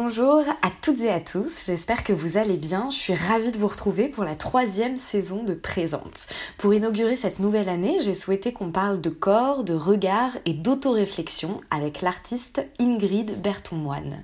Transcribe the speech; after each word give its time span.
Bonjour 0.00 0.44
à 0.62 0.70
toutes 0.80 1.00
et 1.00 1.10
à 1.10 1.18
tous, 1.18 1.66
j'espère 1.66 2.04
que 2.04 2.12
vous 2.12 2.36
allez 2.36 2.56
bien. 2.56 2.88
Je 2.88 2.94
suis 2.94 3.14
ravie 3.16 3.50
de 3.50 3.58
vous 3.58 3.66
retrouver 3.66 4.06
pour 4.06 4.22
la 4.22 4.36
troisième 4.36 4.96
saison 4.96 5.42
de 5.42 5.54
Présente. 5.54 6.28
Pour 6.56 6.72
inaugurer 6.72 7.16
cette 7.16 7.40
nouvelle 7.40 7.68
année, 7.68 7.96
j'ai 8.02 8.14
souhaité 8.14 8.52
qu'on 8.52 8.70
parle 8.70 9.00
de 9.00 9.10
corps, 9.10 9.64
de 9.64 9.74
regard 9.74 10.38
et 10.44 10.54
d'autoréflexion 10.54 11.62
avec 11.72 12.00
l'artiste 12.00 12.64
Ingrid 12.78 13.42
Berton-Moine. 13.42 14.22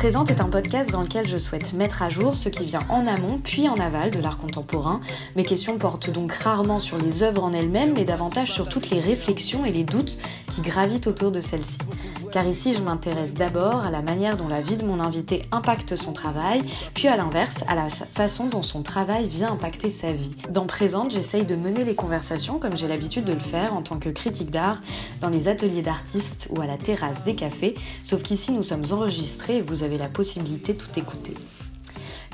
Présente 0.00 0.30
est 0.30 0.40
un 0.40 0.48
podcast 0.48 0.92
dans 0.92 1.02
lequel 1.02 1.28
je 1.28 1.36
souhaite 1.36 1.74
mettre 1.74 2.00
à 2.00 2.08
jour 2.08 2.34
ce 2.34 2.48
qui 2.48 2.64
vient 2.64 2.80
en 2.88 3.06
amont 3.06 3.38
puis 3.38 3.68
en 3.68 3.74
aval 3.74 4.08
de 4.08 4.18
l'art 4.18 4.38
contemporain. 4.38 5.02
Mes 5.36 5.44
questions 5.44 5.76
portent 5.76 6.08
donc 6.08 6.32
rarement 6.32 6.78
sur 6.78 6.96
les 6.96 7.22
œuvres 7.22 7.44
en 7.44 7.52
elles-mêmes, 7.52 7.92
mais 7.94 8.06
davantage 8.06 8.50
sur 8.50 8.66
toutes 8.66 8.88
les 8.88 8.98
réflexions 8.98 9.66
et 9.66 9.70
les 9.70 9.84
doutes 9.84 10.16
qui 10.54 10.62
gravitent 10.62 11.06
autour 11.06 11.30
de 11.32 11.42
celles-ci 11.42 11.76
car 12.32 12.46
ici 12.46 12.74
je 12.74 12.80
m'intéresse 12.80 13.34
d'abord 13.34 13.84
à 13.84 13.90
la 13.90 14.02
manière 14.02 14.36
dont 14.36 14.48
la 14.48 14.60
vie 14.60 14.76
de 14.76 14.84
mon 14.84 15.00
invité 15.00 15.46
impacte 15.52 15.96
son 15.96 16.12
travail, 16.12 16.62
puis 16.94 17.08
à 17.08 17.16
l'inverse, 17.16 17.64
à 17.68 17.74
la 17.74 17.88
façon 17.88 18.46
dont 18.46 18.62
son 18.62 18.82
travail 18.82 19.28
vient 19.28 19.52
impacter 19.52 19.90
sa 19.90 20.12
vie. 20.12 20.30
Dans 20.50 20.66
Présente, 20.66 21.10
j'essaye 21.10 21.44
de 21.44 21.56
mener 21.56 21.84
les 21.84 21.94
conversations 21.94 22.58
comme 22.58 22.76
j'ai 22.76 22.88
l'habitude 22.88 23.24
de 23.24 23.32
le 23.32 23.40
faire 23.40 23.74
en 23.74 23.82
tant 23.82 23.98
que 23.98 24.08
critique 24.08 24.50
d'art 24.50 24.80
dans 25.20 25.28
les 25.28 25.48
ateliers 25.48 25.82
d'artistes 25.82 26.48
ou 26.50 26.60
à 26.60 26.66
la 26.66 26.76
terrasse 26.76 27.24
des 27.24 27.34
cafés, 27.34 27.74
sauf 28.04 28.22
qu'ici 28.22 28.52
nous 28.52 28.62
sommes 28.62 28.84
enregistrés 28.90 29.58
et 29.58 29.62
vous 29.62 29.82
avez 29.82 29.98
la 29.98 30.08
possibilité 30.08 30.72
de 30.72 30.78
tout 30.78 30.98
écouter. 30.98 31.34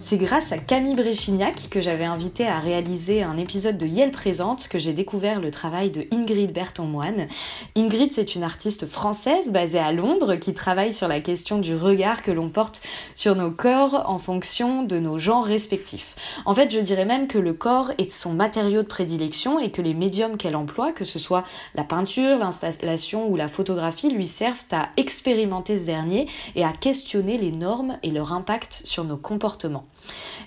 C'est 0.03 0.19
grâce 0.19 0.53
à 0.53 0.59
Camille 0.59 0.95
Bréchignac 0.95 1.69
que 1.69 1.81
j'avais 1.81 2.05
invité 2.05 2.47
à 2.47 2.61
réaliser 2.61 3.25
un 3.25 3.37
épisode 3.39 3.77
de 3.77 3.87
Yale 3.87 4.13
Présente 4.13 4.69
que 4.69 4.79
j'ai 4.79 4.93
découvert 4.93 5.41
le 5.41 5.51
travail 5.51 5.91
de 5.91 6.07
Ingrid 6.13 6.53
Berton-Moine. 6.53 7.27
Ingrid, 7.75 8.13
c'est 8.13 8.37
une 8.37 8.45
artiste 8.45 8.87
française 8.87 9.51
basée 9.51 9.81
à 9.81 9.91
Londres 9.91 10.37
qui 10.37 10.55
travaille 10.55 10.93
sur 10.93 11.09
la 11.09 11.21
question 11.21 11.59
du 11.59 11.75
regard 11.75 12.23
que 12.23 12.31
l'on 12.31 12.51
porte 12.51 12.83
sur 13.17 13.35
nos 13.35 13.51
corps 13.51 14.05
en 14.07 14.19
fonction 14.19 14.85
de 14.85 15.01
nos 15.01 15.19
genres 15.19 15.47
respectifs. 15.47 16.15
En 16.45 16.55
fait, 16.55 16.71
je 16.71 16.79
dirais 16.79 17.07
même 17.07 17.27
que 17.27 17.39
le 17.39 17.55
corps 17.55 17.91
est 17.99 18.13
son 18.13 18.33
matériau 18.33 18.83
de 18.83 18.89
prédilection 18.89 19.59
et 19.59 19.73
que 19.73 19.83
les 19.83 19.95
médiums 19.95 20.37
qu'elle 20.37 20.57
emploie, 20.57 20.93
que 20.93 21.05
ce 21.05 21.19
soit 21.19 21.43
la 21.75 21.85
peinture, 21.85 22.39
l'installation 22.39 23.29
ou 23.29 23.35
la 23.35 23.49
photographie, 23.49 24.11
lui 24.11 24.27
servent 24.27 24.67
à 24.71 24.91
expérimenter 24.99 25.79
ce 25.79 25.87
dernier 25.87 26.29
et 26.55 26.65
à 26.65 26.73
questionner 26.73 27.39
les 27.39 27.51
normes 27.51 27.99
et 28.05 28.11
leur 28.11 28.33
impact 28.33 28.83
sur 28.85 29.03
nos 29.03 29.17
comportements. 29.17 29.86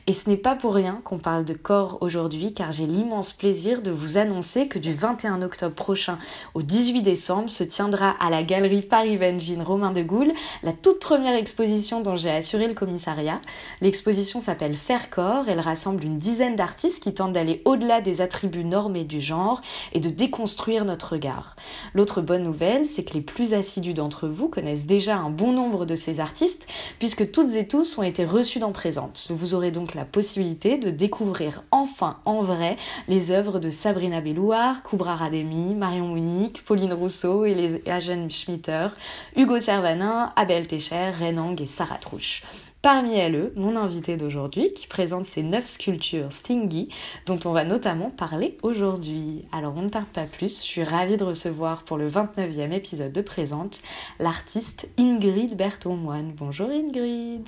Et 0.07 0.13
ce 0.13 0.29
n'est 0.29 0.37
pas 0.37 0.55
pour 0.55 0.73
rien 0.73 1.01
qu'on 1.03 1.19
parle 1.19 1.45
de 1.45 1.53
corps 1.53 1.97
aujourd'hui, 2.01 2.53
car 2.53 2.71
j'ai 2.71 2.87
l'immense 2.87 3.31
plaisir 3.33 3.81
de 3.81 3.91
vous 3.91 4.17
annoncer 4.17 4.67
que 4.67 4.79
du 4.79 4.93
21 4.93 5.41
octobre 5.41 5.75
prochain 5.75 6.17
au 6.53 6.61
18 6.61 7.01
décembre 7.01 7.49
se 7.49 7.63
tiendra 7.63 8.15
à 8.19 8.29
la 8.29 8.43
galerie 8.43 8.81
Paris 8.81 9.17
Vengine 9.17 9.61
Romain 9.61 9.91
de 9.91 10.01
Gaulle 10.01 10.31
la 10.63 10.73
toute 10.73 10.99
première 10.99 11.35
exposition 11.35 12.01
dont 12.01 12.15
j'ai 12.15 12.31
assuré 12.31 12.67
le 12.67 12.73
commissariat. 12.73 13.39
L'exposition 13.81 14.39
s'appelle 14.39 14.75
Faire 14.75 15.09
corps, 15.09 15.45
elle 15.47 15.59
rassemble 15.59 16.03
une 16.03 16.17
dizaine 16.17 16.55
d'artistes 16.55 17.03
qui 17.03 17.13
tentent 17.13 17.33
d'aller 17.33 17.61
au-delà 17.65 18.01
des 18.01 18.21
attributs 18.21 18.63
normés 18.63 19.03
du 19.03 19.21
genre 19.21 19.61
et 19.93 19.99
de 19.99 20.09
déconstruire 20.09 20.85
notre 20.85 21.13
regard. 21.13 21.55
L'autre 21.93 22.21
bonne 22.21 22.43
nouvelle, 22.43 22.85
c'est 22.85 23.03
que 23.03 23.13
les 23.13 23.21
plus 23.21 23.53
assidus 23.53 23.93
d'entre 23.93 24.27
vous 24.27 24.47
connaissent 24.47 24.85
déjà 24.85 25.17
un 25.17 25.29
bon 25.29 25.51
nombre 25.51 25.85
de 25.85 25.95
ces 25.95 26.19
artistes, 26.19 26.67
puisque 26.97 27.31
toutes 27.31 27.53
et 27.53 27.67
tous 27.67 27.97
ont 27.97 28.03
été 28.03 28.25
reçus 28.25 28.59
dans 28.59 28.71
Présente. 28.71 29.27
Aurez 29.53 29.71
donc 29.71 29.95
la 29.95 30.05
possibilité 30.05 30.77
de 30.77 30.89
découvrir 30.89 31.63
enfin 31.71 32.19
en 32.25 32.41
vrai 32.41 32.77
les 33.07 33.31
œuvres 33.31 33.59
de 33.59 33.69
Sabrina 33.69 34.21
Bellouard, 34.21 34.83
Koubra 34.83 35.15
Rademi, 35.15 35.75
Marion 35.75 36.13
Munich, 36.13 36.63
Pauline 36.65 36.93
Rousseau 36.93 37.45
et 37.45 37.55
les 37.55 37.89
Agen 37.89 38.29
Schmitter, 38.29 38.87
Hugo 39.35 39.59
Servanin, 39.59 40.31
Abel 40.35 40.67
Techer, 40.67 41.11
Renang 41.19 41.55
et 41.61 41.65
Sarah 41.65 41.97
Trouche. 41.97 42.43
Parmi 42.81 43.13
elles, 43.13 43.51
mon 43.57 43.75
invité 43.75 44.15
d'aujourd'hui 44.15 44.73
qui 44.73 44.87
présente 44.87 45.25
ses 45.25 45.43
neuf 45.43 45.65
sculptures 45.65 46.31
Stingy 46.31 46.87
dont 47.25 47.37
on 47.43 47.51
va 47.51 47.65
notamment 47.65 48.09
parler 48.09 48.57
aujourd'hui. 48.63 49.43
Alors 49.51 49.73
on 49.75 49.81
ne 49.81 49.89
tarde 49.89 50.07
pas 50.07 50.23
plus, 50.23 50.63
je 50.63 50.67
suis 50.67 50.83
ravie 50.83 51.17
de 51.17 51.25
recevoir 51.25 51.83
pour 51.83 51.97
le 51.97 52.09
29e 52.09 52.71
épisode 52.71 53.11
de 53.11 53.21
Présente 53.21 53.81
l'artiste 54.17 54.89
Ingrid 54.97 55.57
Berton-Moine. 55.57 56.31
Bonjour 56.37 56.69
Ingrid 56.69 57.45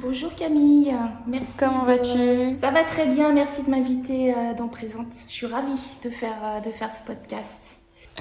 Bonjour 0.00 0.34
Camille, 0.34 0.92
merci. 1.26 1.52
Comment 1.56 1.84
vas-tu? 1.84 2.56
Ça 2.60 2.70
va 2.70 2.82
très 2.82 3.06
bien, 3.06 3.32
merci 3.32 3.62
de 3.62 3.70
m'inviter 3.70 4.34
euh, 4.34 4.54
dans 4.58 4.66
Présente. 4.66 5.12
Je 5.28 5.32
suis 5.32 5.46
ravie 5.46 5.78
de 6.02 6.10
faire, 6.10 6.36
euh, 6.42 6.60
de 6.60 6.70
faire 6.70 6.90
ce 6.90 7.06
podcast. 7.06 7.48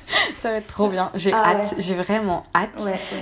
Ça 0.42 0.52
va 0.52 0.58
être 0.58 0.68
trop 0.68 0.88
bien. 0.88 1.12
J'ai 1.16 1.31
ah 1.34 1.52
hâte. 1.52 1.76
J'ai 1.78 1.96
vraiment 1.96 2.44
hâte. 2.56 2.70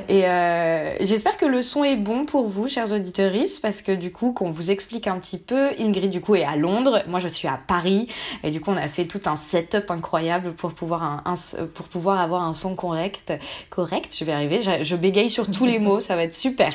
Et 0.08 0.26
euh, 0.26 0.96
j'espère 1.02 1.38
que 1.38 1.46
le 1.46 1.62
son 1.62 1.84
est 1.84 1.96
bon 1.96 2.26
pour 2.26 2.48
vous, 2.48 2.68
chers 2.68 2.92
auditeurs, 2.92 3.32
parce 3.62 3.82
que 3.82 3.92
du 3.92 4.12
coup, 4.12 4.34
qu'on 4.34 4.50
vous 4.50 4.72
explique 4.72 5.08
un 5.08 5.18
petit 5.20 5.38
peu, 5.38 5.72
Ingrid 5.80 6.10
du 6.10 6.22
coup 6.22 6.36
est 6.36 6.44
à 6.44 6.56
Londres, 6.56 7.04
moi 7.08 7.20
je 7.20 7.28
suis 7.28 7.48
à 7.48 7.60
Paris, 7.66 8.08
et 8.44 8.52
du 8.52 8.60
coup 8.62 8.72
on 8.72 8.78
a 8.78 8.88
fait 8.88 9.06
tout 9.06 9.22
un 9.26 9.36
setup 9.36 9.90
incroyable 9.90 10.54
pour 10.54 10.74
pouvoir 10.74 11.04
un, 11.04 11.36
pour 11.74 11.88
pouvoir 11.88 12.20
avoir 12.20 12.44
un 12.44 12.54
son 12.54 12.76
correct. 12.76 13.34
Correct, 13.70 14.16
je 14.18 14.26
vais 14.26 14.34
arriver. 14.34 14.62
Je, 14.62 14.84
je 14.84 14.96
bégaye 14.96 15.30
sur 15.30 15.50
tous 15.50 15.66
les 15.66 15.80
mots, 15.80 16.00
ça 16.00 16.16
va 16.16 16.24
être 16.24 16.34
super. 16.34 16.74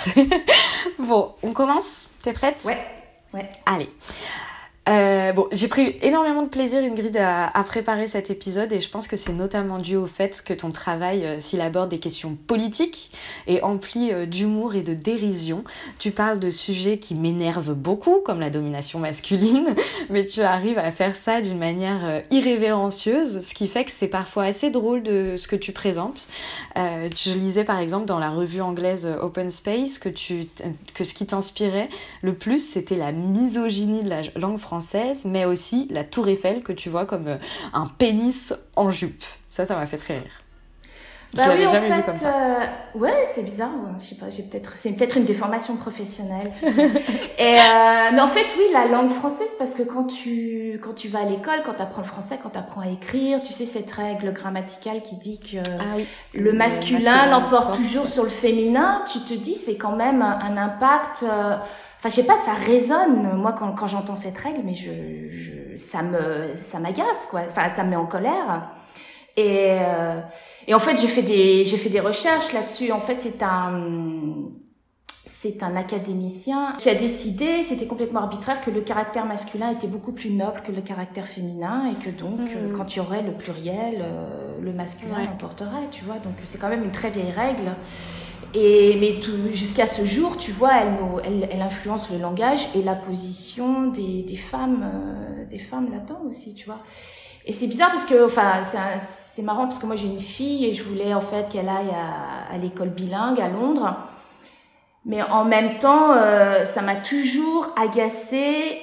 bon, 0.98 1.32
on 1.42 1.52
commence? 1.52 2.08
T'es 2.22 2.32
prête? 2.32 2.56
Ouais. 2.64 2.78
Ouais. 3.34 3.48
Allez. 3.66 3.90
Euh, 4.88 5.32
bon, 5.32 5.48
j'ai 5.50 5.66
pris 5.66 5.96
énormément 6.02 6.44
de 6.44 6.48
plaisir, 6.48 6.80
Ingrid, 6.80 7.16
à, 7.16 7.64
préparer 7.64 8.06
cet 8.06 8.30
épisode 8.30 8.72
et 8.72 8.80
je 8.80 8.88
pense 8.88 9.08
que 9.08 9.16
c'est 9.16 9.32
notamment 9.32 9.80
dû 9.80 9.96
au 9.96 10.06
fait 10.06 10.40
que 10.44 10.52
ton 10.52 10.70
travail, 10.70 11.24
euh, 11.24 11.40
s'il 11.40 11.60
aborde 11.60 11.90
des 11.90 11.98
questions 11.98 12.36
politiques, 12.46 13.10
est 13.48 13.62
empli 13.62 14.12
euh, 14.12 14.26
d'humour 14.26 14.76
et 14.76 14.82
de 14.82 14.94
dérision. 14.94 15.64
Tu 15.98 16.12
parles 16.12 16.38
de 16.38 16.50
sujets 16.50 16.98
qui 16.98 17.16
m'énervent 17.16 17.74
beaucoup, 17.74 18.20
comme 18.24 18.38
la 18.38 18.50
domination 18.50 19.00
masculine, 19.00 19.74
mais 20.08 20.24
tu 20.24 20.42
arrives 20.42 20.78
à 20.78 20.92
faire 20.92 21.16
ça 21.16 21.40
d'une 21.40 21.58
manière 21.58 22.04
euh, 22.04 22.20
irrévérencieuse, 22.30 23.40
ce 23.40 23.54
qui 23.54 23.66
fait 23.66 23.84
que 23.84 23.90
c'est 23.90 24.06
parfois 24.06 24.44
assez 24.44 24.70
drôle 24.70 25.02
de 25.02 25.36
ce 25.36 25.48
que 25.48 25.56
tu 25.56 25.72
présentes. 25.72 26.28
je 26.76 27.32
lisais 27.32 27.64
par 27.64 27.80
exemple 27.80 28.06
dans 28.06 28.18
la 28.20 28.30
revue 28.30 28.60
anglaise 28.60 29.08
Open 29.20 29.50
Space 29.50 29.98
que, 29.98 30.08
tu, 30.08 30.46
que 30.94 31.02
ce 31.02 31.12
qui 31.14 31.26
t'inspirait 31.26 31.88
le 32.22 32.34
plus, 32.34 32.58
c'était 32.58 32.94
la 32.94 33.10
misogynie 33.10 34.04
de 34.04 34.10
la 34.10 34.22
langue 34.36 34.58
française 34.58 34.75
mais 35.24 35.44
aussi 35.44 35.86
la 35.90 36.04
tour 36.04 36.28
Eiffel 36.28 36.62
que 36.62 36.72
tu 36.72 36.88
vois 36.88 37.06
comme 37.06 37.28
euh, 37.28 37.36
un 37.72 37.86
pénis 37.86 38.54
en 38.76 38.90
jupe. 38.90 39.24
Ça, 39.50 39.66
ça 39.66 39.76
m'a 39.76 39.86
fait 39.86 39.98
très 39.98 40.18
rire. 40.18 40.42
Bah 41.34 41.42
je 41.44 41.48
l'avais 41.48 41.68
jamais 41.68 41.90
vu 41.90 42.02
comme 42.02 42.16
ça. 42.16 42.34
Euh, 42.34 42.98
ouais, 42.98 43.26
c'est 43.30 43.42
bizarre. 43.42 43.70
Je 44.00 44.06
sais 44.06 44.14
pas, 44.14 44.30
j'ai 44.30 44.44
peut-être, 44.44 44.72
c'est 44.76 44.92
peut-être 44.92 45.16
une 45.16 45.24
déformation 45.24 45.76
professionnelle. 45.76 46.52
et 46.62 47.56
euh, 47.56 48.10
mais 48.12 48.20
en 48.20 48.28
fait, 48.28 48.46
oui, 48.56 48.64
la 48.72 48.86
langue 48.86 49.12
française, 49.12 49.50
parce 49.58 49.74
que 49.74 49.82
quand 49.82 50.04
tu 50.04 50.80
quand 50.82 50.94
tu 50.94 51.08
vas 51.08 51.20
à 51.20 51.24
l'école, 51.24 51.62
quand 51.64 51.74
tu 51.74 51.82
apprends 51.82 52.02
le 52.02 52.06
français, 52.06 52.38
quand 52.42 52.50
tu 52.50 52.58
apprends 52.58 52.82
à 52.82 52.88
écrire, 52.88 53.42
tu 53.42 53.52
sais 53.52 53.66
cette 53.66 53.90
règle 53.90 54.32
grammaticale 54.32 55.02
qui 55.02 55.16
dit 55.16 55.40
que 55.40 55.58
ah 55.58 55.98
le 56.32 56.52
masculin 56.52 57.26
l'emporte 57.26 57.76
toujours 57.76 58.06
sur 58.06 58.22
le 58.22 58.30
féminin. 58.30 59.02
Tu 59.12 59.18
te 59.20 59.34
dis, 59.34 59.56
c'est 59.56 59.76
quand 59.76 59.96
même 59.96 60.22
un, 60.22 60.56
impact. 60.56 61.24
Euh, 61.24 61.56
Enfin, 61.98 62.08
je 62.10 62.14
sais 62.14 62.26
pas, 62.26 62.36
ça 62.44 62.52
résonne 62.52 63.36
moi 63.36 63.52
quand, 63.52 63.72
quand 63.72 63.86
j'entends 63.86 64.16
cette 64.16 64.38
règle, 64.38 64.60
mais 64.64 64.74
je, 64.74 64.90
je 65.28 65.78
ça 65.78 66.02
me 66.02 66.54
ça 66.62 66.78
m'agace 66.78 67.26
quoi. 67.30 67.40
Enfin, 67.48 67.68
ça 67.74 67.84
me 67.84 67.90
met 67.90 67.96
en 67.96 68.06
colère. 68.06 68.70
Et 69.36 69.78
euh, 69.80 70.20
et 70.66 70.74
en 70.74 70.78
fait, 70.78 70.96
j'ai 70.98 71.08
fait 71.08 71.22
des 71.22 71.64
j'ai 71.64 71.76
fait 71.76 71.90
des 71.90 72.00
recherches 72.00 72.52
là-dessus. 72.52 72.92
En 72.92 73.00
fait, 73.00 73.18
c'est 73.22 73.42
un 73.42 74.50
c'est 75.38 75.62
un 75.62 75.76
académicien 75.76 76.74
qui 76.78 76.88
a 76.88 76.94
décidé, 76.94 77.62
c'était 77.62 77.86
complètement 77.86 78.20
arbitraire, 78.20 78.60
que 78.62 78.70
le 78.70 78.80
caractère 78.80 79.26
masculin 79.26 79.70
était 79.70 79.86
beaucoup 79.86 80.12
plus 80.12 80.30
noble 80.30 80.62
que 80.64 80.72
le 80.72 80.80
caractère 80.80 81.26
féminin 81.26 81.92
et 81.92 82.02
que 82.02 82.10
donc, 82.10 82.40
euh, 82.40 82.72
mmh. 82.72 82.76
quand 82.76 82.94
il 82.94 82.98
y 82.98 83.00
aurait 83.00 83.22
le 83.22 83.32
pluriel, 83.32 83.98
euh, 84.00 84.56
le 84.60 84.72
masculin 84.72 85.18
l'emporterait, 85.24 85.88
tu 85.90 86.04
vois. 86.04 86.18
Donc, 86.18 86.34
c'est 86.44 86.58
quand 86.58 86.68
même 86.68 86.84
une 86.84 86.90
très 86.90 87.10
vieille 87.10 87.32
règle. 87.32 87.76
Mais 88.54 89.20
jusqu'à 89.52 89.86
ce 89.86 90.04
jour, 90.04 90.36
tu 90.36 90.52
vois, 90.52 90.72
elle, 91.24 91.62
influence 91.62 92.10
le 92.10 92.18
langage 92.18 92.68
et 92.74 92.82
la 92.82 92.94
position 92.94 93.88
des, 93.88 94.24
femmes, 94.36 94.84
euh, 94.84 95.44
des 95.46 95.58
femmes 95.58 95.88
aussi, 96.28 96.54
tu 96.54 96.66
vois. 96.66 96.80
Et 97.44 97.52
c'est 97.52 97.66
bizarre 97.66 97.92
parce 97.92 98.04
que, 98.04 98.26
enfin, 98.26 98.62
c'est 99.34 99.42
marrant 99.42 99.64
parce 99.64 99.78
que 99.78 99.86
moi 99.86 99.94
j'ai 99.94 100.08
une 100.08 100.20
fille 100.20 100.64
et 100.64 100.74
je 100.74 100.82
voulais 100.82 101.14
en 101.14 101.20
fait 101.20 101.48
qu'elle 101.48 101.68
aille 101.68 101.92
à, 102.50 102.58
l'école 102.58 102.90
bilingue 102.90 103.40
à 103.40 103.48
Londres. 103.48 103.96
Mais 105.04 105.22
en 105.22 105.44
même 105.44 105.78
temps, 105.78 106.12
euh, 106.12 106.64
ça 106.64 106.82
m'a 106.82 106.96
toujours 106.96 107.72
agacée 107.80 108.80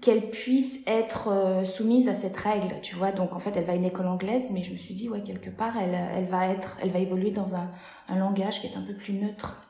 qu'elle 0.00 0.30
puisse 0.30 0.80
être 0.86 1.28
euh, 1.30 1.64
soumise 1.64 2.08
à 2.08 2.14
cette 2.14 2.36
règle, 2.36 2.80
tu 2.82 2.96
vois. 2.96 3.12
Donc 3.12 3.36
en 3.36 3.38
fait, 3.38 3.54
elle 3.56 3.64
va 3.64 3.72
à 3.72 3.76
une 3.76 3.84
école 3.84 4.06
anglaise, 4.06 4.46
mais 4.50 4.62
je 4.62 4.72
me 4.72 4.78
suis 4.78 4.94
dit 4.94 5.10
ouais 5.10 5.20
quelque 5.20 5.50
part, 5.50 5.74
elle 5.78 6.26
va 6.26 6.46
être, 6.46 6.78
elle 6.82 6.90
va 6.90 6.98
évoluer 6.98 7.30
dans 7.30 7.54
un, 7.54 7.70
un 8.08 8.16
langage 8.16 8.60
qui 8.60 8.66
est 8.66 8.76
un 8.76 8.82
peu 8.82 8.94
plus 8.94 9.14
neutre. 9.14 9.62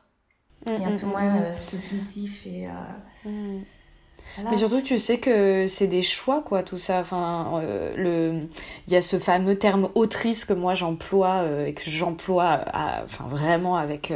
Et 0.67 0.85
un 0.85 0.91
mm, 0.91 0.99
peu 0.99 1.07
mm, 1.07 1.11
moins 1.11 1.35
mm, 1.35 1.43
euh, 1.43 1.57
submissif 1.57 2.47
mais 4.45 4.57
surtout, 4.57 4.81
tu 4.81 4.99
sais 4.99 5.19
que 5.19 5.67
c'est 5.67 5.87
des 5.87 6.03
choix, 6.03 6.43
quoi, 6.43 6.63
tout 6.63 6.77
ça. 6.77 7.01
Enfin, 7.01 7.61
euh, 7.63 7.95
le, 7.97 8.41
il 8.87 8.93
y 8.93 8.97
a 8.97 9.01
ce 9.01 9.19
fameux 9.19 9.59
terme 9.59 9.89
autrice 9.95 10.45
que 10.45 10.53
moi 10.53 10.75
j'emploie 10.75 11.45
et 11.67 11.73
que 11.73 11.91
j'emploie 11.91 12.61
enfin 13.05 13.25
vraiment 13.29 13.77
avec 13.77 14.13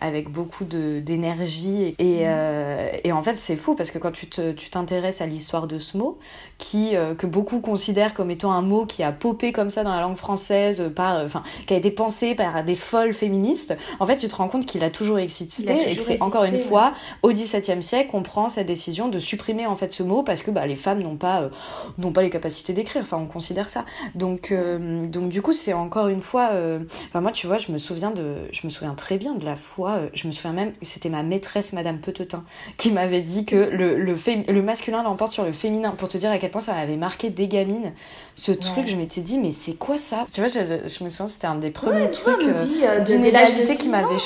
avec 0.00 0.30
beaucoup 0.30 0.64
d'énergie 0.64 1.94
et 1.98 2.24
mm. 2.24 3.00
et 3.04 3.12
en 3.12 3.22
fait 3.22 3.36
c'est 3.36 3.56
fou 3.56 3.74
parce 3.74 3.90
que 3.90 3.98
quand 3.98 4.12
tu 4.12 4.26
t'intéresses 4.26 5.20
à 5.20 5.26
l'histoire 5.26 5.66
de 5.66 5.78
ce 5.78 5.96
mot 5.96 6.18
qui 6.58 6.94
que 7.18 7.26
beaucoup 7.26 7.60
considèrent 7.60 8.14
comme 8.14 8.30
étant 8.30 8.52
un 8.52 8.62
mot 8.62 8.86
qui 8.86 9.02
a 9.02 9.12
popé 9.12 9.52
comme 9.52 9.70
ça 9.70 9.84
dans 9.84 9.94
la 9.94 10.00
langue 10.00 10.16
française 10.16 10.90
par 10.94 11.24
enfin 11.24 11.42
qui 11.66 11.74
a 11.74 11.76
été 11.76 11.90
pensé 11.90 12.34
par 12.34 12.64
des 12.64 12.76
folles 12.76 13.14
féministes 13.14 13.76
en 14.00 14.06
fait 14.06 14.16
tu 14.16 14.28
te 14.28 14.36
rends 14.36 14.48
compte 14.48 14.66
qu'il 14.66 14.84
a 14.84 14.90
toujours 14.90 15.18
existé 15.18 15.90
et 15.90 15.96
que 15.96 16.02
c'est 16.02 16.20
encore 16.22 16.44
une 16.44 16.58
fois 16.58 16.92
au 17.22 17.30
XVIIe 17.30 17.82
siècle 17.82 18.10
qu'on 18.10 18.22
prend 18.22 18.48
cette 18.48 18.66
décision 18.66 19.08
de 19.08 19.18
supprimer 19.18 19.51
en 19.66 19.76
fait 19.76 19.92
ce 19.92 20.02
mot 20.02 20.22
parce 20.22 20.42
que 20.42 20.50
bah, 20.50 20.66
les 20.66 20.76
femmes 20.76 21.02
n'ont 21.02 21.16
pas, 21.16 21.42
euh, 21.42 21.48
n'ont 21.98 22.12
pas 22.12 22.22
les 22.22 22.30
capacités 22.30 22.72
d'écrire. 22.72 23.02
Enfin, 23.02 23.18
on 23.18 23.26
considère 23.26 23.70
ça. 23.70 23.84
Donc, 24.14 24.50
euh, 24.50 25.06
donc 25.06 25.28
du 25.28 25.42
coup, 25.42 25.52
c'est 25.52 25.72
encore 25.72 26.08
une 26.08 26.20
fois. 26.20 26.50
Euh, 26.52 26.80
enfin, 27.08 27.20
moi, 27.20 27.32
tu 27.32 27.46
vois, 27.46 27.58
je 27.58 27.72
me 27.72 27.78
souviens 27.78 28.10
de, 28.10 28.48
je 28.52 28.60
me 28.64 28.70
souviens 28.70 28.94
très 28.94 29.18
bien 29.18 29.34
de 29.34 29.44
la 29.44 29.56
fois. 29.56 30.00
je 30.14 30.26
me 30.26 30.32
souviens 30.32 30.52
même, 30.52 30.72
c'était 30.82 31.08
ma 31.08 31.22
maîtresse, 31.22 31.72
Madame 31.72 31.98
Petetin, 31.98 32.44
qui 32.76 32.90
m'avait 32.90 33.22
dit 33.22 33.44
que 33.44 33.56
le, 33.56 33.96
le, 33.96 34.16
le 34.48 34.62
masculin 34.62 35.02
l'emporte 35.02 35.32
sur 35.32 35.44
le 35.44 35.52
féminin. 35.52 35.90
Pour 35.90 36.08
te 36.08 36.18
dire 36.18 36.30
à 36.30 36.38
quel 36.38 36.50
point 36.50 36.60
ça 36.60 36.72
m'avait 36.72 36.96
marqué 36.96 37.30
des 37.30 37.48
gamines. 37.48 37.92
Ce 38.34 38.52
truc, 38.52 38.88
je 38.88 38.96
m'étais 38.96 39.20
dit, 39.20 39.38
mais 39.38 39.52
c'est 39.52 39.74
quoi 39.74 39.98
ça? 39.98 40.26
Tu 40.32 40.40
vois, 40.40 40.48
je, 40.48 40.88
je, 40.88 41.04
me 41.04 41.08
souviens, 41.10 41.26
c'était 41.26 41.46
un 41.46 41.56
des 41.56 41.70
premiers 41.70 42.10
trucs 42.10 42.46
d'inégalité 43.04 43.76
qui 43.76 43.88
m'avait. 43.88 44.16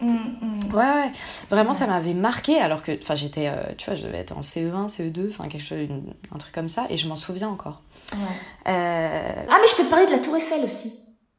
Mm, 0.00 0.08
mm. 0.08 0.74
Ouais, 0.74 0.84
ouais. 0.84 1.12
Vraiment, 1.50 1.72
ça 1.72 1.86
m'avait 1.86 2.14
marqué 2.14 2.58
alors 2.58 2.82
que, 2.82 2.92
enfin, 3.02 3.14
j'étais, 3.14 3.48
euh, 3.48 3.74
tu 3.76 3.90
vois, 3.90 3.98
je 3.98 4.06
devais 4.06 4.18
être 4.18 4.36
en 4.36 4.42
CE1, 4.42 4.88
CE2, 4.88 5.28
enfin, 5.28 5.48
quelque 5.48 5.64
chose, 5.64 5.88
un 6.34 6.38
truc 6.38 6.54
comme 6.54 6.68
ça, 6.68 6.86
et 6.90 6.96
je 6.96 7.08
m'en 7.08 7.16
souviens 7.16 7.48
encore. 7.48 7.82
Ouais. 8.12 8.18
Euh... 8.68 9.44
Ah, 9.48 9.58
mais 9.60 9.68
je 9.70 9.76
peux 9.76 9.84
te 9.84 9.90
parler 9.90 10.06
de 10.06 10.12
la 10.12 10.18
Tour 10.18 10.36
Eiffel 10.36 10.64
aussi. 10.64 10.92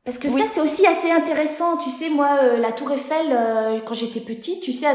Parce 0.08 0.20
que 0.20 0.30
ça, 0.30 0.46
c'est 0.54 0.62
aussi 0.62 0.88
assez 0.88 1.12
intéressant. 1.12 1.76
Tu 1.84 1.90
sais, 1.90 2.10
moi, 2.10 2.40
euh, 2.42 2.58
la 2.58 2.72
Tour 2.72 2.94
Eiffel, 2.94 3.28
euh, 3.30 3.80
quand 3.86 3.94
j'étais 3.94 4.22
petite, 4.22 4.62
tu 4.62 4.72
sais, 4.72 4.88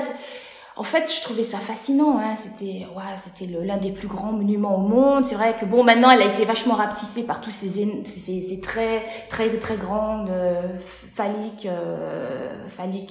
en 0.77 0.85
fait, 0.85 1.13
je 1.15 1.21
trouvais 1.23 1.45
ça 1.45 1.59
fascinant. 1.59 2.19
Hein. 2.19 2.35
C'était, 2.37 2.87
ouais, 2.87 3.17
c'était 3.17 3.47
l'un 3.47 3.77
des 3.77 3.91
plus 3.91 4.09
grands 4.09 4.33
monuments 4.33 4.77
au 4.77 4.89
monde. 4.89 5.27
C'est 5.27 5.35
vrai 5.35 5.55
que 5.59 5.65
bon, 5.67 5.85
maintenant, 5.85 6.11
elle 6.11 6.23
a 6.23 6.33
été 6.33 6.45
vachement 6.45 6.75
rapetissée 6.75 7.25
par 7.25 7.41
tous 7.41 7.51
ces, 7.51 7.69
ces, 7.69 8.43
ces 8.43 8.61
très, 8.61 9.05
très, 9.29 9.51
très 9.59 9.77
grandes 9.77 10.31
euh, 10.31 10.79
phalliques, 11.15 11.67
euh, 11.67 12.55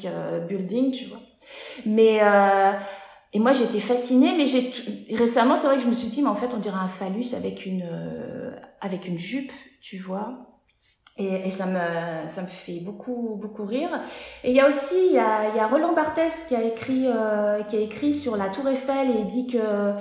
euh, 0.05 0.39
buildings, 0.39 0.91
tu 0.91 1.05
vois. 1.05 1.19
Mais 1.85 2.19
euh, 2.21 2.71
et 3.33 3.39
moi, 3.39 3.53
j'étais 3.53 3.79
fascinée. 3.79 4.33
Mais 4.37 4.47
j'ai 4.47 4.73
récemment, 5.15 5.55
c'est 5.55 5.67
vrai 5.67 5.77
que 5.77 5.83
je 5.83 5.87
me 5.87 5.93
suis 5.95 6.07
dit, 6.07 6.21
mais 6.21 6.29
en 6.29 6.35
fait, 6.35 6.49
on 6.53 6.59
dirait 6.59 6.79
un 6.79 6.87
phallus 6.87 7.33
avec 7.35 7.65
une, 7.65 7.83
euh, 7.83 8.51
avec 8.81 9.07
une 9.07 9.17
jupe, 9.17 9.51
tu 9.81 9.97
vois. 9.97 10.50
Et, 11.17 11.47
et, 11.47 11.49
ça 11.49 11.65
me 11.65 12.29
ça 12.29 12.41
me 12.41 12.47
fait 12.47 12.79
beaucoup 12.79 13.37
beaucoup 13.39 13.65
rire. 13.65 13.89
Et 14.43 14.51
il 14.51 14.55
y 14.55 14.61
a 14.61 14.67
aussi 14.67 15.07
il 15.09 15.15
y 15.15 15.19
a, 15.19 15.53
y 15.55 15.59
a 15.59 15.67
Roland 15.67 15.93
Barthes 15.93 16.47
qui 16.47 16.55
a 16.55 16.63
écrit 16.63 17.05
euh, 17.07 17.61
qui 17.63 17.75
a 17.75 17.79
écrit 17.79 18.13
sur 18.13 18.37
la 18.37 18.45
Tour 18.45 18.69
Eiffel 18.69 19.09
et 19.11 19.23
dit 19.25 19.47
que 19.47 19.93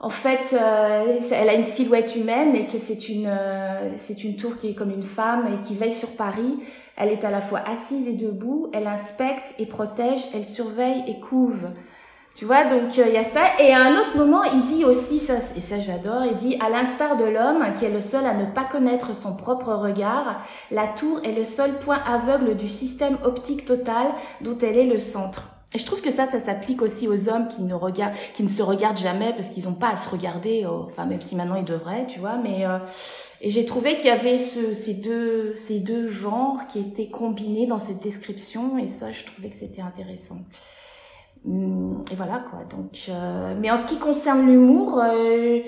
en 0.00 0.10
fait 0.10 0.52
euh, 0.52 1.20
elle 1.30 1.48
a 1.48 1.54
une 1.54 1.64
silhouette 1.64 2.16
humaine 2.16 2.56
et 2.56 2.66
que 2.66 2.78
c'est 2.78 3.08
une 3.08 3.28
euh, 3.28 3.92
c'est 3.98 4.24
une 4.24 4.36
tour 4.36 4.56
qui 4.58 4.70
est 4.70 4.74
comme 4.74 4.90
une 4.90 5.04
femme 5.04 5.46
et 5.54 5.66
qui 5.66 5.76
veille 5.76 5.94
sur 5.94 6.16
Paris. 6.16 6.58
Elle 6.96 7.10
est 7.10 7.24
à 7.24 7.30
la 7.30 7.40
fois 7.40 7.60
assise 7.60 8.08
et 8.08 8.14
debout, 8.14 8.68
elle 8.74 8.88
inspecte 8.88 9.54
et 9.58 9.66
protège, 9.66 10.22
elle 10.34 10.44
surveille 10.44 11.04
et 11.06 11.20
couve. 11.20 11.68
Tu 12.34 12.46
vois, 12.46 12.64
donc 12.64 12.96
il 12.96 13.12
y 13.12 13.16
a 13.16 13.24
ça. 13.24 13.42
Et 13.60 13.72
à 13.72 13.82
un 13.82 13.96
autre 13.98 14.16
moment, 14.16 14.42
il 14.44 14.64
dit 14.66 14.84
aussi, 14.84 15.18
ça, 15.18 15.34
et 15.56 15.60
ça 15.60 15.78
j'adore, 15.78 16.24
il 16.24 16.36
dit, 16.36 16.56
à 16.64 16.70
l'instar 16.70 17.16
de 17.16 17.24
l'homme, 17.24 17.64
qui 17.78 17.84
est 17.84 17.90
le 17.90 18.00
seul 18.00 18.24
à 18.24 18.34
ne 18.34 18.46
pas 18.46 18.64
connaître 18.64 19.14
son 19.14 19.36
propre 19.36 19.72
regard, 19.74 20.42
la 20.70 20.86
tour 20.86 21.20
est 21.24 21.32
le 21.32 21.44
seul 21.44 21.72
point 21.80 22.00
aveugle 22.06 22.56
du 22.56 22.68
système 22.68 23.18
optique 23.24 23.64
total 23.64 24.06
dont 24.40 24.56
elle 24.58 24.78
est 24.78 24.86
le 24.86 25.00
centre. 25.00 25.48
Et 25.74 25.78
je 25.78 25.86
trouve 25.86 26.02
que 26.02 26.10
ça, 26.10 26.26
ça 26.26 26.40
s'applique 26.40 26.82
aussi 26.82 27.08
aux 27.08 27.28
hommes 27.28 27.48
qui 27.48 27.62
ne 27.62 27.74
regardent, 27.74 28.14
qui 28.34 28.42
ne 28.42 28.48
se 28.48 28.62
regardent 28.62 28.98
jamais 28.98 29.32
parce 29.32 29.48
qu'ils 29.48 29.64
n'ont 29.64 29.74
pas 29.74 29.90
à 29.90 29.96
se 29.96 30.08
regarder. 30.08 30.66
Enfin, 30.66 31.06
même 31.06 31.22
si 31.22 31.34
maintenant 31.34 31.56
ils 31.56 31.64
devraient, 31.64 32.06
tu 32.06 32.20
vois. 32.20 32.36
Mais 32.36 32.66
euh, 32.66 32.78
et 33.40 33.50
j'ai 33.50 33.64
trouvé 33.64 33.96
qu'il 33.96 34.06
y 34.06 34.10
avait 34.10 34.38
ce, 34.38 34.74
ces 34.74 34.94
deux, 34.94 35.54
ces 35.56 35.80
deux 35.80 36.08
genres 36.08 36.58
qui 36.68 36.78
étaient 36.78 37.08
combinés 37.08 37.66
dans 37.66 37.78
cette 37.78 38.02
description. 38.02 38.78
Et 38.78 38.86
ça, 38.86 39.12
je 39.12 39.24
trouvais 39.24 39.48
que 39.48 39.56
c'était 39.56 39.82
intéressant. 39.82 40.38
Hum, 41.46 42.04
et 42.10 42.14
voilà 42.14 42.42
quoi. 42.50 42.60
Donc, 42.70 43.06
euh, 43.08 43.54
mais 43.58 43.70
en 43.70 43.76
ce 43.76 43.86
qui 43.86 43.98
concerne 43.98 44.46
l'humour, 44.46 45.00
euh, 45.02 45.60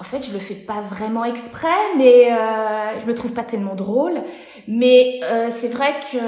en 0.00 0.04
fait, 0.04 0.22
je 0.24 0.32
le 0.32 0.38
fais 0.38 0.54
pas 0.54 0.80
vraiment 0.80 1.24
exprès, 1.24 1.68
mais 1.96 2.32
euh, 2.32 3.00
je 3.00 3.06
me 3.06 3.14
trouve 3.14 3.32
pas 3.32 3.42
tellement 3.42 3.74
drôle. 3.74 4.22
Mais 4.68 5.20
euh, 5.24 5.50
c'est 5.50 5.68
vrai 5.68 5.92
que 6.12 6.18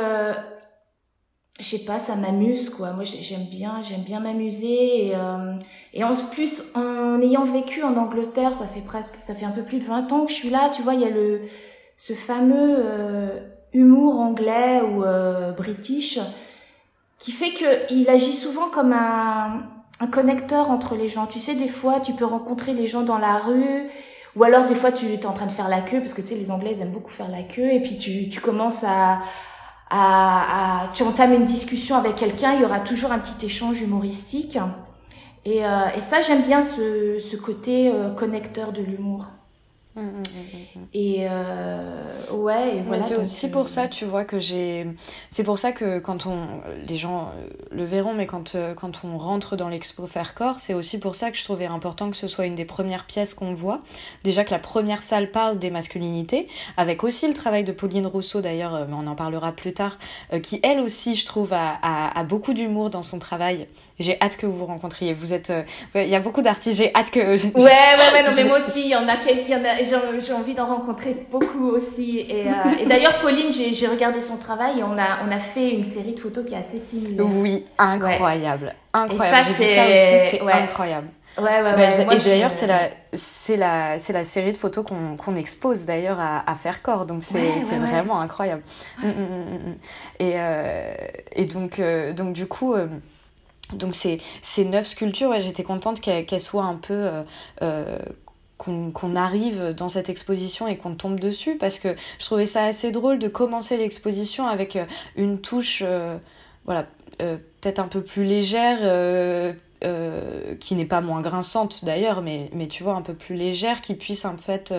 je 1.60 1.64
sais 1.64 1.84
pas, 1.84 1.98
ça 1.98 2.16
m'amuse 2.16 2.70
quoi. 2.70 2.92
Moi, 2.92 3.04
j'aime 3.04 3.44
bien, 3.44 3.80
j'aime 3.82 4.00
bien 4.00 4.18
m'amuser 4.20 5.08
et, 5.08 5.14
euh, 5.14 5.54
et 5.94 6.02
en 6.04 6.14
plus, 6.14 6.72
en 6.74 7.20
ayant 7.20 7.44
vécu 7.44 7.82
en 7.82 7.96
Angleterre, 7.96 8.54
ça 8.58 8.66
fait 8.66 8.80
presque, 8.80 9.16
ça 9.16 9.34
fait 9.34 9.44
un 9.44 9.50
peu 9.50 9.62
plus 9.62 9.78
de 9.78 9.84
20 9.84 10.10
ans 10.12 10.24
que 10.26 10.32
je 10.32 10.36
suis 10.36 10.50
là. 10.50 10.70
Tu 10.74 10.82
vois, 10.82 10.94
il 10.94 11.00
y 11.00 11.04
a 11.04 11.10
le 11.10 11.42
ce 11.96 12.14
fameux 12.14 12.82
humour 13.72 14.18
anglais 14.18 14.80
ou 14.80 15.04
british 15.56 16.18
qui 17.20 17.30
fait 17.30 17.50
qu'il 17.50 18.08
agit 18.08 18.32
souvent 18.32 18.68
comme 18.68 18.92
un, 18.92 19.62
un 20.00 20.06
connecteur 20.08 20.70
entre 20.70 20.96
les 20.96 21.08
gens. 21.08 21.26
Tu 21.26 21.38
sais, 21.38 21.54
des 21.54 21.68
fois, 21.68 22.00
tu 22.00 22.14
peux 22.14 22.24
rencontrer 22.24 22.72
les 22.72 22.88
gens 22.88 23.02
dans 23.02 23.18
la 23.18 23.38
rue, 23.38 23.88
ou 24.34 24.42
alors 24.42 24.64
des 24.66 24.74
fois, 24.74 24.90
tu 24.90 25.06
es 25.12 25.26
en 25.26 25.32
train 25.32 25.46
de 25.46 25.52
faire 25.52 25.68
la 25.68 25.82
queue, 25.82 26.00
parce 26.00 26.14
que 26.14 26.22
tu 26.22 26.28
sais, 26.28 26.34
les 26.34 26.50
Anglais, 26.50 26.78
aiment 26.80 26.92
beaucoup 26.92 27.10
faire 27.12 27.30
la 27.30 27.42
queue, 27.42 27.70
et 27.70 27.80
puis 27.80 27.98
tu, 27.98 28.30
tu 28.30 28.40
commences 28.40 28.84
à, 28.84 29.20
à, 29.90 30.84
à, 30.84 30.88
tu 30.94 31.02
entames 31.02 31.34
une 31.34 31.44
discussion 31.44 31.96
avec 31.96 32.16
quelqu'un, 32.16 32.54
il 32.54 32.62
y 32.62 32.64
aura 32.64 32.80
toujours 32.80 33.12
un 33.12 33.18
petit 33.18 33.44
échange 33.44 33.82
humoristique. 33.82 34.58
Et, 35.44 35.64
euh, 35.64 35.88
et 35.96 36.00
ça, 36.00 36.22
j'aime 36.22 36.42
bien 36.42 36.60
ce, 36.62 37.18
ce 37.18 37.36
côté 37.36 37.90
euh, 37.92 38.10
connecteur 38.10 38.72
de 38.72 38.82
l'humour. 38.82 39.26
Mmh, 40.00 40.04
mmh, 40.04 40.80
mmh, 40.80 40.84
et 40.94 41.26
euh, 41.28 42.02
ouais, 42.32 42.76
et 42.76 42.80
voilà. 42.80 43.02
c'est 43.02 43.16
aussi 43.16 43.50
pour 43.50 43.68
ça, 43.68 43.86
tu 43.86 44.06
vois, 44.06 44.24
que 44.24 44.38
j'ai. 44.38 44.86
C'est 45.30 45.44
pour 45.44 45.58
ça 45.58 45.72
que 45.72 45.98
quand 45.98 46.26
on. 46.26 46.46
Les 46.88 46.96
gens 46.96 47.28
euh, 47.28 47.48
le 47.70 47.84
verront, 47.84 48.14
mais 48.14 48.26
quand, 48.26 48.54
euh, 48.54 48.74
quand 48.74 49.04
on 49.04 49.18
rentre 49.18 49.56
dans 49.56 49.68
l'expo 49.68 50.06
Faire 50.06 50.34
Corps, 50.34 50.58
c'est 50.58 50.72
aussi 50.72 50.98
pour 50.98 51.16
ça 51.16 51.30
que 51.30 51.36
je 51.36 51.44
trouvais 51.44 51.66
important 51.66 52.10
que 52.10 52.16
ce 52.16 52.28
soit 52.28 52.46
une 52.46 52.54
des 52.54 52.64
premières 52.64 53.04
pièces 53.04 53.34
qu'on 53.34 53.52
voit. 53.52 53.80
Déjà 54.24 54.44
que 54.44 54.52
la 54.52 54.58
première 54.58 55.02
salle 55.02 55.30
parle 55.30 55.58
des 55.58 55.70
masculinités, 55.70 56.48
avec 56.78 57.04
aussi 57.04 57.28
le 57.28 57.34
travail 57.34 57.64
de 57.64 57.72
Pauline 57.72 58.06
Rousseau 58.06 58.40
d'ailleurs, 58.40 58.86
mais 58.88 58.94
on 58.94 59.06
en 59.06 59.14
parlera 59.14 59.52
plus 59.52 59.74
tard, 59.74 59.98
qui 60.42 60.60
elle 60.62 60.80
aussi, 60.80 61.14
je 61.14 61.26
trouve, 61.26 61.52
a, 61.52 61.78
a, 61.82 62.18
a 62.18 62.24
beaucoup 62.24 62.54
d'humour 62.54 62.88
dans 62.88 63.02
son 63.02 63.18
travail 63.18 63.66
j'ai 64.00 64.20
hâte 64.20 64.36
que 64.36 64.46
vous 64.46 64.56
vous 64.56 64.66
rencontriez. 64.66 65.14
Vous 65.14 65.32
êtes, 65.32 65.50
euh, 65.50 65.62
il 65.94 66.08
y 66.08 66.16
a 66.16 66.20
beaucoup 66.20 66.42
d'artistes. 66.42 66.76
J'ai 66.76 66.92
hâte 66.94 67.10
que. 67.10 67.20
ouais, 67.20 67.36
ouais, 67.54 68.12
ouais, 68.12 68.22
non, 68.24 68.30
mais 68.36 68.44
moi 68.44 68.58
aussi, 68.58 68.82
il 68.82 68.90
y 68.90 68.96
en 68.96 69.08
a 69.08 69.16
quelques, 69.16 69.46
j'ai 70.26 70.32
envie 70.32 70.54
d'en 70.54 70.66
rencontrer 70.66 71.16
beaucoup 71.30 71.68
aussi. 71.68 72.26
Et, 72.28 72.48
euh, 72.48 72.80
et 72.80 72.86
d'ailleurs, 72.86 73.20
Pauline, 73.20 73.52
j'ai 73.52 73.86
regardé 73.86 74.20
son 74.20 74.36
travail 74.36 74.80
et 74.80 74.82
on 74.82 74.98
a, 74.98 75.20
on 75.26 75.30
a 75.30 75.38
fait 75.38 75.70
une 75.70 75.84
série 75.84 76.14
de 76.14 76.20
photos 76.20 76.44
qui 76.44 76.54
est 76.54 76.58
assez 76.58 76.80
similaire. 76.80 77.26
Oui, 77.26 77.64
incroyable, 77.78 78.74
incroyable. 78.92 79.46
J'ai 79.58 79.64
vu 79.64 79.74
ça 79.74 79.84
aussi, 79.84 80.28
c'est 80.30 80.40
incroyable. 80.40 81.08
Ouais, 81.38 81.44
ouais, 81.44 81.62
bah, 81.62 81.76
ouais. 81.76 82.16
et 82.16 82.18
d'ailleurs, 82.18 82.52
c'est 82.52 82.66
la, 82.66 82.90
c'est 83.12 83.56
la, 83.56 83.98
c'est 83.98 84.12
la 84.12 84.24
série 84.24 84.52
de 84.52 84.56
photos 84.56 84.84
qu'on 84.84 85.16
qu'on 85.16 85.36
expose 85.36 85.86
d'ailleurs 85.86 86.18
à, 86.18 86.50
à 86.50 86.54
Faire 86.54 86.82
Corps, 86.82 87.06
donc 87.06 87.22
c'est 87.22 87.38
ouais, 87.38 87.62
c'est 87.62 87.76
vraiment 87.76 88.20
incroyable. 88.20 88.62
Mm, 88.98 89.06
mm, 89.06 89.12
mm, 89.12 89.74
et 90.18 90.32
euh, 90.34 90.94
et 91.32 91.44
donc 91.44 91.78
euh, 91.78 92.12
donc 92.12 92.32
du 92.32 92.46
coup. 92.46 92.74
Euh, 92.74 92.88
donc 93.74 93.94
ces, 93.94 94.20
ces 94.42 94.64
neuf 94.64 94.86
sculptures, 94.86 95.30
ouais, 95.30 95.40
j'étais 95.40 95.62
contente 95.62 96.00
qu'elles 96.00 96.40
soient 96.40 96.64
un 96.64 96.76
peu... 96.76 96.94
Euh, 96.94 97.22
euh, 97.62 97.98
qu'on 98.58 99.16
arrive 99.16 99.72
dans 99.74 99.88
cette 99.88 100.10
exposition 100.10 100.68
et 100.68 100.76
qu'on 100.76 100.94
tombe 100.94 101.18
dessus 101.18 101.56
parce 101.56 101.78
que 101.78 101.96
je 102.18 102.26
trouvais 102.26 102.44
ça 102.44 102.64
assez 102.64 102.92
drôle 102.92 103.18
de 103.18 103.26
commencer 103.26 103.78
l'exposition 103.78 104.46
avec 104.46 104.76
euh, 104.76 104.84
une 105.16 105.40
touche 105.40 105.82
voilà 106.66 106.86
peut-être 107.16 107.78
un 107.78 107.88
peu 107.88 108.02
plus 108.02 108.24
légère 108.24 109.54
qui 110.60 110.74
n'est 110.74 110.84
pas 110.84 111.00
moins 111.00 111.22
grinçante 111.22 111.86
d'ailleurs, 111.86 112.20
mais, 112.20 112.50
mais 112.52 112.68
tu 112.68 112.82
vois, 112.82 112.96
un 112.96 113.00
peu 113.00 113.14
plus 113.14 113.34
légère, 113.34 113.80
qui 113.80 113.94
puisse 113.94 114.26
en 114.26 114.36
fait 114.36 114.74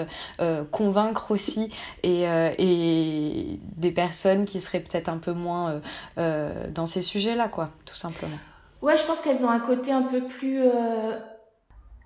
convaincre 0.70 1.32
aussi 1.32 1.72
et, 2.04 2.26
et 2.60 3.60
des 3.78 3.92
personnes 3.92 4.46
qui 4.46 4.60
seraient 4.60 4.82
peut-être 4.82 5.10
un 5.10 5.18
peu 5.18 5.34
moins 5.34 5.82
dans 6.18 6.86
ces 6.86 7.02
sujets-là, 7.02 7.48
quoi, 7.48 7.72
tout 7.86 7.96
simplement. 7.96 8.38
Ouais, 8.82 8.98
je 8.98 9.04
pense 9.06 9.20
qu'elles 9.22 9.46
ont 9.46 9.50
un 9.50 9.60
côté 9.60 9.92
un 9.92 10.04
peu 10.04 10.22
plus. 10.22 10.62
Euh... 10.64 11.18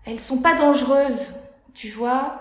Elles 0.06 0.20
sont 0.20 0.42
pas 0.42 0.54
dangereuses, 0.56 1.34
tu 1.74 1.90
vois, 1.90 2.40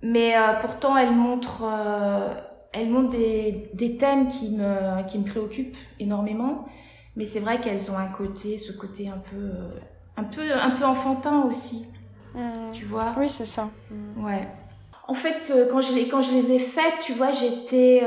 mais 0.00 0.34
euh, 0.36 0.54
pourtant 0.60 0.96
elles 0.96 1.14
montrent, 1.14 1.64
euh, 1.64 2.34
elles 2.72 2.88
montrent 2.88 3.10
des, 3.10 3.68
des 3.74 3.98
thèmes 3.98 4.28
qui 4.28 4.50
me 4.50 5.02
qui 5.06 5.18
me 5.18 5.24
préoccupent 5.24 5.76
énormément. 6.00 6.64
Mais 7.16 7.26
c'est 7.26 7.40
vrai 7.40 7.60
qu'elles 7.60 7.90
ont 7.90 7.98
un 7.98 8.06
côté, 8.06 8.56
ce 8.56 8.72
côté 8.72 9.08
un 9.08 9.18
peu, 9.18 9.36
euh, 9.36 9.70
un 10.16 10.24
peu, 10.24 10.42
un 10.52 10.70
peu 10.70 10.84
enfantin 10.84 11.42
aussi, 11.42 11.86
mmh. 12.34 12.72
tu 12.72 12.86
vois. 12.86 13.12
Oui, 13.18 13.28
c'est 13.28 13.44
ça. 13.44 13.68
Ouais. 14.16 14.48
En 15.06 15.14
fait, 15.14 15.52
quand 15.70 15.82
je 15.82 15.92
les 15.92 16.08
quand 16.08 16.22
je 16.22 16.32
les 16.32 16.52
ai 16.52 16.58
faites, 16.58 17.00
tu 17.00 17.12
vois, 17.12 17.32
j'étais 17.32 18.02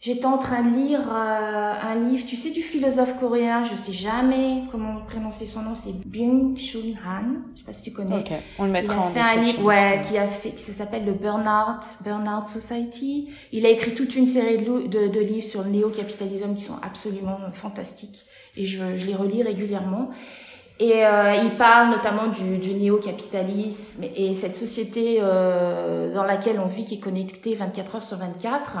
J'étais 0.00 0.26
en 0.26 0.36
train 0.36 0.62
de 0.62 0.76
lire 0.76 1.00
euh, 1.10 1.72
un 1.82 1.94
livre, 1.94 2.26
tu 2.26 2.36
sais, 2.36 2.50
du 2.50 2.60
philosophe 2.60 3.18
coréen, 3.18 3.64
je 3.64 3.74
sais 3.74 3.92
jamais 3.94 4.64
comment 4.70 5.00
prononcer 5.08 5.46
son 5.46 5.62
nom, 5.62 5.74
c'est 5.74 5.92
Byung-Chul 6.06 6.94
Han, 7.06 7.36
je 7.54 7.60
sais 7.60 7.64
pas 7.64 7.72
si 7.72 7.82
tu 7.84 7.90
connais. 7.92 8.18
Ok, 8.18 8.32
on 8.58 8.64
le 8.66 8.70
mettra 8.70 9.00
en 9.00 9.10
description. 9.10 9.40
un 9.40 9.42
livre, 9.42 9.64
ouais, 9.64 10.02
qui 10.06 10.18
a 10.18 10.26
fait, 10.26 10.58
ça 10.58 10.72
s'appelle 10.74 11.06
le 11.06 11.12
Burnout, 11.12 11.80
Burnout 12.02 12.46
Society. 12.48 13.30
Il 13.50 13.64
a 13.64 13.70
écrit 13.70 13.94
toute 13.94 14.14
une 14.14 14.26
série 14.26 14.58
de, 14.58 14.86
de, 14.88 15.08
de 15.08 15.20
livres 15.20 15.46
sur 15.46 15.62
le 15.64 15.70
néo-capitalisme 15.70 16.54
qui 16.54 16.62
sont 16.64 16.76
absolument 16.82 17.38
fantastiques. 17.54 18.26
Et 18.58 18.66
je, 18.66 18.98
je 18.98 19.06
les 19.06 19.14
relis 19.14 19.42
régulièrement. 19.42 20.10
Et 20.80 21.06
euh, 21.06 21.36
il 21.44 21.52
parle 21.52 21.90
notamment 21.90 22.26
du, 22.26 22.58
du 22.58 22.74
néo-capitalisme 22.74 24.04
et 24.16 24.34
cette 24.34 24.56
société 24.56 25.18
euh, 25.20 26.12
dans 26.12 26.24
laquelle 26.24 26.58
on 26.58 26.66
vit 26.66 26.84
qui 26.84 26.96
est 26.96 27.00
connectée 27.00 27.54
24 27.54 27.96
heures 27.96 28.02
sur 28.02 28.16
24 28.18 28.76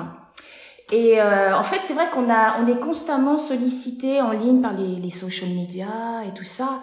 et 0.92 1.20
euh, 1.20 1.56
en 1.56 1.64
fait, 1.64 1.80
c'est 1.86 1.94
vrai 1.94 2.08
qu'on 2.12 2.30
a, 2.30 2.60
on 2.60 2.66
est 2.66 2.78
constamment 2.78 3.38
sollicité 3.38 4.20
en 4.20 4.32
ligne 4.32 4.60
par 4.60 4.74
les, 4.74 4.96
les 4.96 5.10
social 5.10 5.50
media 5.50 5.88
et 6.28 6.34
tout 6.34 6.44
ça. 6.44 6.80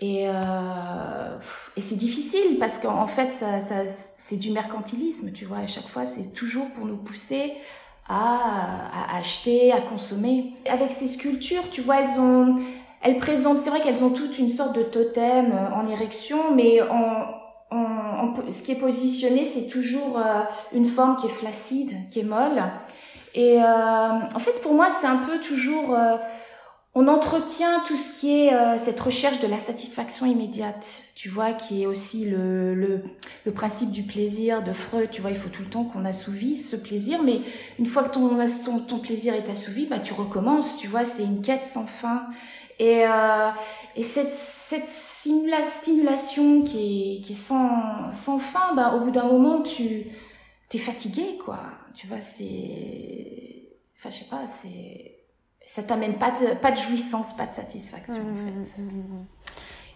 Et, 0.00 0.24
euh, 0.26 1.38
et 1.76 1.80
c'est 1.80 1.94
difficile 1.96 2.58
parce 2.58 2.78
qu'en 2.78 3.06
fait, 3.06 3.30
ça, 3.30 3.60
ça, 3.60 3.76
c'est 4.18 4.36
du 4.36 4.50
mercantilisme, 4.50 5.32
tu 5.32 5.44
vois. 5.44 5.58
À 5.58 5.66
chaque 5.66 5.88
fois, 5.88 6.04
c'est 6.04 6.32
toujours 6.32 6.68
pour 6.72 6.84
nous 6.86 6.96
pousser 6.96 7.52
à, 8.08 9.12
à 9.14 9.18
acheter, 9.18 9.72
à 9.72 9.80
consommer. 9.80 10.54
Avec 10.68 10.90
ces 10.90 11.08
sculptures, 11.08 11.70
tu 11.70 11.80
vois, 11.80 12.00
elles 12.00 12.20
ont, 12.20 12.56
elles 13.02 13.18
présentent, 13.18 13.60
c'est 13.62 13.70
vrai 13.70 13.80
qu'elles 13.80 14.02
ont 14.02 14.10
toutes 14.10 14.38
une 14.38 14.50
sorte 14.50 14.74
de 14.74 14.82
totem 14.82 15.52
en 15.74 15.88
érection, 15.88 16.54
mais 16.54 16.82
en, 16.82 17.26
en, 17.70 18.34
ce 18.50 18.62
qui 18.62 18.72
est 18.72 18.76
positionné, 18.76 19.44
c'est 19.46 19.68
toujours 19.68 20.18
euh, 20.18 20.42
une 20.72 20.86
forme 20.86 21.16
qui 21.16 21.26
est 21.26 21.30
flaccide, 21.30 21.92
qui 22.10 22.20
est 22.20 22.24
molle. 22.24 22.62
Et 23.34 23.60
euh, 23.60 23.64
en 23.66 24.38
fait, 24.38 24.62
pour 24.62 24.74
moi, 24.74 24.88
c'est 25.00 25.06
un 25.06 25.18
peu 25.18 25.40
toujours... 25.40 25.94
Euh, 25.94 26.16
on 26.96 27.08
entretient 27.08 27.82
tout 27.86 27.96
ce 27.96 28.20
qui 28.20 28.32
est 28.32 28.54
euh, 28.54 28.78
cette 28.78 29.00
recherche 29.00 29.40
de 29.40 29.48
la 29.48 29.58
satisfaction 29.58 30.26
immédiate, 30.26 30.86
tu 31.16 31.28
vois, 31.28 31.52
qui 31.52 31.82
est 31.82 31.86
aussi 31.86 32.24
le, 32.24 32.74
le, 32.74 33.02
le, 33.44 33.52
principe 33.52 33.90
du 33.90 34.04
plaisir 34.04 34.62
de 34.62 34.72
Freud, 34.72 35.10
tu 35.10 35.20
vois, 35.20 35.32
il 35.32 35.36
faut 35.36 35.48
tout 35.48 35.62
le 35.62 35.68
temps 35.68 35.82
qu'on 35.82 36.04
assouvisse 36.04 36.70
ce 36.70 36.76
plaisir, 36.76 37.20
mais 37.24 37.40
une 37.80 37.86
fois 37.86 38.04
que 38.04 38.14
ton, 38.14 38.30
ton, 38.86 38.98
plaisir 38.98 39.34
est 39.34 39.50
assouvi, 39.50 39.86
bah, 39.86 39.98
tu 39.98 40.14
recommences, 40.14 40.76
tu 40.76 40.86
vois, 40.86 41.04
c'est 41.04 41.24
une 41.24 41.42
quête 41.42 41.66
sans 41.66 41.86
fin. 41.86 42.26
Et, 42.78 43.04
euh, 43.04 43.50
et 43.96 44.04
cette, 44.04 44.32
cette 44.32 44.88
stimulation 44.90 46.62
qui 46.62 46.78
est, 47.18 47.20
qui 47.22 47.32
est 47.32 47.36
sans, 47.36 48.12
sans 48.12 48.38
fin, 48.38 48.72
bah, 48.76 48.94
au 48.94 49.00
bout 49.00 49.10
d'un 49.10 49.26
moment, 49.26 49.62
tu 49.62 50.06
t'es 50.74 50.80
fatigué, 50.80 51.38
quoi 51.44 51.70
tu 51.94 52.08
vois, 52.08 52.20
c'est, 52.20 53.68
enfin, 53.96 54.10
je 54.10 54.24
sais 54.24 54.28
pas, 54.28 54.44
c'est, 54.60 55.20
ça 55.64 55.84
t'amène 55.84 56.18
pas 56.18 56.32
de, 56.32 56.54
pas 56.54 56.72
de 56.72 56.76
jouissance, 56.76 57.36
pas 57.36 57.46
de 57.46 57.52
satisfaction, 57.52 58.16
en 58.16 58.32
mmh, 58.32 58.64
fait. 58.64 58.82
Mmh, 58.82 58.86
mmh, 58.86 59.26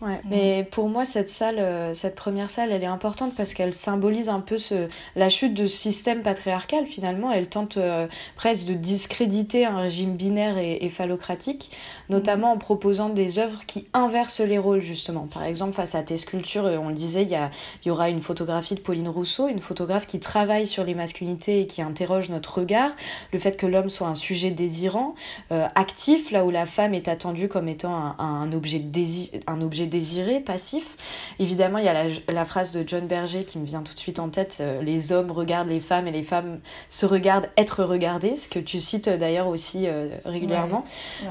Ouais, 0.00 0.20
mais 0.30 0.62
pour 0.70 0.88
moi, 0.88 1.04
cette 1.04 1.28
salle, 1.28 1.58
euh, 1.58 1.92
cette 1.92 2.14
première 2.14 2.52
salle, 2.52 2.70
elle 2.70 2.84
est 2.84 2.86
importante 2.86 3.34
parce 3.34 3.52
qu'elle 3.52 3.74
symbolise 3.74 4.28
un 4.28 4.38
peu 4.38 4.56
ce, 4.56 4.88
la 5.16 5.28
chute 5.28 5.54
de 5.54 5.66
ce 5.66 5.76
système 5.76 6.22
patriarcal. 6.22 6.86
Finalement, 6.86 7.32
elle 7.32 7.48
tente 7.48 7.78
euh, 7.78 8.06
presque 8.36 8.66
de 8.66 8.74
discréditer 8.74 9.64
un 9.64 9.76
régime 9.78 10.14
binaire 10.14 10.56
et, 10.56 10.84
et 10.84 10.88
phallocratique, 10.88 11.72
notamment 12.10 12.52
en 12.52 12.58
proposant 12.58 13.08
des 13.08 13.40
œuvres 13.40 13.66
qui 13.66 13.88
inversent 13.92 14.38
les 14.38 14.58
rôles, 14.58 14.80
justement. 14.80 15.26
Par 15.26 15.42
exemple, 15.42 15.72
face 15.72 15.96
à 15.96 16.02
tes 16.04 16.16
sculptures, 16.16 16.66
euh, 16.66 16.78
on 16.78 16.90
le 16.90 16.94
disait, 16.94 17.22
il 17.22 17.30
y, 17.30 17.34
a, 17.34 17.50
il 17.84 17.88
y 17.88 17.90
aura 17.90 18.08
une 18.08 18.22
photographie 18.22 18.76
de 18.76 18.80
Pauline 18.80 19.08
Rousseau, 19.08 19.48
une 19.48 19.58
photographe 19.58 20.06
qui 20.06 20.20
travaille 20.20 20.68
sur 20.68 20.84
les 20.84 20.94
masculinités 20.94 21.62
et 21.62 21.66
qui 21.66 21.82
interroge 21.82 22.28
notre 22.28 22.58
regard, 22.60 22.92
le 23.32 23.40
fait 23.40 23.56
que 23.56 23.66
l'homme 23.66 23.90
soit 23.90 24.06
un 24.06 24.14
sujet 24.14 24.52
désirant, 24.52 25.16
actif, 25.50 26.30
là 26.30 26.44
où 26.44 26.50
la 26.50 26.66
femme 26.66 26.94
est 26.94 27.08
attendue 27.08 27.48
comme 27.48 27.68
étant 27.68 27.96
un, 27.96 28.16
un 28.18 28.52
objet 28.52 28.78
désir, 28.78 29.30
un 29.46 29.60
objet 29.60 29.87
désiré, 29.88 30.40
passif. 30.40 30.96
Évidemment, 31.38 31.78
il 31.78 31.84
y 31.84 31.88
a 31.88 32.06
la, 32.28 32.44
phrase 32.44 32.70
de 32.72 32.84
John 32.86 33.06
Berger 33.06 33.44
qui 33.44 33.58
me 33.58 33.66
vient 33.66 33.82
tout 33.82 33.94
de 33.94 33.98
suite 33.98 34.18
en 34.18 34.28
tête, 34.28 34.58
euh, 34.60 34.82
les 34.82 35.12
hommes 35.12 35.30
regardent 35.30 35.68
les 35.68 35.80
femmes 35.80 36.06
et 36.06 36.12
les 36.12 36.22
femmes 36.22 36.60
se 36.88 37.06
regardent 37.06 37.48
être 37.56 37.84
regardées, 37.84 38.36
ce 38.36 38.48
que 38.48 38.58
tu 38.58 38.80
cites 38.80 39.08
d'ailleurs 39.08 39.48
aussi 39.48 39.86
euh, 39.86 40.08
régulièrement. 40.24 40.84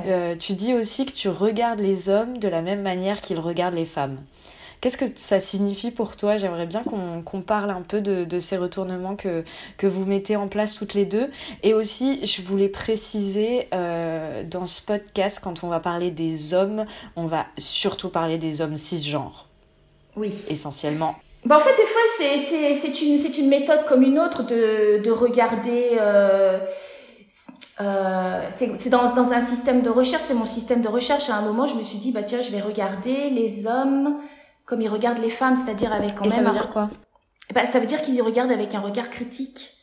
Euh, 0.06 0.36
tu 0.36 0.54
dis 0.54 0.74
aussi 0.74 1.06
que 1.06 1.14
tu 1.14 1.30
regardes 1.30 1.80
les 1.80 2.10
hommes 2.10 2.38
de 2.38 2.48
la 2.48 2.62
même 2.62 2.82
manière 2.82 3.22
qu'ils 3.22 3.40
regardent 3.40 3.76
les 3.76 3.86
femmes. 3.86 4.18
Qu'est-ce 4.80 4.98
que 4.98 5.06
ça 5.16 5.40
signifie 5.40 5.92
pour 5.92 6.16
toi? 6.18 6.38
J'aimerais 6.38 6.68
bien 6.68 6.84
qu'on 6.84 7.42
parle 7.42 7.72
un 7.72 7.82
peu 7.82 8.00
de, 8.00 8.26
de, 8.26 8.40
ces 8.40 8.58
retournements 8.58 9.16
que, 9.16 9.44
que 9.78 9.88
vous 9.88 10.06
mettez 10.06 10.36
en 10.36 10.48
place 10.48 10.76
toutes 10.76 10.94
les 10.94 11.06
deux. 11.06 11.32
Et 11.64 11.74
aussi, 11.74 12.26
je 12.26 12.42
voulais 12.44 12.70
préciser 12.70 13.68
euh, 13.74 14.44
dans 14.44 14.68
ce 14.68 14.82
podcast, 14.82 15.40
quand 15.44 15.64
on 15.64 15.68
va 15.68 15.80
parler 15.80 16.12
des 16.12 16.54
hommes, 16.54 16.86
on 17.16 17.26
va 17.26 17.48
surtout 17.58 18.10
parler 18.10 18.38
des 18.38 18.62
hommes 18.62 18.78
cisgenres. 18.78 19.48
Oui. 20.16 20.34
Essentiellement. 20.50 21.16
Bah 21.46 21.58
en 21.58 21.60
fait, 21.60 21.76
des 21.76 21.84
fois, 21.84 22.02
c'est 22.82 23.02
une, 23.02 23.44
une 23.44 23.50
méthode 23.50 23.86
comme 23.88 24.04
une 24.04 24.20
autre 24.20 24.44
de, 24.44 25.02
de 25.04 25.12
regarder... 25.12 25.98
Euh... 26.00 26.60
Euh, 27.80 28.50
c'est 28.58 28.90
dans, 28.90 29.14
dans 29.14 29.32
un 29.32 29.42
système 29.42 29.84
de 29.84 29.90
recherche, 29.92 30.24
c'est 30.28 30.34
mon 30.34 30.46
système 30.46 30.82
de 30.82 30.88
recherche. 30.88 31.30
À 31.30 31.36
un 31.36 31.44
moment, 31.44 31.68
je 31.68 31.76
me 31.76 31.84
suis 31.84 32.00
dit, 32.00 32.12
bah 32.12 32.24
tiens, 32.24 32.42
je 32.42 32.52
vais 32.52 32.60
regarder 32.60 33.30
les 33.30 33.68
hommes 33.68 34.18
comme 34.68 34.82
ils 34.82 34.90
regardent 34.90 35.22
les 35.22 35.32
femmes, 35.32 35.56
c'est-à-dire 35.56 35.92
avec 35.92 36.14
quand 36.14 36.26
Et 36.26 36.30
même. 36.30 36.38
ça 36.38 36.44
veut 36.44 36.52
dire 36.52 36.70
quoi 36.70 36.90
bah, 37.56 37.66
Ça 37.66 37.80
veut 37.80 37.88
dire 37.88 38.04
qu'ils 38.04 38.16
y 38.16 38.22
regardent 38.22 38.52
avec 38.52 38.76
un 38.76 38.82
regard 38.82 39.10
critique. 39.10 39.74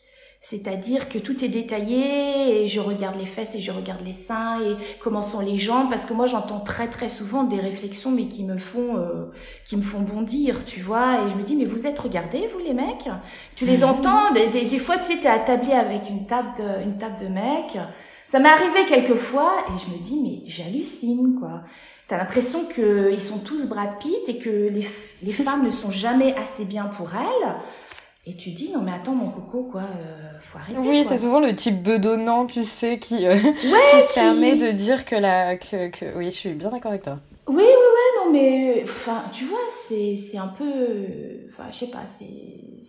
C'est-à-dire 0.46 1.08
que 1.08 1.16
tout 1.18 1.42
est 1.42 1.48
détaillé 1.48 2.62
et 2.62 2.68
je 2.68 2.78
regarde 2.78 3.18
les 3.18 3.24
fesses 3.24 3.54
et 3.54 3.60
je 3.60 3.72
regarde 3.72 4.04
les 4.04 4.12
seins 4.12 4.60
et 4.60 4.76
comment 5.00 5.22
sont 5.22 5.40
les 5.40 5.56
jambes 5.56 5.88
parce 5.88 6.04
que 6.04 6.12
moi 6.12 6.26
j'entends 6.26 6.60
très 6.60 6.88
très 6.88 7.08
souvent 7.08 7.44
des 7.44 7.58
réflexions 7.58 8.10
mais 8.10 8.28
qui 8.28 8.44
me 8.44 8.58
font 8.58 8.98
euh, 8.98 9.32
qui 9.64 9.78
me 9.78 9.82
font 9.82 10.00
bondir 10.00 10.66
tu 10.66 10.80
vois 10.80 11.24
et 11.24 11.30
je 11.30 11.34
me 11.36 11.44
dis 11.44 11.56
mais 11.56 11.64
vous 11.64 11.86
êtes 11.86 11.98
regardés 11.98 12.46
vous 12.52 12.58
les 12.58 12.74
mecs? 12.74 13.08
Tu 13.56 13.64
les 13.64 13.84
entends? 13.90 14.32
Des, 14.34 14.48
des, 14.48 14.66
des 14.66 14.78
fois 14.78 14.98
tu 14.98 15.04
sais 15.04 15.16
t'es 15.16 15.28
attablé 15.28 15.72
avec 15.72 16.10
une 16.10 16.26
table 16.26 16.48
de, 16.58 16.84
une 16.84 16.98
table 16.98 17.16
de 17.20 17.28
mecs 17.28 17.78
ça 18.28 18.38
m'est 18.38 18.50
arrivé 18.50 18.84
quelques 18.86 19.16
fois 19.18 19.64
et 19.74 19.78
je 19.78 19.90
me 19.96 19.98
dis 20.04 20.20
mais 20.22 20.42
j'hallucine 20.46 21.36
quoi 21.40 21.62
T'as 22.08 22.18
l'impression 22.18 22.66
qu'ils 22.66 23.22
sont 23.22 23.38
tous 23.38 23.64
Brad 23.64 23.98
Pitt 23.98 24.28
et 24.28 24.38
que 24.38 24.50
les, 24.50 24.86
les 25.22 25.32
femmes 25.32 25.64
ne 25.66 25.72
sont 25.72 25.90
jamais 25.90 26.34
assez 26.36 26.64
bien 26.64 26.84
pour 26.84 27.08
elles. 27.14 27.54
Et 28.26 28.36
tu 28.36 28.50
dis, 28.50 28.70
non 28.72 28.80
mais 28.80 28.92
attends 28.92 29.12
mon 29.14 29.28
coco, 29.28 29.68
quoi, 29.70 29.82
euh, 29.82 30.38
faut 30.42 30.56
arrêter. 30.58 30.78
Oui, 30.78 31.04
c'est 31.06 31.18
souvent 31.18 31.40
le 31.40 31.54
type 31.54 31.82
bedonnant, 31.82 32.46
tu 32.46 32.62
sais, 32.62 32.98
qui, 32.98 33.26
euh, 33.26 33.36
qui 33.60 34.02
se 34.02 34.14
permet 34.14 34.56
de 34.56 34.70
dire 34.70 35.04
que 35.04 35.14
la... 35.14 35.56
Que, 35.56 35.88
que... 35.88 36.16
Oui, 36.16 36.26
je 36.26 36.36
suis 36.36 36.50
bien 36.54 36.70
d'accord 36.70 36.92
avec 36.92 37.02
toi. 37.02 37.18
Oui, 37.46 37.56
oui, 37.56 37.62
ouais, 37.62 38.24
non 38.24 38.32
mais... 38.32 38.82
Enfin, 38.84 39.22
tu 39.30 39.44
vois, 39.44 39.58
c'est, 39.86 40.16
c'est 40.16 40.38
un 40.38 40.48
peu... 40.48 40.64
Enfin, 41.50 41.64
je 41.70 41.80
sais 41.80 41.90
pas, 41.90 42.04
c'est, 42.18 42.24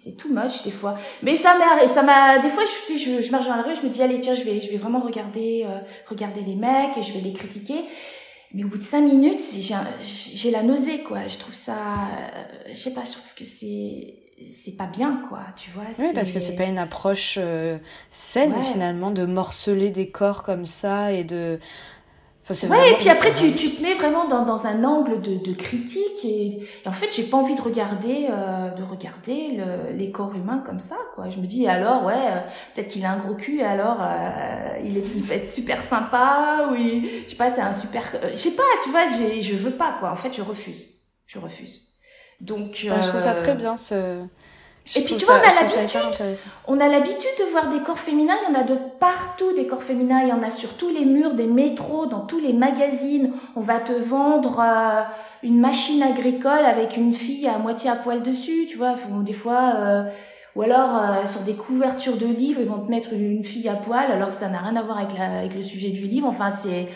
c'est 0.01 0.15
too 0.15 0.29
much 0.29 0.63
des 0.63 0.71
fois. 0.71 0.97
Mais 1.21 1.35
ça 1.35 1.57
m'a... 1.57 1.85
Ça 1.85 2.01
m'a 2.01 2.39
des 2.39 2.49
fois, 2.49 2.63
je, 2.87 2.97
je, 2.97 3.21
je 3.21 3.31
marche 3.31 3.47
dans 3.47 3.57
la 3.57 3.63
rue, 3.63 3.75
je 3.75 3.85
me 3.85 3.91
dis, 3.91 4.01
allez, 4.01 4.21
tiens, 4.21 4.35
je 4.35 4.43
vais, 4.43 4.61
je 4.61 4.71
vais 4.71 4.77
vraiment 4.77 4.99
regarder, 4.99 5.65
euh, 5.67 5.79
regarder 6.09 6.41
les 6.41 6.55
mecs 6.55 6.97
et 6.97 7.03
je 7.03 7.11
vais 7.11 7.19
les 7.19 7.33
critiquer. 7.33 7.83
Mais 8.55 8.63
au 8.63 8.69
bout 8.69 8.77
de 8.77 8.83
cinq 8.83 9.01
minutes, 9.01 9.41
j'ai 10.01 10.49
la 10.49 10.63
nausée, 10.63 11.03
quoi. 11.03 11.27
Je 11.27 11.37
trouve 11.37 11.53
ça, 11.53 11.73
euh, 11.73 12.43
je 12.69 12.75
sais 12.75 12.93
pas, 12.93 13.03
je 13.03 13.11
trouve 13.11 13.33
que 13.35 13.43
c'est 13.43 14.15
c'est 14.51 14.75
pas 14.75 14.87
bien 14.87 15.21
quoi 15.29 15.45
tu 15.55 15.71
vois 15.71 15.85
oui 15.97 16.07
parce 16.13 16.31
que 16.33 16.41
c'est 16.41 16.57
pas 16.57 16.65
une 16.65 16.77
approche 16.77 17.39
euh, 17.41 17.77
saine 18.11 18.53
finalement 18.63 19.11
de 19.11 19.25
morceler 19.25 19.91
des 19.91 20.09
corps 20.09 20.43
comme 20.43 20.65
ça 20.65 21.13
et 21.13 21.23
de 21.23 21.57
ouais, 22.49 22.91
et 22.91 22.95
puis 22.97 23.09
après, 23.09 23.33
tu, 23.33 23.53
tu 23.55 23.71
te 23.71 23.81
mets 23.81 23.95
vraiment 23.95 24.27
dans, 24.27 24.45
dans 24.45 24.67
un 24.67 24.83
angle 24.83 25.19
de, 25.21 25.35
de 25.37 25.53
critique 25.53 26.23
et, 26.23 26.67
en 26.85 26.91
fait, 26.91 27.07
j'ai 27.11 27.23
pas 27.23 27.37
envie 27.37 27.55
de 27.55 27.61
regarder, 27.61 28.27
euh, 28.29 28.69
de 28.69 28.83
regarder 28.83 29.51
le, 29.57 29.97
les 29.97 30.11
corps 30.11 30.35
humains 30.35 30.61
comme 30.65 30.79
ça, 30.79 30.95
quoi. 31.15 31.29
Je 31.29 31.39
me 31.39 31.47
dis, 31.47 31.67
alors, 31.67 32.05
ouais, 32.05 32.13
euh, 32.13 32.39
peut-être 32.73 32.89
qu'il 32.89 33.03
a 33.05 33.11
un 33.11 33.17
gros 33.17 33.33
cul, 33.33 33.59
et 33.59 33.63
alors, 33.63 33.97
euh, 33.99 34.77
il, 34.83 34.97
est, 34.97 35.03
il 35.15 35.23
peut 35.23 35.33
être 35.33 35.49
super 35.49 35.83
sympa, 35.83 36.69
ou 36.69 36.75
il, 36.75 37.23
je 37.25 37.31
sais 37.31 37.35
pas, 37.35 37.49
c'est 37.49 37.61
un 37.61 37.73
super, 37.73 38.03
euh, 38.15 38.29
je 38.31 38.37
sais 38.37 38.55
pas, 38.55 38.63
tu 38.83 38.91
vois, 38.91 39.07
je 39.41 39.55
veux 39.55 39.71
pas, 39.71 39.95
quoi. 39.99 40.11
En 40.11 40.15
fait, 40.15 40.33
je 40.33 40.41
refuse. 40.41 40.85
Je 41.25 41.39
refuse. 41.39 41.81
Donc, 42.41 42.75
je 42.75 43.07
trouve 43.07 43.19
ça 43.19 43.33
très 43.33 43.55
bien, 43.55 43.75
ce, 43.75 44.23
et 44.95 45.01
puis 45.01 45.17
tu 45.17 45.25
vois, 45.25 45.39
on 45.39 45.47
a 45.47 45.61
l'habitude, 45.61 45.99
on 46.67 46.79
a 46.79 46.87
l'habitude 46.87 47.31
de 47.39 47.45
voir 47.45 47.69
des 47.69 47.79
corps 47.79 47.99
féminins. 47.99 48.35
Il 48.43 48.53
y 48.53 48.55
en 48.55 48.59
a 48.59 48.63
de 48.63 48.77
partout 48.99 49.51
des 49.55 49.65
corps 49.65 49.81
féminins. 49.81 50.21
Il 50.21 50.29
y 50.29 50.33
en 50.33 50.43
a 50.43 50.51
sur 50.51 50.77
tous 50.77 50.89
les 50.89 51.05
murs 51.05 51.33
des 51.33 51.47
métros, 51.47 52.05
dans 52.05 52.19
tous 52.19 52.39
les 52.39 52.53
magazines. 52.53 53.31
On 53.55 53.61
va 53.61 53.79
te 53.79 53.93
vendre 53.93 54.59
euh, 54.59 55.01
une 55.41 55.59
machine 55.59 56.03
agricole 56.03 56.65
avec 56.65 56.97
une 56.97 57.13
fille 57.13 57.47
à 57.47 57.57
moitié 57.57 57.89
à 57.89 57.95
poil 57.95 58.21
dessus. 58.21 58.67
Tu 58.69 58.77
vois, 58.77 58.95
des 59.23 59.33
fois, 59.33 59.73
euh, 59.75 60.03
ou 60.55 60.61
alors 60.61 60.97
euh, 60.97 61.27
sur 61.27 61.41
des 61.41 61.53
couvertures 61.53 62.17
de 62.17 62.25
livres, 62.25 62.61
ils 62.61 62.67
vont 62.67 62.79
te 62.79 62.89
mettre 62.89 63.13
une 63.13 63.43
fille 63.43 63.67
à 63.67 63.75
poil 63.75 64.11
alors 64.11 64.29
que 64.29 64.35
ça 64.35 64.49
n'a 64.49 64.59
rien 64.59 64.75
à 64.75 64.81
voir 64.81 64.97
avec, 64.97 65.17
la, 65.17 65.39
avec 65.39 65.55
le 65.55 65.61
sujet 65.61 65.89
du 65.89 66.03
livre. 66.03 66.27
Enfin, 66.27 66.51
c'est 66.51 66.87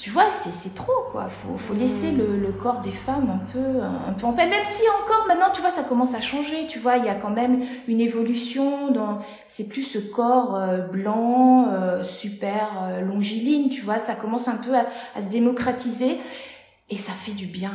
tu 0.00 0.08
vois, 0.08 0.24
c'est 0.30 0.74
trop, 0.74 1.04
quoi. 1.12 1.28
Faut, 1.28 1.58
faut 1.58 1.74
laisser 1.74 2.10
le, 2.12 2.38
le, 2.38 2.52
corps 2.52 2.80
des 2.80 2.90
femmes 2.90 3.28
un 3.28 3.52
peu, 3.52 3.82
un 3.82 4.14
peu 4.14 4.24
en 4.24 4.32
paix. 4.32 4.48
Même 4.48 4.64
si 4.64 4.82
encore, 5.02 5.26
maintenant, 5.28 5.52
tu 5.52 5.60
vois, 5.60 5.70
ça 5.70 5.82
commence 5.82 6.14
à 6.14 6.22
changer. 6.22 6.66
Tu 6.68 6.78
vois, 6.78 6.96
il 6.96 7.04
y 7.04 7.10
a 7.10 7.14
quand 7.14 7.28
même 7.28 7.62
une 7.86 8.00
évolution 8.00 8.90
dans, 8.90 9.18
c'est 9.46 9.68
plus 9.68 9.82
ce 9.82 9.98
corps 9.98 10.56
euh, 10.56 10.78
blanc, 10.78 11.68
euh, 11.70 12.02
super 12.02 12.70
euh, 12.82 13.02
longiligne, 13.02 13.68
tu 13.68 13.82
vois. 13.82 13.98
Ça 13.98 14.14
commence 14.14 14.48
un 14.48 14.56
peu 14.56 14.74
à, 14.74 14.86
à, 15.14 15.20
se 15.20 15.28
démocratiser. 15.28 16.16
Et 16.88 16.96
ça 16.96 17.12
fait 17.12 17.32
du 17.32 17.44
bien. 17.44 17.72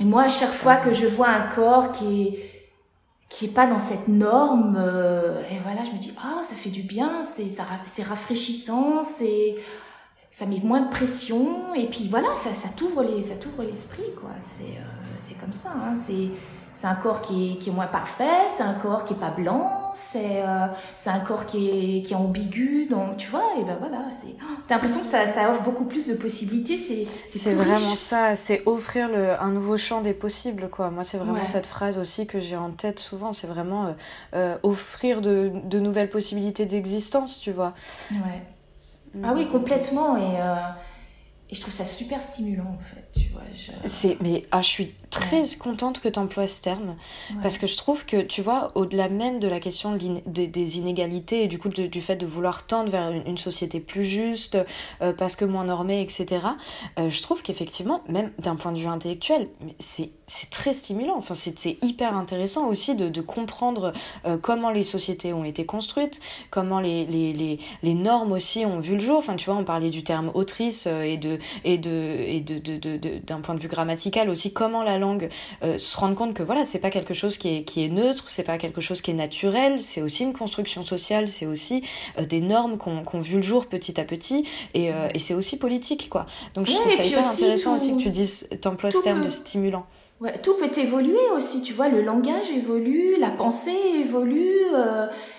Et 0.00 0.04
moi, 0.04 0.22
à 0.22 0.28
chaque 0.28 0.52
fois 0.52 0.76
que 0.76 0.92
je 0.92 1.08
vois 1.08 1.28
un 1.28 1.48
corps 1.56 1.90
qui 1.90 2.22
est, 2.22 2.53
qui 3.34 3.46
est 3.46 3.54
pas 3.54 3.66
dans 3.66 3.80
cette 3.80 4.06
norme, 4.06 4.76
et 5.50 5.58
voilà, 5.64 5.84
je 5.84 5.90
me 5.90 5.98
dis, 5.98 6.12
ah, 6.22 6.42
ça 6.44 6.54
fait 6.54 6.70
du 6.70 6.82
bien, 6.82 7.24
c'est, 7.24 7.48
c'est 7.86 8.04
rafraîchissant, 8.04 9.02
c'est, 9.02 9.56
ça 10.34 10.46
met 10.46 10.58
moins 10.64 10.80
de 10.80 10.90
pression 10.90 11.74
et 11.76 11.86
puis 11.86 12.08
voilà 12.10 12.26
ça, 12.34 12.52
ça 12.52 12.68
t'ouvre 12.76 13.04
les 13.04 13.22
ça 13.22 13.34
l'esprit 13.60 14.10
quoi 14.20 14.32
c'est 14.58 14.78
euh, 14.78 15.14
c'est 15.22 15.38
comme 15.38 15.52
ça 15.52 15.70
hein. 15.72 15.94
c'est 16.04 16.28
c'est 16.74 16.86
un 16.86 16.94
corps 16.94 17.22
qui 17.22 17.52
est, 17.52 17.56
qui 17.58 17.70
est 17.70 17.72
moins 17.72 17.86
parfait 17.86 18.24
c'est 18.56 18.62
un 18.62 18.74
corps 18.74 19.04
qui 19.04 19.14
est 19.14 19.18
pas 19.18 19.30
blanc 19.30 19.92
c'est 20.12 20.42
euh, 20.42 20.66
un 21.06 21.20
corps 21.20 21.46
qui 21.46 21.68
est 21.68 22.02
qui 22.02 22.12
est 22.12 22.16
ambigu 22.16 22.86
donc 22.86 23.16
tu 23.16 23.30
vois 23.30 23.44
et 23.60 23.64
ben 23.64 23.76
voilà 23.78 24.02
c'est 24.10 24.34
t'as 24.68 24.74
l'impression 24.74 25.00
que 25.00 25.06
ça, 25.06 25.26
ça 25.26 25.50
offre 25.50 25.62
beaucoup 25.62 25.84
plus 25.84 26.08
de 26.08 26.14
possibilités 26.14 26.78
c'est 26.78 27.06
c'est 27.26 27.54
vraiment 27.54 27.94
ça 27.94 28.36
c'est 28.36 28.62
offrir 28.66 29.08
le 29.08 29.40
un 29.40 29.50
nouveau 29.50 29.76
champ 29.76 30.00
des 30.00 30.14
possibles 30.14 30.68
quoi. 30.68 30.90
Moi 30.90 31.04
c'est 31.04 31.18
vraiment 31.18 31.44
cette 31.44 31.66
phrase 31.66 31.98
aussi 31.98 32.26
que 32.26 32.40
j'ai 32.40 32.56
en 32.56 32.70
tête 32.70 32.98
souvent 32.98 33.32
c'est 33.32 33.46
vraiment 33.46 33.86
euh, 33.86 33.92
euh 34.34 34.56
offrir 34.62 35.20
de, 35.20 35.52
de 35.64 35.78
nouvelles 35.78 36.10
possibilités 36.10 36.66
d'existence 36.66 37.40
tu 37.40 37.52
vois. 37.52 37.74
Ouais. 38.10 38.42
Ah 39.22 39.32
oui, 39.34 39.46
complètement. 39.48 40.16
Et, 40.16 40.40
euh, 40.40 40.54
et, 41.50 41.54
je 41.54 41.60
trouve 41.60 41.74
ça 41.74 41.84
super 41.84 42.20
stimulant, 42.20 42.64
en 42.64 42.78
fait. 42.78 43.03
Tu 43.14 43.28
vois, 43.32 43.42
C'est, 43.84 44.16
mais 44.20 44.42
ah, 44.50 44.62
je 44.62 44.68
suis 44.68 44.92
très 45.14 45.42
contente 45.58 46.00
que 46.00 46.08
tu 46.08 46.18
emploies 46.18 46.46
ce 46.46 46.60
terme 46.60 46.96
parce 47.40 47.58
que 47.58 47.66
je 47.66 47.76
trouve 47.76 48.04
que, 48.04 48.22
tu 48.22 48.42
vois, 48.42 48.72
au-delà 48.74 49.08
même 49.08 49.38
de 49.38 49.46
la 49.46 49.60
question 49.60 49.96
des, 49.96 50.78
inégalités 50.78 51.44
et 51.44 51.48
du 51.48 51.58
coup 51.58 51.68
du 51.68 52.00
fait 52.00 52.16
de 52.16 52.26
vouloir 52.26 52.66
tendre 52.66 52.90
vers 52.90 53.10
une, 53.10 53.38
société 53.38 53.80
plus 53.80 54.04
juste 54.04 54.58
euh, 55.02 55.12
parce 55.12 55.36
que 55.36 55.44
moins 55.44 55.64
normée, 55.64 56.00
etc., 56.00 56.46
euh, 56.98 57.10
je 57.10 57.22
trouve 57.22 57.42
qu'effectivement, 57.42 58.02
même 58.08 58.32
d'un 58.38 58.56
point 58.56 58.72
de 58.72 58.78
vue 58.78 58.86
intellectuel, 58.86 59.48
c'est 59.78 60.10
c'est 60.26 60.48
très 60.48 60.72
stimulant. 60.72 61.16
Enfin, 61.18 61.34
c'est 61.34 61.76
hyper 61.84 62.16
intéressant 62.16 62.66
aussi 62.68 62.94
de, 62.94 63.10
de 63.10 63.20
comprendre 63.20 63.92
euh, 64.24 64.38
comment 64.38 64.70
les 64.70 64.82
sociétés 64.82 65.34
ont 65.34 65.44
été 65.44 65.66
construites, 65.66 66.20
comment 66.50 66.80
les, 66.80 67.04
les, 67.04 67.34
les, 67.34 67.58
les, 67.82 67.94
normes 67.94 68.32
aussi 68.32 68.64
ont 68.64 68.80
vu 68.80 68.94
le 68.94 69.00
jour. 69.00 69.18
Enfin, 69.18 69.36
tu 69.36 69.50
vois, 69.50 69.56
on 69.56 69.64
parlait 69.64 69.90
du 69.90 70.02
terme 70.02 70.30
autrice 70.32 70.86
et 70.86 71.18
de 71.18 71.38
et 71.64 71.76
de 71.76 72.16
et 72.20 72.40
de, 72.40 72.58
de, 73.04 73.34
point 73.42 73.54
de 73.54 73.60
vue 73.60 73.68
grammatical 73.68 74.30
aussi 74.30 74.52
comment 74.52 74.82
la 74.82 74.98
langue 74.98 75.28
euh, 75.62 75.78
se 75.78 75.96
rendre 75.96 76.14
compte 76.14 76.34
que 76.34 76.42
voilà 76.42 76.64
c'est 76.64 76.78
pas 76.78 76.90
quelque 76.90 77.14
chose 77.14 77.38
qui 77.38 77.56
est 77.56 77.64
qui 77.64 77.84
est 77.84 77.88
neutre 77.88 78.24
c'est 78.28 78.42
pas 78.42 78.58
quelque 78.58 78.80
chose 78.80 79.00
qui 79.00 79.10
est 79.10 79.14
naturel 79.14 79.80
c'est 79.80 80.02
aussi 80.02 80.24
une 80.24 80.32
construction 80.32 80.84
sociale 80.84 81.28
c'est 81.28 81.46
aussi 81.46 81.82
euh, 82.18 82.24
des 82.24 82.40
normes 82.40 82.78
qu'on 82.78 83.04
qu 83.04 83.20
vu 83.20 83.36
le 83.36 83.42
jour 83.42 83.66
petit 83.66 84.00
à 84.00 84.04
petit 84.04 84.44
et, 84.74 84.92
euh, 84.92 85.08
et 85.14 85.18
c'est 85.18 85.34
aussi 85.34 85.58
politique 85.58 86.08
quoi. 86.08 86.26
Donc 86.54 86.66
je 86.66 86.72
trouve 86.72 86.92
ça 86.92 87.04
hyper 87.04 87.26
intéressant 87.26 87.76
aussi 87.76 87.96
que 87.96 88.02
tu 88.02 88.10
dises 88.10 88.48
t'emploies 88.60 88.90
ce 88.90 89.02
terme 89.02 89.24
de 89.24 89.30
stimulant. 89.30 89.86
Ouais, 90.20 90.38
tout 90.40 90.54
peut 90.54 90.70
évoluer 90.78 91.18
aussi, 91.36 91.60
tu 91.60 91.72
vois, 91.72 91.88
le 91.88 92.00
langage 92.00 92.48
évolue, 92.50 93.16
la 93.18 93.30
pensée 93.30 93.76
évolue, 93.96 94.60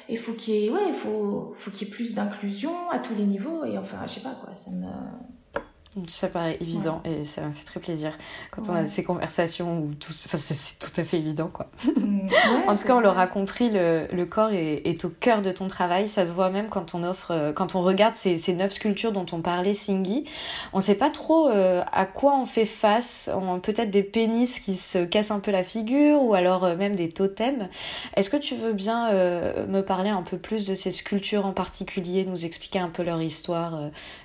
il 0.09 0.17
faut 0.17 0.33
qu'il 0.33 0.55
y 0.55 0.65
ait, 0.65 0.69
ouais, 0.69 0.93
faut, 0.93 1.53
faut 1.55 1.71
qu'il 1.71 1.87
y 1.87 1.91
ait 1.91 1.93
plus 1.93 2.13
d'inclusion 2.13 2.73
à 2.91 2.99
tous 2.99 3.15
les 3.15 3.23
niveaux, 3.23 3.63
et 3.63 3.77
enfin, 3.77 3.97
je 4.05 4.15
sais 4.15 4.19
pas 4.19 4.35
quoi, 4.43 4.53
ça 4.53 4.71
me, 4.71 4.85
ça 6.07 6.27
paraît 6.27 6.57
évident 6.59 7.01
et 7.05 7.23
ça 7.23 7.41
me 7.41 7.51
fait 7.51 7.65
très 7.65 7.79
plaisir 7.79 8.17
quand 8.51 8.69
on 8.69 8.75
a 8.75 8.87
ces 8.87 9.03
conversations 9.03 9.79
où 9.79 9.93
tout, 9.93 10.11
enfin, 10.25 10.37
c'est 10.37 10.79
tout 10.79 10.99
à 10.99 11.03
fait 11.03 11.17
évident 11.17 11.47
quoi. 11.47 11.67
Mm. 11.85 12.27
en 12.67 12.75
tout 12.75 12.85
cas, 12.85 12.95
on 12.95 12.99
l'aura 12.99 13.27
compris, 13.27 13.69
le, 13.69 14.07
le 14.11 14.25
corps 14.25 14.51
est, 14.51 14.81
est, 14.85 15.05
au 15.05 15.09
cœur 15.09 15.41
de 15.41 15.51
ton 15.51 15.67
travail. 15.67 16.07
Ça 16.07 16.25
se 16.25 16.33
voit 16.33 16.49
même 16.49 16.67
quand 16.69 16.95
on 16.95 17.03
offre, 17.03 17.31
euh, 17.31 17.53
quand 17.53 17.75
on 17.75 17.81
regarde 17.81 18.15
ces, 18.15 18.37
ces 18.37 18.53
neuf 18.53 18.73
sculptures 18.73 19.11
dont 19.11 19.25
on 19.31 19.41
parlait, 19.41 19.73
Singy. 19.73 20.25
On 20.73 20.79
sait 20.79 20.95
pas 20.95 21.09
trop 21.09 21.47
euh, 21.47 21.83
à 21.91 22.05
quoi 22.05 22.37
on 22.37 22.45
fait 22.45 22.65
face. 22.65 23.29
Peut-être 23.63 23.91
des 23.91 24.03
pénis 24.03 24.59
qui 24.59 24.75
se 24.75 24.99
cassent 24.99 25.31
un 25.31 25.39
peu 25.39 25.51
la 25.51 25.63
figure 25.63 26.21
ou 26.21 26.33
alors 26.33 26.63
euh, 26.65 26.75
même 26.75 26.95
des 26.95 27.09
totems. 27.09 27.67
Est-ce 28.15 28.29
que 28.29 28.37
tu 28.37 28.55
veux 28.55 28.73
bien 28.73 29.11
me 29.67 29.81
parler 29.81 30.09
un 30.09 30.21
peu 30.21 30.37
plus 30.37 30.65
de 30.65 30.73
ces 30.73 30.91
sculptures 30.91 31.45
en 31.45 31.51
particulier, 31.51 32.25
nous 32.25 32.45
expliquer 32.45 32.79
un 32.79 32.89
peu 32.89 33.03
leur 33.03 33.21
histoire, 33.21 33.79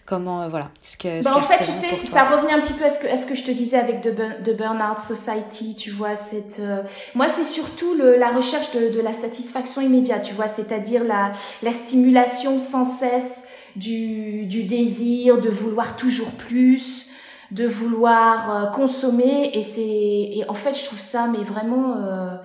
comment 0.07 0.49
voilà, 0.49 0.71
ce 0.83 0.97
que. 0.97 1.23
Bah, 1.23 1.33
tu 1.64 1.73
sais, 1.73 2.07
ça 2.07 2.25
revenait 2.25 2.53
un 2.53 2.61
petit 2.61 2.73
peu 2.73 2.85
à 2.85 2.90
ce 2.90 2.99
que, 2.99 3.07
à 3.07 3.16
ce 3.16 3.27
que 3.27 3.35
je 3.35 3.44
te 3.44 3.51
disais 3.51 3.79
avec 3.79 4.01
The, 4.03 4.42
The 4.44 4.57
Burnout 4.57 4.99
Society, 4.99 5.77
tu 5.77 5.90
vois, 5.90 6.16
cette, 6.16 6.61
euh, 6.61 6.83
moi, 7.14 7.29
c'est 7.29 7.44
surtout 7.44 7.94
le, 7.94 8.16
la 8.16 8.31
recherche 8.31 8.73
de, 8.73 8.88
de 8.88 9.01
la 9.01 9.12
satisfaction 9.12 9.81
immédiate, 9.81 10.23
tu 10.23 10.35
vois, 10.35 10.49
c'est-à-dire 10.49 11.05
la, 11.05 11.33
la 11.62 11.73
stimulation 11.73 12.61
sans 12.61 12.85
cesse 12.85 13.44
du, 13.77 14.46
du 14.46 14.64
désir, 14.64 15.40
de 15.40 15.49
vouloir 15.49 15.96
toujours 15.96 16.31
plus, 16.33 17.09
de 17.51 17.66
vouloir 17.66 18.57
euh, 18.57 18.66
consommer, 18.70 19.51
et 19.55 19.62
c'est, 19.62 19.81
et 19.81 20.44
en 20.49 20.55
fait, 20.55 20.75
je 20.79 20.85
trouve 20.85 21.01
ça, 21.01 21.27
mais 21.27 21.44
vraiment, 21.44 21.96
euh, 21.96 22.37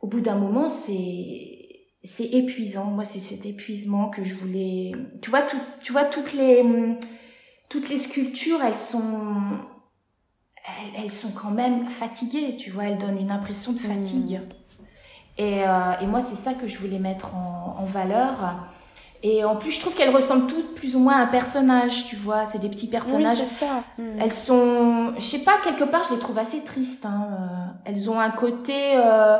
au 0.00 0.06
bout 0.06 0.20
d'un 0.20 0.36
moment, 0.36 0.68
c'est, 0.68 1.56
c'est 2.04 2.26
épuisant. 2.32 2.84
Moi, 2.84 3.04
c'est 3.04 3.20
cet 3.20 3.46
épuisement 3.46 4.08
que 4.10 4.22
je 4.22 4.34
voulais. 4.34 4.92
Tu 5.22 5.30
vois, 5.30 5.42
tout, 5.42 5.58
tu 5.82 5.92
vois 5.92 6.04
toutes 6.04 6.32
les 6.34 6.62
toutes 7.68 7.88
les 7.88 7.98
sculptures, 7.98 8.62
elles 8.62 8.74
sont 8.74 9.58
elles, 10.66 11.04
elles, 11.04 11.12
sont 11.12 11.30
quand 11.30 11.50
même 11.50 11.88
fatiguées. 11.88 12.56
Tu 12.56 12.70
vois, 12.70 12.84
elles 12.84 12.98
donnent 12.98 13.20
une 13.20 13.30
impression 13.30 13.72
de 13.72 13.78
fatigue. 13.78 14.40
Mm. 14.40 14.82
Et, 15.38 15.62
euh, 15.66 15.92
et, 16.00 16.06
moi, 16.06 16.20
c'est 16.20 16.36
ça 16.36 16.54
que 16.54 16.66
je 16.66 16.78
voulais 16.78 16.98
mettre 16.98 17.34
en, 17.34 17.76
en, 17.78 17.84
valeur. 17.84 18.56
Et 19.22 19.44
en 19.44 19.56
plus, 19.56 19.72
je 19.72 19.80
trouve 19.80 19.94
qu'elles 19.94 20.14
ressemblent 20.14 20.46
toutes 20.46 20.74
plus 20.74 20.96
ou 20.96 20.98
moins 20.98 21.18
à 21.18 21.22
un 21.22 21.26
personnage, 21.26 22.06
tu 22.06 22.16
vois. 22.16 22.46
C'est 22.46 22.58
des 22.58 22.68
petits 22.68 22.88
personnages. 22.88 23.38
Oui, 23.38 23.46
c'est 23.46 23.66
ça. 23.66 23.82
Mm. 23.98 24.20
Elles 24.20 24.32
sont, 24.32 25.14
je 25.18 25.24
sais 25.24 25.40
pas, 25.40 25.58
quelque 25.62 25.84
part, 25.84 26.04
je 26.04 26.14
les 26.14 26.20
trouve 26.20 26.38
assez 26.38 26.62
tristes. 26.64 27.04
Hein. 27.04 27.28
Euh, 27.32 27.46
elles 27.84 28.10
ont 28.10 28.18
un 28.18 28.30
côté 28.30 28.94
euh, 28.96 29.38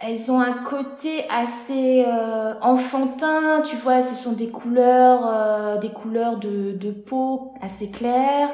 elles 0.00 0.32
ont 0.32 0.40
un 0.40 0.54
côté 0.54 1.28
assez 1.28 2.04
euh, 2.06 2.54
enfantin, 2.62 3.60
tu 3.68 3.76
vois, 3.76 4.02
ce 4.02 4.14
sont 4.14 4.32
des 4.32 4.48
couleurs, 4.48 5.20
euh, 5.26 5.78
des 5.78 5.90
couleurs 5.90 6.38
de, 6.38 6.72
de, 6.72 6.90
peau 6.90 7.52
assez 7.60 7.90
claires. 7.90 8.48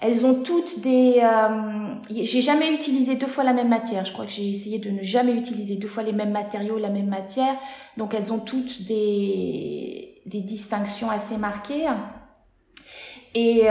Elles 0.00 0.24
ont 0.24 0.42
toutes 0.42 0.80
des. 0.80 1.20
Euh, 1.22 1.94
j'ai 2.10 2.40
jamais 2.40 2.72
utilisé 2.72 3.16
deux 3.16 3.26
fois 3.26 3.44
la 3.44 3.52
même 3.52 3.68
matière. 3.68 4.06
Je 4.06 4.12
crois 4.12 4.24
que 4.24 4.30
j'ai 4.30 4.48
essayé 4.48 4.78
de 4.78 4.88
ne 4.90 5.02
jamais 5.02 5.32
utiliser 5.32 5.76
deux 5.76 5.88
fois 5.88 6.04
les 6.04 6.12
mêmes 6.12 6.30
matériaux, 6.30 6.78
la 6.78 6.88
même 6.88 7.08
matière. 7.08 7.54
Donc 7.98 8.14
elles 8.14 8.32
ont 8.32 8.38
toutes 8.38 8.86
des 8.86 10.22
des 10.24 10.40
distinctions 10.40 11.10
assez 11.10 11.36
marquées. 11.36 11.86
Et 13.34 13.64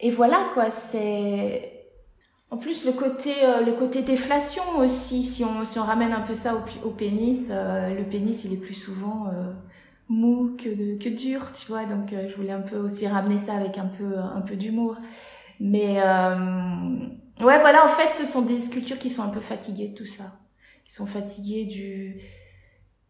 et 0.00 0.10
voilà 0.10 0.38
quoi. 0.54 0.70
C'est 0.70 1.81
en 2.52 2.58
plus, 2.58 2.84
le 2.84 2.92
côté, 2.92 3.32
euh, 3.44 3.62
le 3.62 3.72
côté 3.72 4.02
déflation 4.02 4.62
aussi, 4.76 5.24
si 5.24 5.42
on, 5.42 5.64
si 5.64 5.78
on 5.78 5.84
ramène 5.84 6.12
un 6.12 6.20
peu 6.20 6.34
ça 6.34 6.62
au, 6.84 6.90
pénis, 6.90 7.46
euh, 7.48 7.94
le 7.94 8.04
pénis, 8.04 8.44
il 8.44 8.52
est 8.52 8.58
plus 8.58 8.74
souvent 8.74 9.28
euh, 9.28 9.54
mou 10.10 10.54
que, 10.58 10.68
de, 10.68 11.02
que 11.02 11.08
dur, 11.08 11.50
tu 11.54 11.66
vois. 11.68 11.86
Donc, 11.86 12.10
je 12.10 12.36
voulais 12.36 12.52
un 12.52 12.60
peu 12.60 12.76
aussi 12.76 13.06
ramener 13.06 13.38
ça 13.38 13.54
avec 13.54 13.78
un 13.78 13.86
peu, 13.86 14.18
un 14.18 14.42
peu 14.42 14.56
d'humour. 14.56 14.98
Mais 15.60 15.94
ouais, 15.94 17.58
voilà, 17.60 17.86
en 17.86 17.88
fait, 17.88 18.12
ce 18.12 18.26
sont 18.26 18.42
des 18.42 18.60
sculptures 18.60 18.98
qui 18.98 19.08
sont 19.08 19.22
un 19.22 19.30
peu 19.30 19.40
fatiguées 19.40 19.88
de 19.88 19.94
tout 19.94 20.04
ça, 20.04 20.38
qui 20.84 20.92
sont 20.92 21.06
fatiguées 21.06 21.64
du, 21.64 22.20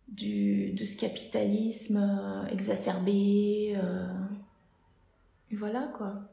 du 0.07 0.71
de 0.71 0.85
ce 0.85 0.97
capitalisme 0.97 2.47
exacerbé. 2.53 3.77
voilà 5.51 5.91
quoi. 5.99 6.32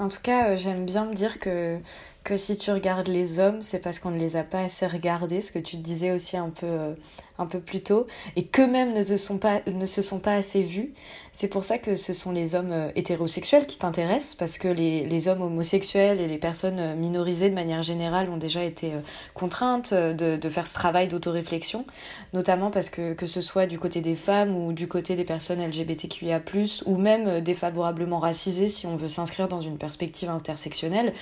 En 0.00 0.08
tout 0.08 0.20
cas, 0.22 0.48
euh, 0.50 0.56
j'aime 0.56 0.86
bien 0.86 1.04
me 1.04 1.14
dire 1.14 1.38
que, 1.38 1.78
que 2.24 2.36
si 2.36 2.58
tu 2.58 2.70
regardes 2.70 3.08
les 3.08 3.40
hommes, 3.40 3.62
c'est 3.62 3.80
parce 3.80 3.98
qu'on 3.98 4.10
ne 4.10 4.18
les 4.18 4.36
a 4.36 4.42
pas 4.42 4.60
assez 4.60 4.86
regardés, 4.86 5.40
ce 5.40 5.52
que 5.52 5.58
tu 5.58 5.76
disais 5.76 6.10
aussi 6.12 6.36
un 6.36 6.50
peu, 6.50 6.66
euh, 6.66 6.94
un 7.38 7.46
peu 7.46 7.60
plus 7.60 7.82
tôt, 7.82 8.06
et 8.36 8.44
qu'eux-mêmes 8.44 8.92
ne, 8.92 9.02
se 9.02 9.16
sont 9.16 9.38
pas, 9.38 9.62
ne 9.66 9.86
se 9.86 10.02
sont 10.02 10.18
pas 10.18 10.34
assez 10.34 10.62
vus. 10.62 10.92
C'est 11.32 11.48
pour 11.48 11.64
ça 11.64 11.78
que 11.78 11.94
ce 11.94 12.12
sont 12.12 12.30
les 12.30 12.54
hommes 12.54 12.72
euh, 12.72 12.90
hétérosexuels 12.94 13.66
qui 13.66 13.78
t'intéressent, 13.78 14.34
parce 14.34 14.58
que 14.58 14.68
les, 14.68 15.06
les 15.06 15.28
hommes 15.28 15.40
homosexuels 15.40 16.20
et 16.20 16.28
les 16.28 16.36
personnes 16.36 16.94
minorisées 16.96 17.48
de 17.48 17.54
manière 17.54 17.82
générale 17.82 18.28
ont 18.28 18.36
déjà 18.36 18.64
été 18.64 18.92
contraintes 19.32 19.94
de, 19.94 20.36
de 20.36 20.48
faire 20.50 20.66
ce 20.66 20.74
travail 20.74 21.08
d'autoréflexion, 21.08 21.86
notamment 22.34 22.70
parce 22.70 22.90
que 22.90 23.14
que 23.14 23.26
ce 23.26 23.40
soit 23.40 23.66
du 23.66 23.78
côté 23.78 24.02
des 24.02 24.16
femmes 24.16 24.54
ou 24.54 24.72
du 24.72 24.88
côté 24.88 25.16
des 25.16 25.24
personnes 25.24 25.60
LGBTQIA+, 25.66 26.42
ou 26.84 26.96
même 26.96 27.40
défavorablement 27.40 28.18
racisées 28.18 28.68
si 28.68 28.86
on 28.86 28.96
veut 28.96 29.08
s'inscrire 29.08 29.48
dans 29.48 29.60
une 29.62 29.78
perspective 29.78 30.28
intersectionnelle, 30.28 31.14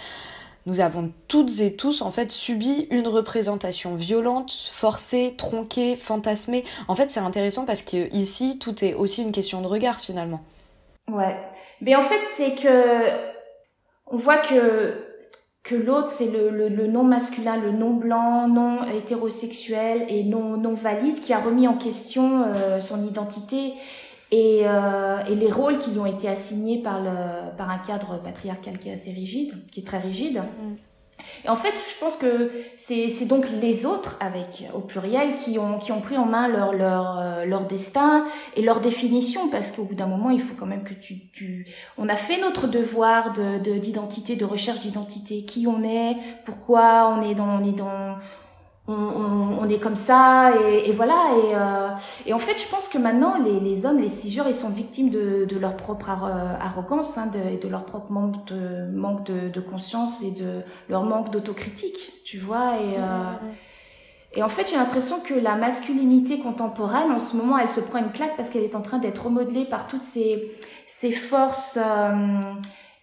nous 0.68 0.80
avons 0.80 1.10
toutes 1.28 1.60
et 1.60 1.72
tous 1.72 2.02
en 2.02 2.10
fait 2.10 2.30
subi 2.30 2.86
une 2.90 3.08
représentation 3.08 3.94
violente, 3.94 4.52
forcée, 4.52 5.34
tronquée, 5.36 5.96
fantasmée. 5.96 6.62
En 6.88 6.94
fait, 6.94 7.10
c'est 7.10 7.20
intéressant 7.20 7.64
parce 7.64 7.80
que 7.80 8.14
ici, 8.14 8.58
tout 8.58 8.84
est 8.84 8.92
aussi 8.92 9.22
une 9.22 9.32
question 9.32 9.62
de 9.62 9.66
regard 9.66 9.98
finalement. 9.98 10.42
Ouais. 11.10 11.34
Mais 11.80 11.96
en 11.96 12.02
fait, 12.02 12.20
c'est 12.36 12.54
que 12.54 13.08
on 14.06 14.18
voit 14.18 14.36
que 14.36 15.06
que 15.62 15.74
l'autre 15.74 16.12
c'est 16.16 16.28
le, 16.30 16.68
le, 16.68 16.86
non 16.86 17.02
masculin, 17.02 17.56
le 17.56 17.72
non 17.72 17.94
blanc, 17.94 18.46
non 18.48 18.90
hétérosexuel 18.90 20.04
et 20.08 20.22
non 20.22 20.58
non 20.58 20.74
valide 20.74 21.20
qui 21.20 21.32
a 21.32 21.38
remis 21.38 21.66
en 21.66 21.76
question 21.76 22.42
euh, 22.46 22.80
son 22.80 23.06
identité 23.06 23.72
et, 24.30 24.62
euh, 24.64 25.24
et 25.26 25.34
les 25.34 25.50
rôles 25.50 25.78
qui 25.78 25.90
lui 25.90 26.00
ont 26.00 26.06
été 26.06 26.28
assignés 26.28 26.82
par 26.82 27.02
le 27.02 27.56
par 27.56 27.70
un 27.70 27.78
cadre 27.78 28.20
patriarcal 28.22 28.78
qui 28.78 28.90
est 28.90 28.94
assez 28.94 29.12
rigide, 29.12 29.54
qui 29.70 29.80
est 29.80 29.84
très 29.84 29.98
rigide. 29.98 30.38
Mm. 30.38 30.74
Et 31.44 31.48
en 31.48 31.56
fait, 31.56 31.72
je 31.72 31.98
pense 31.98 32.16
que 32.16 32.52
c'est 32.76 33.26
donc 33.26 33.46
les 33.60 33.86
autres, 33.86 34.16
avec 34.20 34.68
au 34.74 34.80
pluriel, 34.80 35.34
qui 35.34 35.58
ont 35.58 35.78
qui 35.78 35.92
ont 35.92 36.00
pris 36.00 36.16
en 36.16 36.26
main 36.26 36.46
leur 36.46 36.72
leur 36.72 37.18
euh, 37.18 37.44
leur 37.44 37.66
destin 37.66 38.26
et 38.54 38.62
leur 38.62 38.80
définition, 38.80 39.48
parce 39.48 39.72
qu'au 39.72 39.84
bout 39.84 39.94
d'un 39.94 40.06
moment, 40.06 40.30
il 40.30 40.40
faut 40.40 40.54
quand 40.54 40.66
même 40.66 40.84
que 40.84 40.94
tu 40.94 41.30
tu. 41.30 41.66
On 41.96 42.08
a 42.08 42.16
fait 42.16 42.40
notre 42.40 42.68
devoir 42.68 43.32
de 43.32 43.58
d'identité, 43.78 44.36
de, 44.36 44.40
de 44.40 44.44
recherche 44.44 44.80
d'identité, 44.80 45.44
qui 45.44 45.66
on 45.66 45.82
est, 45.82 46.16
pourquoi 46.44 47.16
on 47.16 47.22
est 47.22 47.34
dans 47.34 47.60
on 47.60 47.64
est 47.64 47.76
dans 47.76 48.16
on, 48.88 49.58
on, 49.60 49.68
est 49.68 49.78
comme 49.78 49.96
ça 49.96 50.52
et, 50.56 50.88
et 50.88 50.92
voilà. 50.92 51.26
Et, 51.36 51.54
euh, 51.54 51.88
et, 52.26 52.32
en 52.32 52.38
fait 52.38 52.58
je 52.58 52.68
pense 52.68 52.88
que 52.88 52.98
maintenant 52.98 53.36
les, 53.38 53.60
les 53.60 53.84
hommes 53.84 54.00
les 54.00 54.08
cisgenres 54.08 54.48
ils 54.48 54.54
sont 54.54 54.70
victimes 54.70 55.10
de, 55.10 55.44
de 55.44 55.58
leur 55.58 55.76
propre 55.76 56.08
arrogance 56.08 57.18
hein, 57.18 57.26
de, 57.26 57.60
de 57.60 57.68
leur 57.68 57.84
propre 57.84 58.10
manque 58.10 58.46
de 58.46 58.90
manque 58.90 59.24
de, 59.26 59.48
de, 59.48 59.60
conscience 59.60 60.22
et 60.22 60.30
de 60.30 60.62
leur 60.88 61.02
manque 61.04 61.30
d'autocritique 61.30 62.24
tu 62.24 62.38
vois. 62.38 62.76
Et 62.76 62.96
euh, 62.98 63.32
et 64.34 64.42
en 64.42 64.48
fait 64.48 64.68
j'ai 64.70 64.76
l'impression 64.76 65.20
que 65.20 65.34
la 65.34 65.56
masculinité 65.56 66.38
contemporaine 66.38 67.12
en 67.12 67.20
ce 67.20 67.36
moment 67.36 67.58
elle 67.58 67.68
se 67.68 67.80
prend 67.80 67.98
une 67.98 68.12
claque 68.12 68.36
parce 68.36 68.48
qu'elle 68.50 68.64
est 68.64 68.76
en 68.76 68.82
train 68.82 68.98
d'être 68.98 69.24
remodelée 69.24 69.66
par 69.66 69.86
toutes 69.86 70.02
ces 70.02 70.50
ces 70.86 71.12
forces 71.12 71.78
euh, 71.78 72.52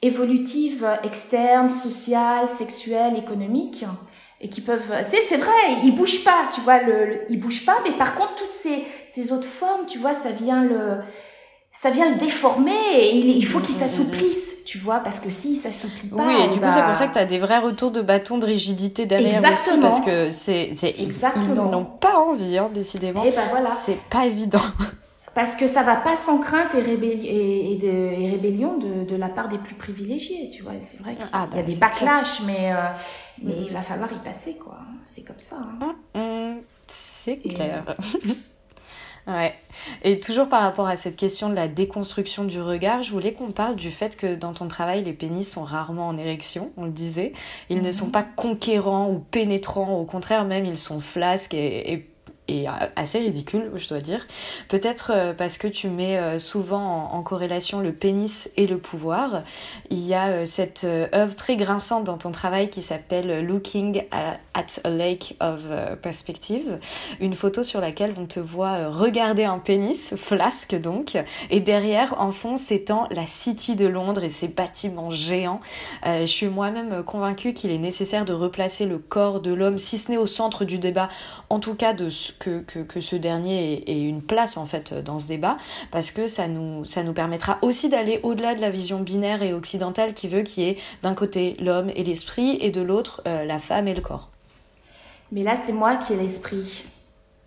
évolutives 0.02 0.88
externes 1.04 1.70
sociales 1.70 2.50
sexuelles 2.50 3.18
économiques 3.18 3.86
et 4.46 4.50
qui 4.50 4.62
peuvent 4.62 4.92
tu 5.06 5.10
sais 5.10 5.24
c'est 5.28 5.38
vrai 5.38 5.52
ils 5.84 5.94
bougent 5.94 6.24
pas 6.24 6.50
tu 6.54 6.62
vois 6.62 6.82
le, 6.82 7.22
ils 7.30 7.40
bougent 7.40 7.66
pas 7.66 7.78
mais 7.84 7.92
par 7.92 8.16
contre 8.16 8.36
toutes 8.36 8.56
ces 8.62 8.86
ces 9.12 9.32
autres 9.32 9.48
formes 9.48 9.86
tu 9.88 9.98
vois 9.98 10.14
ça 10.14 10.30
vient 10.30 10.64
le 10.64 10.98
ça 11.72 11.90
vient 11.90 12.10
le 12.12 12.18
déformer 12.18 12.72
et 12.94 13.16
il, 13.16 13.38
il 13.38 13.46
faut 13.46 13.60
qu'il 13.60 13.76
s'assouplisse 13.76 14.64
tu 14.66 14.78
vois 14.78 15.00
parce 15.00 15.20
que 15.20 15.32
si 15.32 15.56
s'assouplit 15.56 16.10
pas 16.10 16.24
oui 16.26 16.36
et 16.44 16.48
du 16.48 16.60
coup 16.60 16.70
c'est 16.70 16.84
pour 16.84 16.96
ça 16.96 17.08
que 17.08 17.14
tu 17.14 17.20
as 17.20 17.26
des 17.26 17.40
vrais 17.40 17.60
retours 17.60 17.92
de 17.92 18.02
bâton 18.02 18.38
de 18.38 18.46
rigidité 18.46 19.06
derrière 19.06 19.42
aussi 19.52 19.78
parce 19.82 20.02
que 20.02 20.30
c'est 20.30 20.72
c'est 20.76 20.96
ils 20.98 21.12
n'en 21.54 21.74
ont 21.74 21.86
pas 21.86 22.20
envie 22.20 22.58
hein, 22.58 22.70
décidément. 22.74 23.24
Et 23.24 23.32
ben 23.32 23.42
voilà. 23.50 23.70
C'est 23.70 24.00
pas 24.10 24.26
évident 24.26 24.62
parce 25.36 25.56
que 25.58 25.68
ça 25.68 25.84
va 25.84 25.98
pas 25.98 26.16
sans 26.16 26.40
crainte 26.40 26.74
et, 26.74 26.80
et, 26.80 27.76
de, 27.76 27.88
et 27.88 28.30
rébellion 28.32 28.78
de, 28.78 29.04
de, 29.04 29.16
la 29.18 29.28
part 29.28 29.50
des 29.50 29.58
plus 29.58 29.76
privilégiés, 29.76 30.50
tu 30.50 30.64
vois. 30.64 30.72
C'est 30.82 31.02
vrai 31.02 31.16
qu'il 31.16 31.28
ah, 31.34 31.48
y 31.52 31.60
a 31.60 31.62
bah, 31.62 31.64
des 31.64 31.76
backlash, 31.76 32.42
mais, 32.46 32.72
euh, 32.72 32.78
mais 33.44 33.54
il 33.64 33.70
va 33.70 33.82
falloir 33.82 34.10
y 34.14 34.20
passer, 34.24 34.56
quoi. 34.56 34.78
C'est 35.10 35.24
comme 35.24 35.40
ça. 35.40 35.58
Hein. 35.58 35.96
Hum, 36.14 36.22
hum, 36.22 36.58
c'est 36.88 37.38
clair. 37.40 37.84
ouais. 39.28 39.54
Et 40.04 40.22
toujours 40.22 40.48
par 40.48 40.62
rapport 40.62 40.88
à 40.88 40.96
cette 40.96 41.18
question 41.18 41.50
de 41.50 41.56
la 41.56 41.68
déconstruction 41.68 42.46
du 42.46 42.62
regard, 42.62 43.04
je 43.04 43.12
voulais 43.12 43.34
qu'on 43.34 43.52
parle 43.52 43.76
du 43.76 43.92
fait 43.92 44.16
que 44.16 44.36
dans 44.36 44.54
ton 44.54 44.70
travail, 44.70 45.04
les 45.04 45.12
pénis 45.12 45.52
sont 45.52 45.66
rarement 45.66 46.08
en 46.08 46.18
érection, 46.18 46.72
on 46.78 46.86
le 46.86 46.92
disait. 46.92 47.34
Ils 47.70 47.82
ne 47.82 47.92
sont 47.92 48.06
mhm. 48.06 48.12
pas 48.14 48.24
conquérants 48.24 49.12
ou 49.12 49.20
pénétrants, 49.20 50.00
au 50.00 50.06
contraire 50.06 50.46
même, 50.46 50.66
ils 50.66 50.78
sont 50.78 51.02
flasques 51.02 51.54
et, 51.54 51.92
et 51.92 52.15
et 52.48 52.66
assez 52.96 53.20
ridicule, 53.20 53.72
je 53.76 53.90
dois 53.90 54.02
dire. 54.02 54.26
Peut-être 54.70 55.12
euh, 55.14 55.34
parce 55.34 55.58
que 55.58 55.68
tu 55.68 55.88
mets 55.88 56.18
euh, 56.18 56.40
souvent 56.40 57.10
en, 57.12 57.24
corrélation 57.24 57.80
le 57.80 57.92
pénis 57.92 58.52
et 58.56 58.68
le 58.68 58.78
pouvoir. 58.78 59.42
Il 59.90 60.06
y 60.06 60.14
a 60.14 60.28
euh, 60.28 60.46
cette 60.46 60.86
œuvre 60.86 61.36
très 61.36 61.56
grinçante 61.56 62.04
dans 62.04 62.18
ton 62.18 62.32
travail 62.32 62.70
qui 62.70 62.84
s'appelle 62.84 63.44
Looking 63.46 64.04
at 64.12 64.38
a 64.84 64.90
Lake 64.90 65.36
of 65.40 65.62
Perspective, 66.02 66.80
une 67.20 67.34
photo 67.34 67.64
sur 67.64 67.82
laquelle 67.82 68.14
on 68.18 68.26
te 68.26 68.40
voit 68.40 68.90
regarder 68.90 69.44
un 69.44 69.60
pénis, 69.60 70.14
flasque 70.16 70.80
donc, 70.80 71.18
et 71.50 71.60
derrière, 71.60 72.22
en 72.22 72.32
fond, 72.32 72.58
s'étend 72.58 73.08
la 73.12 73.26
City 73.26 73.76
de 73.76 73.88
Londres 73.88 74.24
et 74.24 74.30
ses 74.30 74.48
bâtiments 74.48 75.10
géants. 75.10 75.62
je 76.04 76.26
suis 76.26 76.48
moi-même 76.48 77.04
convaincue 77.04 77.54
qu'il 77.54 77.72
est 77.72 77.78
nécessaire 77.78 78.26
de 78.26 78.34
replacer 78.34 78.86
le 78.86 78.98
corps 78.98 79.40
de 79.42 79.54
l'homme, 79.54 79.80
si 79.80 79.98
ce 79.98 80.12
n'est 80.12 80.18
au 80.18 80.28
centre 80.28 80.66
du 80.66 80.78
débat, 80.78 81.10
en 81.50 81.60
tout 81.60 81.76
cas 81.76 81.94
de 81.94 82.10
que, 82.40 82.62
que, 82.62 82.80
que, 82.80 83.02
ce 83.02 83.16
dernier 83.16 83.84
ait, 83.88 84.02
une 84.02 84.22
place 84.22 84.58
en 84.58 84.66
fait 84.66 84.94
dans 84.94 85.20
ce 85.20 85.28
débat 85.28 85.58
parce 85.92 86.12
que 86.12 86.28
ça 86.28 86.48
nous, 86.48 86.86
ça 86.86 87.04
nous 87.04 87.14
permettra 87.14 87.58
aussi 87.62 87.90
d'aller 87.90 88.20
au-delà 88.24 88.56
de 88.56 88.62
la 88.62 88.70
vision 88.70 89.00
binaire 89.00 89.44
et 89.44 89.54
occidentale 89.54 90.14
qui 90.14 90.28
veut 90.28 90.42
qu'il 90.42 90.64
y 90.64 90.70
ait 90.70 90.78
d'un 91.04 91.14
côté 91.14 91.56
l'homme 91.60 91.92
et 91.96 92.04
l'esprit 92.04 92.58
et 92.62 92.70
de 92.70 92.82
l'autre 92.82 93.22
euh, 93.28 93.46
la 93.46 93.60
femme 93.60 93.88
et 93.88 93.94
le 93.94 94.02
corps. 94.02 94.30
Mais 95.32 95.44
là, 95.44 95.56
c'est 95.56 95.74
moi 95.74 95.96
qui 95.96 96.14
ai 96.14 96.18
l'esprit 96.18 96.86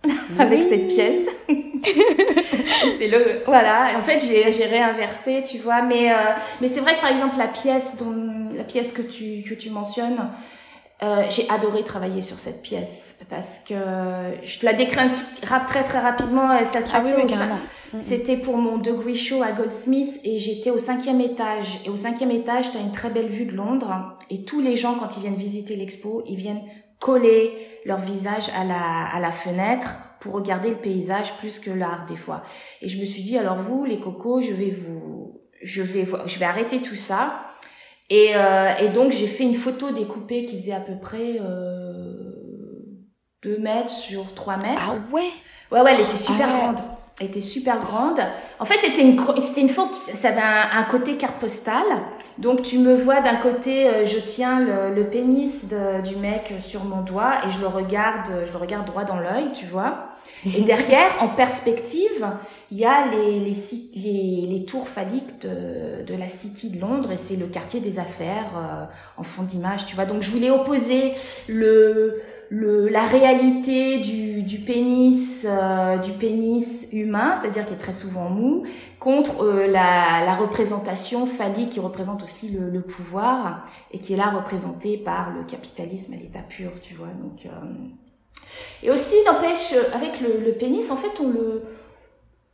avec 0.38 0.62
cette 0.64 0.88
pièce. 0.88 1.28
c'est 2.98 3.08
le 3.08 3.42
voilà. 3.46 3.98
En 3.98 4.02
fait, 4.02 4.20
j'ai 4.20 4.52
j'ai 4.52 4.66
réinversé, 4.66 5.44
tu 5.44 5.58
vois. 5.58 5.82
Mais 5.82 6.12
euh, 6.12 6.16
mais 6.60 6.68
c'est 6.68 6.80
vrai 6.80 6.96
que 6.96 7.00
par 7.00 7.10
exemple 7.10 7.36
la 7.38 7.48
pièce 7.48 7.96
dont 7.98 8.50
la 8.56 8.64
pièce 8.64 8.92
que 8.92 9.02
tu 9.02 9.42
que 9.48 9.54
tu 9.54 9.70
mentionnes, 9.70 10.18
euh, 11.00 11.26
j'ai 11.30 11.48
adoré 11.48 11.84
travailler 11.84 12.20
sur 12.20 12.38
cette 12.38 12.60
pièce 12.60 13.20
parce 13.30 13.60
que 13.60 13.74
je 14.42 14.58
te 14.58 14.66
la 14.66 14.72
décris 14.72 14.98
très 15.40 15.84
très 15.84 16.00
rapidement. 16.00 16.48
Ça 16.64 16.80
se 16.80 16.86
ah 16.92 17.00
passait 17.00 17.22
au 17.22 18.00
C'était 18.00 18.36
pour 18.36 18.56
mon 18.56 18.78
degree 18.78 19.16
show 19.16 19.42
à 19.42 19.52
Goldsmith 19.52 20.20
et 20.24 20.40
j'étais 20.40 20.70
au 20.70 20.78
cinquième 20.78 21.20
étage. 21.20 21.82
Et 21.86 21.90
au 21.90 21.96
cinquième 21.96 22.32
étage, 22.32 22.72
tu 22.72 22.78
as 22.78 22.80
une 22.80 22.90
très 22.90 23.10
belle 23.10 23.28
vue 23.28 23.44
de 23.44 23.52
Londres 23.52 24.16
et 24.28 24.44
tous 24.44 24.60
les 24.60 24.76
gens 24.76 24.96
quand 24.98 25.16
ils 25.16 25.20
viennent 25.20 25.36
visiter 25.36 25.76
l'expo, 25.76 26.24
ils 26.26 26.36
viennent 26.36 26.62
coller 26.98 27.52
leur 27.84 28.00
visage 28.00 28.50
à 28.60 28.64
la 28.64 29.06
à 29.12 29.20
la 29.20 29.30
fenêtre 29.30 29.90
pour 30.20 30.32
regarder 30.32 30.70
le 30.70 30.76
paysage 30.76 31.32
plus 31.38 31.60
que 31.60 31.70
l'art 31.70 32.06
des 32.06 32.16
fois. 32.16 32.42
Et 32.82 32.88
je 32.88 33.00
me 33.00 33.06
suis 33.06 33.22
dit 33.22 33.38
alors 33.38 33.58
vous 33.58 33.84
les 33.84 34.00
cocos, 34.00 34.42
je 34.42 34.52
vais 34.52 34.70
vous 34.70 35.40
je 35.62 35.82
vais 35.82 36.06
je 36.26 36.38
vais 36.40 36.44
arrêter 36.44 36.80
tout 36.82 36.96
ça 36.96 37.47
et, 38.10 38.30
euh, 38.34 38.74
et 38.78 38.88
donc 38.88 39.12
j'ai 39.12 39.26
fait 39.26 39.44
une 39.44 39.54
photo 39.54 39.90
découpée 39.90 40.44
qui 40.44 40.56
faisait 40.56 40.72
à 40.72 40.80
peu 40.80 40.96
près 41.00 41.38
euh, 41.40 42.32
2 43.42 43.58
mètres 43.58 43.90
sur 43.90 44.32
3 44.34 44.56
mètres. 44.58 44.80
Ah 44.80 44.94
ouais 45.12 45.30
Ouais, 45.70 45.82
ouais, 45.82 45.94
elle 45.94 46.00
était 46.00 46.16
super 46.16 46.48
ah 46.48 46.58
grande. 46.58 46.80
Elle 47.20 47.26
était 47.26 47.40
super 47.40 47.80
grande. 47.82 48.20
En 48.58 48.64
fait, 48.64 48.78
c'était 48.80 49.02
une, 49.02 49.20
c'était 49.40 49.60
une 49.60 49.68
photo, 49.68 49.94
ça 49.94 50.28
avait 50.28 50.40
un, 50.40 50.84
côté 50.84 51.16
carte 51.16 51.38
postale. 51.38 51.84
Donc, 52.38 52.62
tu 52.62 52.78
me 52.78 52.94
vois 52.94 53.20
d'un 53.20 53.36
côté, 53.36 53.88
euh, 53.88 54.06
je 54.06 54.18
tiens 54.18 54.60
le, 54.60 54.94
le 54.94 55.04
pénis 55.04 55.68
de, 55.68 56.00
du 56.06 56.16
mec 56.16 56.54
sur 56.60 56.84
mon 56.84 57.02
doigt 57.02 57.32
et 57.46 57.50
je 57.50 57.60
le 57.60 57.66
regarde, 57.66 58.30
je 58.46 58.52
le 58.52 58.58
regarde 58.58 58.86
droit 58.86 59.04
dans 59.04 59.18
l'œil, 59.18 59.52
tu 59.52 59.66
vois. 59.66 60.10
Et 60.46 60.60
derrière, 60.62 61.10
en 61.20 61.28
perspective, 61.28 62.26
il 62.70 62.78
y 62.78 62.84
a 62.84 63.06
les, 63.10 63.40
les, 63.40 63.56
les, 63.96 64.46
les 64.48 64.64
tours 64.64 64.88
phalliques 64.88 65.40
de, 65.40 66.04
de, 66.04 66.14
la 66.14 66.28
City 66.28 66.70
de 66.70 66.80
Londres 66.80 67.10
et 67.10 67.16
c'est 67.16 67.36
le 67.36 67.46
quartier 67.46 67.80
des 67.80 67.98
affaires 67.98 68.52
euh, 68.56 68.84
en 69.16 69.24
fond 69.24 69.42
d'image, 69.42 69.86
tu 69.86 69.96
vois. 69.96 70.04
Donc 70.04 70.22
je 70.22 70.30
voulais 70.30 70.50
opposer 70.50 71.14
le, 71.48 72.20
le, 72.50 72.88
la 72.88 73.06
réalité 73.06 73.98
du, 73.98 74.42
du 74.42 74.58
pénis, 74.58 75.46
euh, 75.48 75.98
du 75.98 76.12
pénis 76.12 76.88
humain, 76.92 77.36
c'est-à-dire 77.40 77.66
qui 77.66 77.74
est 77.74 77.78
très 77.78 77.92
souvent 77.92 78.30
mou, 78.30 78.64
contre 78.98 79.42
euh, 79.42 79.66
la, 79.66 80.24
la, 80.24 80.34
représentation 80.34 81.26
phallique 81.26 81.70
qui 81.70 81.80
représente 81.80 82.22
aussi 82.22 82.50
le, 82.50 82.70
le, 82.70 82.80
pouvoir 82.80 83.64
et 83.92 83.98
qui 83.98 84.14
est 84.14 84.16
là 84.16 84.30
représentée 84.30 84.96
par 84.96 85.30
le 85.30 85.44
capitalisme 85.44 86.14
à 86.14 86.16
l'état 86.16 86.40
pur, 86.40 86.72
tu 86.80 86.94
vois. 86.94 87.08
Donc 87.08 87.46
et 88.82 88.90
aussi, 88.90 89.14
n'empêche, 89.26 89.74
avec 89.94 90.20
le, 90.20 90.44
le, 90.44 90.52
pénis, 90.52 90.90
en 90.90 90.96
fait, 90.96 91.20
on 91.20 91.28
le, 91.28 91.62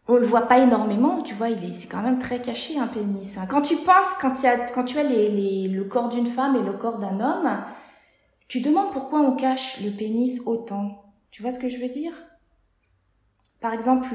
on 0.09 0.16
le 0.16 0.26
voit 0.26 0.42
pas 0.42 0.59
énormément, 0.59 1.22
tu 1.22 1.35
vois, 1.35 1.48
il 1.48 1.62
est, 1.64 1.74
c'est 1.74 1.88
quand 1.88 2.02
même 2.02 2.18
très 2.18 2.40
caché 2.40 2.78
un 2.78 2.87
pénis. 2.87 3.37
Hein. 3.37 3.46
Quand 3.48 3.62
tu 3.62 3.76
penses, 3.76 4.14
quand, 4.20 4.35
a, 4.44 4.57
quand 4.74 4.85
tu 4.85 4.98
as 4.98 5.02
les, 5.02 5.28
les, 5.28 5.68
le 5.68 5.85
corps 5.85 6.09
d'une 6.09 6.26
femme 6.26 6.57
et 6.57 6.62
le 6.62 6.72
corps 6.72 6.98
d'un 6.98 7.20
homme, 7.20 7.59
tu 8.48 8.61
demandes 8.61 8.92
pourquoi 8.92 9.20
on 9.20 9.37
cache 9.37 9.80
le 9.83 9.90
pénis 9.90 10.40
autant. 10.46 11.12
Tu 11.30 11.42
vois 11.42 11.50
ce 11.50 11.59
que 11.59 11.68
je 11.68 11.78
veux 11.78 11.88
dire? 11.88 12.12
Par 13.61 13.72
exemple, 13.72 14.14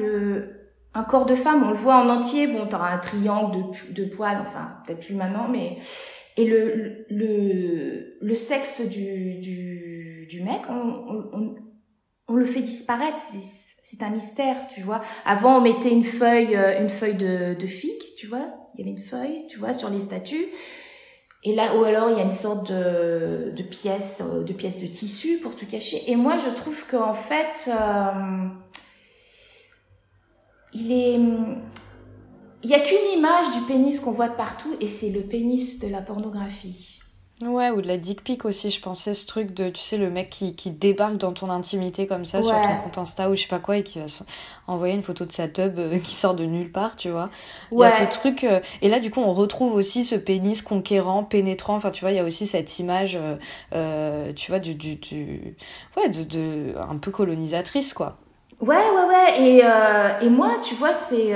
un 0.94 1.04
corps 1.04 1.26
de 1.26 1.36
femme, 1.36 1.64
on 1.64 1.72
le 1.72 1.76
voit 1.76 1.98
en 1.98 2.10
entier, 2.10 2.48
bon, 2.48 2.68
t'auras 2.68 2.92
un 2.92 3.00
triangle 3.00 3.58
de, 3.58 3.94
de 3.94 4.10
poils, 4.10 4.40
enfin, 4.42 4.78
peut-être 4.86 5.06
plus 5.06 5.16
maintenant, 5.16 5.48
mais 5.50 5.78
et 6.38 6.46
le 6.48 7.06
le, 7.10 8.18
le 8.22 8.36
sexe 8.36 8.88
du, 8.88 9.40
du, 9.40 10.28
du 10.30 10.42
mec, 10.44 10.62
on, 10.70 11.30
on, 11.34 11.56
on 12.28 12.34
le 12.34 12.46
fait 12.46 12.62
disparaître. 12.62 13.18
C'est 13.84 14.04
un 14.04 14.12
mystère, 14.12 14.68
tu 14.68 14.82
vois. 14.82 15.02
Avant, 15.26 15.58
on 15.58 15.62
mettait 15.62 15.92
une 15.92 16.04
feuille, 16.04 16.56
euh, 16.56 16.80
une 16.80 16.90
feuille 16.90 17.16
de, 17.16 17.56
de 17.56 17.68
figue, 17.68 18.04
tu 18.18 18.28
vois. 18.28 18.46
Il 18.76 18.82
y 18.82 18.84
avait 18.84 18.92
une 18.98 19.04
feuille, 19.04 19.48
tu 19.48 19.58
vois, 19.58 19.74
sur 19.74 19.90
les 19.90 20.00
statues. 20.00 20.46
Et 21.44 21.56
là, 21.56 21.76
ou 21.76 21.84
alors 21.84 22.10
il 22.10 22.18
y 22.18 22.20
a 22.20 22.24
une 22.24 22.32
sorte 22.32 22.70
de, 22.70 23.54
de 23.56 23.64
pièce, 23.64 24.22
euh, 24.22 24.44
de 24.44 24.52
pièce 24.52 24.82
de 24.82 24.88
tissu 24.88 25.38
pour 25.38 25.56
tout 25.56 25.66
cacher. 25.66 26.04
Et 26.08 26.16
moi, 26.16 26.38
je 26.38 26.54
trouve 26.54 26.86
qu'en 26.86 27.14
fait, 27.14 27.70
euh, 27.70 28.48
il 30.74 30.92
est, 30.92 31.18
il 32.64 32.70
y 32.70 32.74
a 32.74 32.80
qu'une 32.82 33.18
image 33.18 33.52
du 33.58 33.62
pénis 33.62 34.02
qu'on 34.02 34.12
voit 34.12 34.28
de 34.28 34.36
partout 34.36 34.76
et 34.82 34.88
c'est 34.88 35.12
le 35.12 35.22
pénis 35.22 35.80
de 35.80 35.88
la 35.88 36.02
pornographie. 36.02 36.99
Ouais, 37.42 37.70
ou 37.70 37.82
de 37.82 37.88
la 37.88 37.98
dick 37.98 38.22
pic 38.22 38.44
aussi, 38.44 38.70
je 38.70 38.82
pensais 38.82 39.14
ce 39.14 39.26
truc 39.26 39.54
de, 39.54 39.70
tu 39.70 39.82
sais, 39.82 39.96
le 39.96 40.10
mec 40.10 40.30
qui, 40.30 40.58
qui 40.58 40.72
débarque 40.72 41.16
dans 41.16 41.32
ton 41.32 41.50
intimité 41.50 42.06
comme 42.06 42.26
ça 42.26 42.44
sur 42.44 42.52
ton 42.52 42.76
compte 42.84 42.98
Insta 42.98 43.30
ou 43.30 43.36
je 43.36 43.44
sais 43.44 43.48
pas 43.48 43.60
quoi 43.60 43.78
et 43.78 43.84
qui 43.84 43.98
va 44.00 44.08
envoyer 44.68 44.94
une 44.94 45.04
photo 45.04 45.24
de 45.24 45.32
sa 45.32 45.48
tub 45.48 45.80
euh, 45.80 46.00
qui 46.04 46.16
sort 46.16 46.36
de 46.36 46.44
nulle 46.44 46.70
part, 46.70 46.98
tu 46.98 47.10
vois. 47.10 47.30
Il 47.72 47.80
y 47.80 47.84
a 47.84 47.90
ce 47.90 48.04
truc, 48.12 48.44
euh, 48.44 48.60
et 48.82 48.90
là 48.90 49.00
du 49.00 49.10
coup 49.10 49.22
on 49.22 49.32
retrouve 49.32 49.74
aussi 49.74 50.04
ce 50.04 50.16
pénis 50.16 50.62
conquérant, 50.62 51.24
pénétrant, 51.24 51.76
enfin 51.76 51.92
tu 51.92 52.02
vois, 52.02 52.12
il 52.12 52.18
y 52.18 52.20
a 52.20 52.26
aussi 52.26 52.46
cette 52.46 52.78
image, 52.80 53.18
euh, 53.74 54.34
tu 54.34 54.52
vois, 54.52 54.60
du, 54.60 54.76
du, 54.76 54.98
du, 54.98 55.56
ouais, 55.96 56.10
de, 56.10 56.24
de, 56.24 56.74
un 56.78 56.98
peu 56.98 57.10
colonisatrice 57.10 57.94
quoi. 57.94 58.18
Ouais, 58.60 58.76
ouais, 58.76 59.06
ouais, 59.08 59.42
et, 59.42 60.26
et 60.26 60.30
moi, 60.30 60.56
tu 60.62 60.76
vois, 60.76 60.94
c'est 60.94 61.34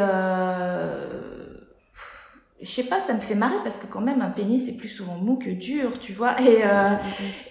je 2.64 2.70
sais 2.70 2.84
pas, 2.84 3.02
ça 3.02 3.14
me 3.14 3.20
fait 3.20 3.36
marrer 3.36 3.58
parce 3.64 3.78
que 3.78 3.88
quand 3.88 4.00
même 4.00 4.22
un 4.22 4.30
pénis 4.30 4.66
c'est 4.66 4.78
plus 4.78 4.90
souvent 4.90 5.16
mou 5.16 5.36
que 5.36 5.50
dur, 5.50 6.00
tu 6.00 6.14
vois. 6.14 6.40
Et 6.42 6.64
euh, 6.64 6.96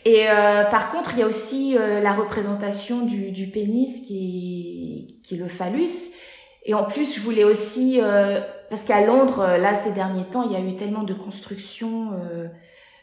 et 0.04 0.30
euh, 0.30 0.64
par 0.64 0.90
contre, 0.90 1.12
il 1.14 1.20
y 1.20 1.22
a 1.22 1.26
aussi 1.26 1.76
euh, 1.76 2.00
la 2.00 2.14
représentation 2.14 3.04
du, 3.04 3.30
du 3.30 3.46
pénis 3.46 4.00
qui 4.06 5.18
est, 5.18 5.22
qui 5.22 5.34
est 5.34 5.38
le 5.38 5.48
phallus. 5.48 6.10
Et 6.64 6.74
en 6.74 6.84
plus, 6.84 7.14
je 7.14 7.20
voulais 7.20 7.44
aussi 7.44 8.00
parce 8.70 8.82
qu'à 8.82 9.04
Londres, 9.04 9.44
là 9.58 9.74
ces 9.74 9.92
derniers 9.92 10.24
temps, 10.24 10.44
il 10.44 10.52
y 10.52 10.56
a 10.56 10.60
eu 10.60 10.76
tellement 10.76 11.02
de 11.02 11.12
constructions 11.12 12.12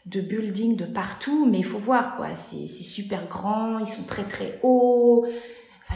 de 0.06 0.20
buildings 0.22 0.76
de 0.76 0.86
partout, 0.86 1.46
mais 1.46 1.58
il 1.58 1.64
faut 1.66 1.78
voir 1.78 2.16
quoi, 2.16 2.28
c'est 2.34 2.68
c'est 2.68 2.84
super 2.84 3.26
grand, 3.28 3.78
ils 3.78 3.86
sont 3.86 4.04
très 4.04 4.22
très 4.22 4.58
hauts 4.62 5.26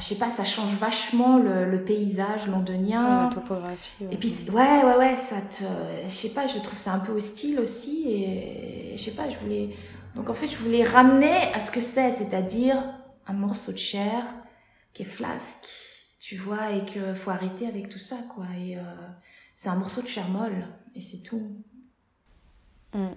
je 0.00 0.04
sais 0.04 0.16
pas, 0.16 0.30
ça 0.30 0.44
change 0.44 0.74
vachement 0.74 1.38
le, 1.38 1.70
le 1.70 1.84
paysage 1.84 2.48
londonien. 2.48 3.24
la 3.24 3.30
topographie. 3.30 4.04
Et 4.10 4.16
puis, 4.16 4.34
ouais, 4.50 4.84
ouais, 4.84 4.96
ouais, 4.96 5.16
ça 5.16 5.40
te, 5.40 5.64
je 6.08 6.12
sais 6.12 6.30
pas, 6.30 6.46
je 6.46 6.58
trouve 6.58 6.78
ça 6.78 6.92
un 6.94 6.98
peu 6.98 7.12
hostile 7.12 7.60
aussi. 7.60 8.08
Et 8.08 8.96
je 8.96 9.02
sais 9.02 9.12
pas, 9.12 9.30
je 9.30 9.38
voulais, 9.38 9.70
donc 10.14 10.30
en 10.30 10.34
fait, 10.34 10.48
je 10.48 10.56
voulais 10.56 10.82
ramener 10.82 11.52
à 11.52 11.60
ce 11.60 11.70
que 11.70 11.80
c'est, 11.80 12.10
c'est-à-dire 12.10 12.76
un 13.26 13.32
morceau 13.32 13.72
de 13.72 13.78
chair 13.78 14.24
qui 14.92 15.02
est 15.02 15.06
flasque, 15.06 15.68
tu 16.20 16.36
vois, 16.36 16.72
et 16.72 16.84
que 16.84 17.14
faut 17.14 17.30
arrêter 17.30 17.66
avec 17.66 17.88
tout 17.88 17.98
ça, 17.98 18.16
quoi. 18.34 18.46
Et 18.58 18.76
euh, 18.76 18.82
c'est 19.56 19.68
un 19.68 19.76
morceau 19.76 20.02
de 20.02 20.08
chair 20.08 20.28
molle, 20.28 20.66
et 20.94 21.00
c'est 21.00 21.22
tout. 21.22 21.42
Mm. 22.94 23.08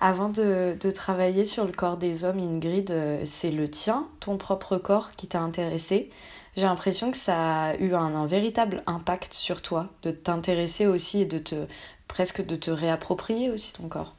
Avant 0.00 0.28
de, 0.28 0.76
de, 0.80 0.90
travailler 0.90 1.44
sur 1.44 1.64
le 1.64 1.72
corps 1.72 1.96
des 1.96 2.24
hommes, 2.24 2.38
Ingrid, 2.38 2.90
euh, 2.90 3.22
c'est 3.24 3.50
le 3.50 3.70
tien, 3.70 4.08
ton 4.20 4.36
propre 4.36 4.76
corps, 4.76 5.12
qui 5.16 5.26
t'a 5.26 5.40
intéressé. 5.40 6.10
J'ai 6.56 6.62
l'impression 6.62 7.10
que 7.10 7.16
ça 7.16 7.68
a 7.68 7.76
eu 7.76 7.94
un, 7.94 8.14
un 8.14 8.26
véritable 8.26 8.82
impact 8.86 9.32
sur 9.32 9.62
toi, 9.62 9.88
de 10.02 10.10
t'intéresser 10.10 10.86
aussi 10.86 11.22
et 11.22 11.24
de 11.24 11.38
te 11.38 11.66
presque 12.08 12.44
de 12.44 12.56
te 12.56 12.70
réapproprier 12.70 13.50
aussi 13.50 13.72
ton 13.72 13.88
corps. 13.88 14.14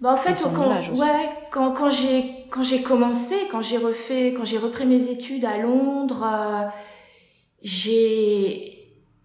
Bah 0.00 0.12
en 0.14 0.16
fait, 0.16 0.32
quand, 0.42 0.68
ouais, 0.68 1.30
quand, 1.52 1.72
quand 1.72 1.90
j'ai 1.90 2.46
quand 2.50 2.64
j'ai 2.64 2.82
commencé, 2.82 3.36
quand 3.52 3.62
j'ai 3.62 3.78
refait, 3.78 4.34
quand 4.36 4.44
j'ai 4.44 4.58
repris 4.58 4.84
mes 4.84 5.10
études 5.10 5.44
à 5.44 5.58
Londres, 5.58 6.24
euh, 6.24 6.66
j'ai 7.62 8.81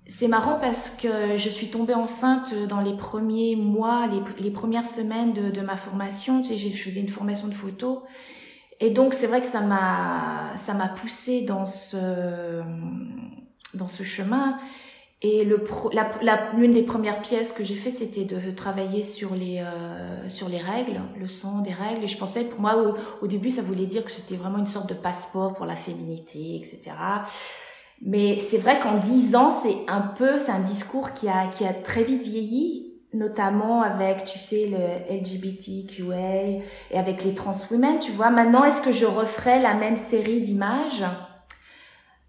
c'est 0.09 0.27
marrant 0.27 0.57
parce 0.59 0.89
que 0.89 1.37
je 1.37 1.49
suis 1.49 1.67
tombée 1.67 1.93
enceinte 1.93 2.53
dans 2.67 2.81
les 2.81 2.95
premiers 2.95 3.55
mois, 3.55 4.07
les, 4.39 4.51
premières 4.51 4.85
semaines 4.85 5.33
de, 5.33 5.61
ma 5.61 5.75
formation. 5.75 6.41
Tu 6.41 6.49
sais, 6.49 6.57
je 6.57 6.81
faisais 6.81 7.01
une 7.01 7.09
formation 7.09 7.47
de 7.47 7.53
photo. 7.53 8.03
Et 8.79 8.89
donc, 8.89 9.13
c'est 9.13 9.27
vrai 9.27 9.41
que 9.41 9.47
ça 9.47 9.61
m'a, 9.61 10.55
ça 10.55 10.73
m'a 10.73 10.87
poussée 10.87 11.41
dans 11.41 11.65
ce, 11.65 12.61
dans 13.73 13.87
ce 13.87 14.03
chemin. 14.03 14.57
Et 15.23 15.43
le 15.43 15.65
l'une 16.55 16.73
des 16.73 16.83
premières 16.83 17.21
pièces 17.21 17.51
que 17.51 17.63
j'ai 17.63 17.75
fait, 17.75 17.91
c'était 17.91 18.23
de 18.23 18.51
travailler 18.51 19.03
sur 19.03 19.33
les, 19.33 19.59
euh, 19.59 20.29
sur 20.29 20.47
les 20.47 20.59
règles, 20.59 21.01
le 21.19 21.27
sang 21.27 21.61
des 21.61 21.73
règles. 21.73 22.03
Et 22.03 22.07
je 22.07 22.17
pensais, 22.17 22.43
pour 22.43 22.61
moi, 22.61 22.75
au 23.21 23.27
début, 23.27 23.49
ça 23.49 23.63
voulait 23.63 23.87
dire 23.87 24.05
que 24.05 24.11
c'était 24.11 24.35
vraiment 24.35 24.59
une 24.59 24.67
sorte 24.67 24.87
de 24.87 24.93
passeport 24.93 25.53
pour 25.53 25.65
la 25.65 25.75
féminité, 25.75 26.55
etc. 26.55 26.91
Mais 28.05 28.39
c'est 28.39 28.57
vrai 28.57 28.79
qu'en 28.79 28.97
dix 28.97 29.35
ans, 29.35 29.49
c'est 29.63 29.75
un 29.87 30.01
peu, 30.01 30.39
c'est 30.45 30.51
un 30.51 30.59
discours 30.59 31.13
qui 31.13 31.27
a, 31.27 31.47
qui 31.47 31.65
a 31.65 31.73
très 31.73 32.03
vite 32.03 32.23
vieilli, 32.23 32.93
notamment 33.13 33.81
avec, 33.81 34.25
tu 34.25 34.37
sais, 34.37 34.69
le 34.69 35.15
LGBTQA 35.15 36.61
et 36.91 36.97
avec 36.97 37.23
les 37.23 37.33
trans 37.33 37.55
women, 37.71 37.99
tu 37.99 38.11
vois. 38.11 38.29
Maintenant, 38.29 38.63
est-ce 38.63 38.81
que 38.81 38.91
je 38.91 39.05
referais 39.05 39.59
la 39.59 39.73
même 39.73 39.97
série 39.97 40.41
d'images? 40.41 41.05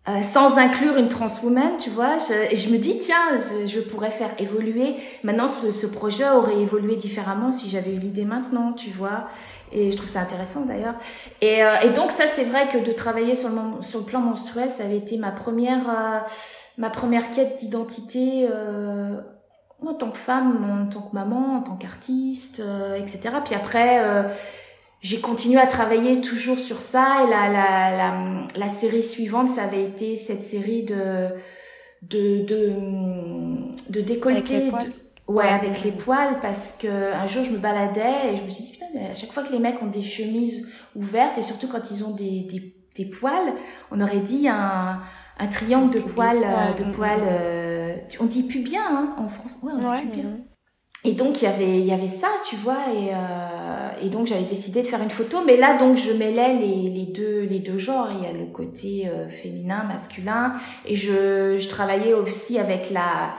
Euh, 0.09 0.23
sans 0.23 0.57
inclure 0.57 0.97
une 0.97 1.09
trans 1.09 1.29
woman, 1.43 1.77
tu 1.79 1.91
vois 1.91 2.17
je, 2.17 2.53
Et 2.53 2.57
je 2.57 2.71
me 2.71 2.79
dis, 2.79 2.99
tiens, 2.99 3.39
je, 3.67 3.81
pourrais 3.81 4.11
faire 4.11 4.31
évoluer. 4.39 4.95
Maintenant, 5.23 5.49
ce, 5.49 5.71
ce 5.71 5.87
projet 5.87 6.27
aurait 6.31 6.59
évolué 6.59 6.97
différemment 6.97 7.53
si 7.53 7.69
j'avais 7.69 7.93
eu 7.93 7.99
l'idée 7.99 8.25
maintenant, 8.25 8.73
tu 8.73 8.89
vois 8.89 9.29
et 9.73 9.91
je 9.91 9.97
trouve 9.97 10.09
ça 10.09 10.21
intéressant 10.21 10.65
d'ailleurs. 10.65 10.95
Et, 11.41 11.63
euh, 11.63 11.81
et, 11.83 11.91
donc 11.91 12.11
ça, 12.11 12.25
c'est 12.35 12.45
vrai 12.45 12.69
que 12.69 12.79
de 12.79 12.93
travailler 12.93 13.37
sur 13.37 13.49
le, 13.49 13.83
sur 13.83 14.01
le 14.01 14.05
plan 14.05 14.21
menstruel, 14.21 14.71
ça 14.71 14.85
avait 14.85 14.97
été 14.97 15.17
ma 15.17 15.31
première, 15.31 15.89
euh, 15.89 16.19
ma 16.77 16.91
première 16.91 17.31
quête 17.33 17.59
d'identité 17.59 18.49
euh, 18.51 19.17
en 19.85 19.95
tant 19.95 20.11
que 20.11 20.19
femme, 20.19 20.87
en 20.87 20.93
tant 20.93 21.03
que 21.03 21.15
maman, 21.15 21.59
en 21.59 21.63
tant 21.63 21.77
qu'artiste, 21.77 22.63
etc. 22.97 23.37
Puis 23.45 23.55
après, 23.55 24.03
j'ai 25.01 25.21
continué 25.21 25.61
à 25.61 25.69
travailler 25.69 26.21
toujours 26.21 26.59
sur 26.59 26.81
ça. 26.81 27.25
Et 27.25 27.31
la, 27.31 27.49
la, 27.49 27.97
la, 27.97 28.15
la, 28.57 28.69
série 28.69 29.05
suivante, 29.05 29.49
ça 29.49 29.63
avait 29.63 29.85
été 29.85 30.17
cette 30.17 30.43
série 30.43 30.83
de 30.83 31.29
de 32.03 32.45
de, 32.45 32.73
de 33.91 34.01
décolleté. 34.01 34.73
Ouais, 35.29 35.47
avec 35.47 35.85
les 35.85 35.93
poils, 35.93 36.41
parce 36.41 36.73
que 36.81 37.13
un 37.13 37.27
jour 37.27 37.45
je 37.45 37.51
me 37.51 37.59
baladais 37.59 38.33
et 38.33 38.37
je 38.39 38.43
me 38.45 38.49
suis 38.49 38.65
dit 38.65 38.78
à 39.11 39.15
chaque 39.15 39.33
fois 39.33 39.43
que 39.43 39.53
les 39.53 39.59
mecs 39.59 39.83
ont 39.83 39.87
des 39.87 40.03
chemises 40.03 40.67
ouvertes 40.95 41.39
et 41.39 41.43
surtout 41.43 41.69
quand 41.69 41.91
ils 41.91 42.05
ont 42.05 42.15
des, 42.15 42.43
des, 42.51 42.75
des 42.97 43.07
poils, 43.11 43.53
on 43.91 44.01
aurait 44.01 44.21
dit 44.21 44.49
un, 44.49 45.01
un 45.39 45.47
triangle 45.47 45.91
de 45.95 46.01
poils, 46.01 46.45
euh, 46.45 46.75
de 46.75 46.91
poils. 46.93 47.21
Euh, 47.23 47.97
on 48.21 48.25
dit 48.25 48.43
plus 48.45 48.61
bien 48.61 48.83
hein, 48.91 49.15
en 49.19 49.29
France. 49.29 49.59
Ouais, 49.63 49.73
on 49.75 49.79
dit 49.79 50.07
plus 50.09 50.21
bien. 50.21 50.39
Et 51.05 51.13
donc 51.13 51.41
il 51.41 51.45
y 51.45 51.47
avait 51.47 51.79
il 51.79 51.87
y 51.87 51.93
avait 51.93 52.09
ça, 52.09 52.27
tu 52.49 52.57
vois, 52.57 52.81
et 52.93 53.11
euh, 53.15 53.91
et 54.03 54.11
donc 54.11 54.27
j'avais 54.27 54.43
décidé 54.43 54.83
de 54.83 54.89
faire 54.89 55.01
une 55.01 55.11
photo, 55.11 55.39
mais 55.47 55.57
là 55.57 55.79
donc 55.79 55.97
je 55.97 56.13
mêlais 56.13 56.55
les 56.55 56.91
les 56.91 57.07
deux 57.07 57.43
les 57.43 57.61
deux 57.61 57.79
genres. 57.79 58.09
Il 58.19 58.25
y 58.25 58.27
a 58.27 58.33
le 58.33 58.47
côté 58.47 59.07
euh, 59.07 59.29
féminin, 59.29 59.85
masculin, 59.85 60.55
et 60.85 60.97
je 60.97 61.57
je 61.57 61.69
travaillais 61.69 62.15
aussi 62.15 62.59
avec 62.59 62.91
la 62.91 63.37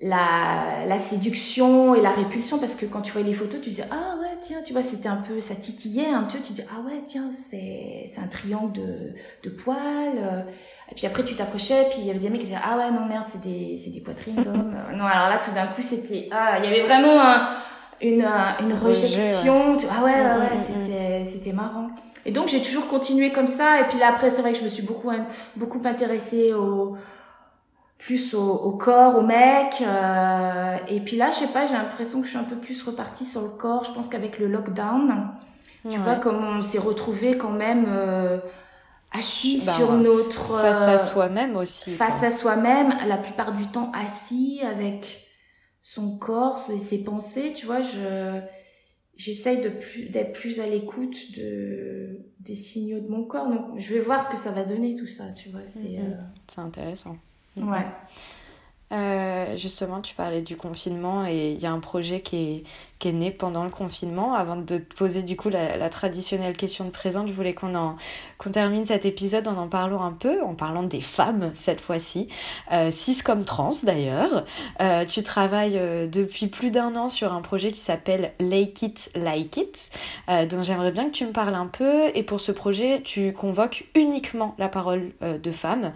la, 0.00 0.86
la 0.86 0.98
séduction 0.98 1.94
et 1.94 2.00
la 2.00 2.10
répulsion 2.10 2.58
parce 2.58 2.76
que 2.76 2.86
quand 2.86 3.00
tu 3.00 3.12
voyais 3.12 3.26
les 3.26 3.34
photos 3.34 3.60
tu 3.60 3.70
disais 3.70 3.86
ah 3.90 4.16
ouais 4.20 4.38
tiens 4.40 4.58
tu 4.64 4.72
vois 4.72 4.82
c'était 4.82 5.08
un 5.08 5.16
peu 5.16 5.40
ça 5.40 5.56
titillait 5.56 6.10
un 6.10 6.22
peu 6.22 6.38
tu 6.38 6.52
dis 6.52 6.62
ah 6.70 6.80
ouais 6.86 7.02
tiens 7.04 7.30
c'est 7.50 8.08
c'est 8.12 8.20
un 8.20 8.28
triangle 8.28 8.72
de 8.72 9.12
de 9.42 9.50
poils 9.50 10.46
et 10.90 10.94
puis 10.94 11.06
après 11.06 11.24
tu 11.24 11.34
t'approchais 11.34 11.88
puis 11.90 11.98
il 11.98 12.06
y 12.06 12.10
avait 12.10 12.20
des 12.20 12.30
mecs 12.30 12.40
qui 12.40 12.46
disaient 12.46 12.60
ah 12.62 12.78
ouais 12.78 12.92
non 12.92 13.06
merde 13.06 13.24
c'est 13.28 13.40
des 13.40 13.76
c'est 13.82 13.90
des 13.90 14.00
poitrines 14.00 14.36
d'hommes 14.36 14.76
non 14.94 15.04
alors 15.04 15.30
là 15.30 15.40
tout 15.42 15.50
d'un 15.50 15.66
coup 15.66 15.82
c'était 15.82 16.28
ah 16.30 16.58
il 16.58 16.64
y 16.64 16.68
avait 16.68 16.86
vraiment 16.86 17.20
un, 17.20 17.48
une 18.00 18.24
une 18.60 18.74
rejection. 18.74 19.76
Ah 19.90 20.04
ouais 20.04 20.12
ouais 20.12 20.20
ouais, 20.20 20.54
mm, 20.54 20.58
mm, 20.58 20.82
mm. 20.82 20.86
c'était 20.86 21.24
c'était 21.32 21.52
marrant. 21.52 21.88
Et 22.24 22.30
donc 22.30 22.48
j'ai 22.48 22.62
toujours 22.62 22.88
continué 22.88 23.30
comme 23.30 23.46
ça. 23.46 23.80
Et 23.80 23.84
puis 23.84 23.98
là 23.98 24.08
après 24.08 24.30
c'est 24.30 24.42
vrai 24.42 24.52
que 24.52 24.58
je 24.58 24.64
me 24.64 24.68
suis 24.68 24.82
beaucoup 24.82 25.10
beaucoup 25.56 25.80
intéressée 25.84 26.52
au 26.52 26.96
plus 27.98 28.32
au, 28.34 28.52
au, 28.52 28.72
corps, 28.72 29.18
au 29.18 29.22
mec. 29.22 29.82
Euh, 29.82 30.76
et 30.88 31.00
puis 31.00 31.16
là, 31.16 31.30
je 31.30 31.40
sais 31.40 31.48
pas, 31.48 31.66
j'ai 31.66 31.74
l'impression 31.74 32.20
que 32.20 32.26
je 32.26 32.30
suis 32.30 32.38
un 32.38 32.44
peu 32.44 32.56
plus 32.56 32.82
repartie 32.82 33.24
sur 33.24 33.42
le 33.42 33.48
corps. 33.48 33.84
Je 33.84 33.92
pense 33.92 34.08
qu'avec 34.08 34.38
le 34.38 34.46
lockdown, 34.46 35.32
tu 35.90 35.98
vois, 35.98 36.14
comme 36.16 36.42
on 36.42 36.62
s'est 36.62 36.78
retrouvé 36.78 37.36
quand 37.36 37.50
même 37.50 37.86
euh, 37.88 38.38
assis 39.12 39.62
bah, 39.66 39.72
sur 39.72 39.92
notre... 39.92 40.58
Face 40.60 40.82
à 40.82 40.92
euh, 40.92 40.98
soi-même 40.98 41.56
aussi. 41.56 41.90
Face 41.90 42.22
à 42.22 42.30
soi-même, 42.30 42.94
la 43.06 43.16
plupart 43.16 43.52
du 43.52 43.66
temps 43.66 43.90
assis 43.92 44.60
avec 44.62 45.26
son 45.82 46.16
corps 46.18 46.60
et 46.72 46.78
ses 46.78 47.02
pensées, 47.02 47.52
tu 47.54 47.66
vois, 47.66 47.82
je 47.82 48.40
j'essaye 49.16 49.60
de 49.60 49.68
plus 49.68 50.10
d'être 50.10 50.32
plus 50.32 50.60
à 50.60 50.66
l'écoute 50.66 51.36
de 51.36 52.20
des 52.38 52.54
signaux 52.54 53.00
de 53.00 53.08
mon 53.08 53.24
corps 53.24 53.48
donc 53.48 53.76
je 53.76 53.94
vais 53.94 53.98
voir 53.98 54.24
ce 54.24 54.30
que 54.30 54.36
ça 54.36 54.52
va 54.52 54.62
donner 54.62 54.94
tout 54.94 55.08
ça 55.08 55.24
tu 55.32 55.48
vois 55.48 55.66
c'est 55.66 55.80
mm-hmm. 55.80 56.12
euh... 56.12 56.22
c'est 56.46 56.60
intéressant 56.60 57.16
Ouais. 57.62 57.86
Euh, 58.90 59.58
justement, 59.58 60.00
tu 60.00 60.14
parlais 60.14 60.40
du 60.40 60.56
confinement 60.56 61.26
et 61.26 61.52
il 61.52 61.60
y 61.60 61.66
a 61.66 61.72
un 61.72 61.78
projet 61.78 62.22
qui 62.22 62.36
est, 62.36 62.64
qui 62.98 63.08
est 63.08 63.12
né 63.12 63.30
pendant 63.30 63.64
le 63.64 63.70
confinement. 63.70 64.32
Avant 64.32 64.56
de 64.56 64.78
te 64.78 64.94
poser 64.94 65.22
du 65.22 65.36
coup 65.36 65.50
la, 65.50 65.90
traditionnelle 65.90 66.56
question 66.56 66.86
de 66.86 66.90
présent, 66.90 67.26
je 67.26 67.32
voulais 67.32 67.54
qu'on 67.54 67.96
termine 68.50 68.86
cet 68.86 69.04
épisode 69.04 69.46
en 69.46 69.58
en 69.58 69.68
parlant 69.68 70.02
un 70.02 70.12
peu, 70.12 70.42
en 70.42 70.54
parlant 70.54 70.84
des 70.84 71.02
femmes 71.02 71.50
cette 71.52 71.80
fois-ci, 71.80 72.28
euh, 72.72 72.90
cis 72.90 73.22
comme 73.22 73.44
trans 73.44 73.70
d'ailleurs. 73.82 74.44
Euh, 74.80 75.04
tu 75.04 75.22
travailles 75.22 75.78
depuis 76.08 76.46
plus 76.46 76.70
d'un 76.70 76.96
an 76.96 77.10
sur 77.10 77.34
un 77.34 77.42
projet 77.42 77.72
qui 77.72 77.80
s'appelle 77.80 78.32
Lake 78.40 78.80
It 78.80 79.10
Like 79.14 79.56
It, 79.56 79.90
dont 80.48 80.62
j'aimerais 80.62 80.92
bien 80.92 81.06
que 81.06 81.12
tu 81.12 81.26
me 81.26 81.32
parles 81.32 81.54
un 81.54 81.66
peu. 81.66 82.10
Et 82.14 82.22
pour 82.22 82.40
ce 82.40 82.52
projet, 82.52 83.02
tu 83.04 83.34
convoques 83.34 83.86
uniquement 83.94 84.54
la 84.58 84.68
parole 84.68 85.10
de 85.20 85.50
femmes 85.50 85.92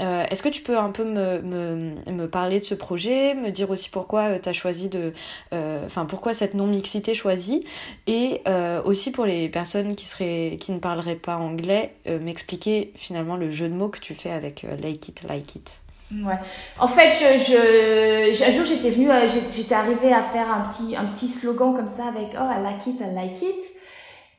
Euh, 0.00 0.24
est-ce 0.30 0.42
que 0.42 0.48
tu 0.48 0.62
peux 0.62 0.78
un 0.78 0.90
peu 0.90 1.04
me, 1.04 1.40
me, 1.40 2.26
parler 2.26 2.60
de 2.60 2.64
ce 2.64 2.74
projet, 2.74 3.34
me 3.34 3.50
dire 3.50 3.70
aussi 3.70 3.90
pourquoi 3.90 4.38
tu 4.38 4.48
as 4.48 4.52
choisi 4.52 4.88
de. 4.88 5.12
Enfin, 5.52 6.06
pourquoi 6.06 6.34
cette 6.34 6.54
non-mixité 6.54 7.14
choisie 7.14 7.64
Et 8.06 8.42
aussi 8.84 9.12
pour 9.12 9.26
les 9.26 9.48
personnes 9.48 9.94
qui, 9.94 10.06
seraient, 10.06 10.56
qui 10.58 10.72
ne 10.72 10.78
parleraient 10.78 11.16
pas 11.16 11.36
anglais, 11.36 11.94
m'expliquer 12.06 12.92
finalement 12.96 13.36
le 13.36 13.50
jeu 13.50 13.68
de 13.68 13.74
mots 13.74 13.88
que 13.88 14.00
tu 14.00 14.14
fais 14.14 14.30
avec 14.30 14.64
Like 14.82 15.08
It, 15.08 15.22
Like 15.28 15.54
It. 15.56 15.80
Ouais. 16.12 16.38
En 16.78 16.88
fait, 16.88 17.12
je, 17.12 18.44
un 18.44 18.50
jour 18.50 18.64
j'étais 18.64 18.90
venue, 18.90 19.08
j'étais 19.54 19.74
arrivée 19.74 20.12
à 20.12 20.22
faire 20.22 20.50
un 20.50 20.62
petit, 20.62 20.96
un 20.96 21.04
petit 21.06 21.28
slogan 21.28 21.74
comme 21.74 21.88
ça 21.88 22.06
avec 22.08 22.30
oh 22.34 22.44
I 22.44 22.62
like 22.62 22.86
it, 22.86 23.00
I 23.00 23.14
like 23.14 23.42
it. 23.42 23.80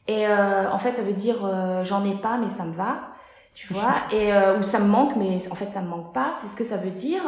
Et 0.07 0.27
euh, 0.27 0.69
en 0.69 0.79
fait, 0.79 0.93
ça 0.93 1.01
veut 1.01 1.13
dire 1.13 1.37
euh, 1.45 1.85
j'en 1.85 2.03
ai 2.03 2.15
pas, 2.15 2.37
mais 2.37 2.49
ça 2.49 2.65
me 2.65 2.73
va, 2.73 3.10
tu 3.53 3.73
vois. 3.73 3.93
et 4.11 4.33
euh, 4.33 4.57
ou 4.57 4.63
ça 4.63 4.79
me 4.79 4.87
manque, 4.87 5.15
mais 5.15 5.37
en 5.49 5.55
fait 5.55 5.69
ça 5.71 5.81
me 5.81 5.87
manque 5.87 6.13
pas. 6.13 6.39
C'est 6.41 6.49
ce 6.49 6.55
que 6.55 6.63
ça 6.63 6.77
veut 6.77 6.91
dire. 6.91 7.21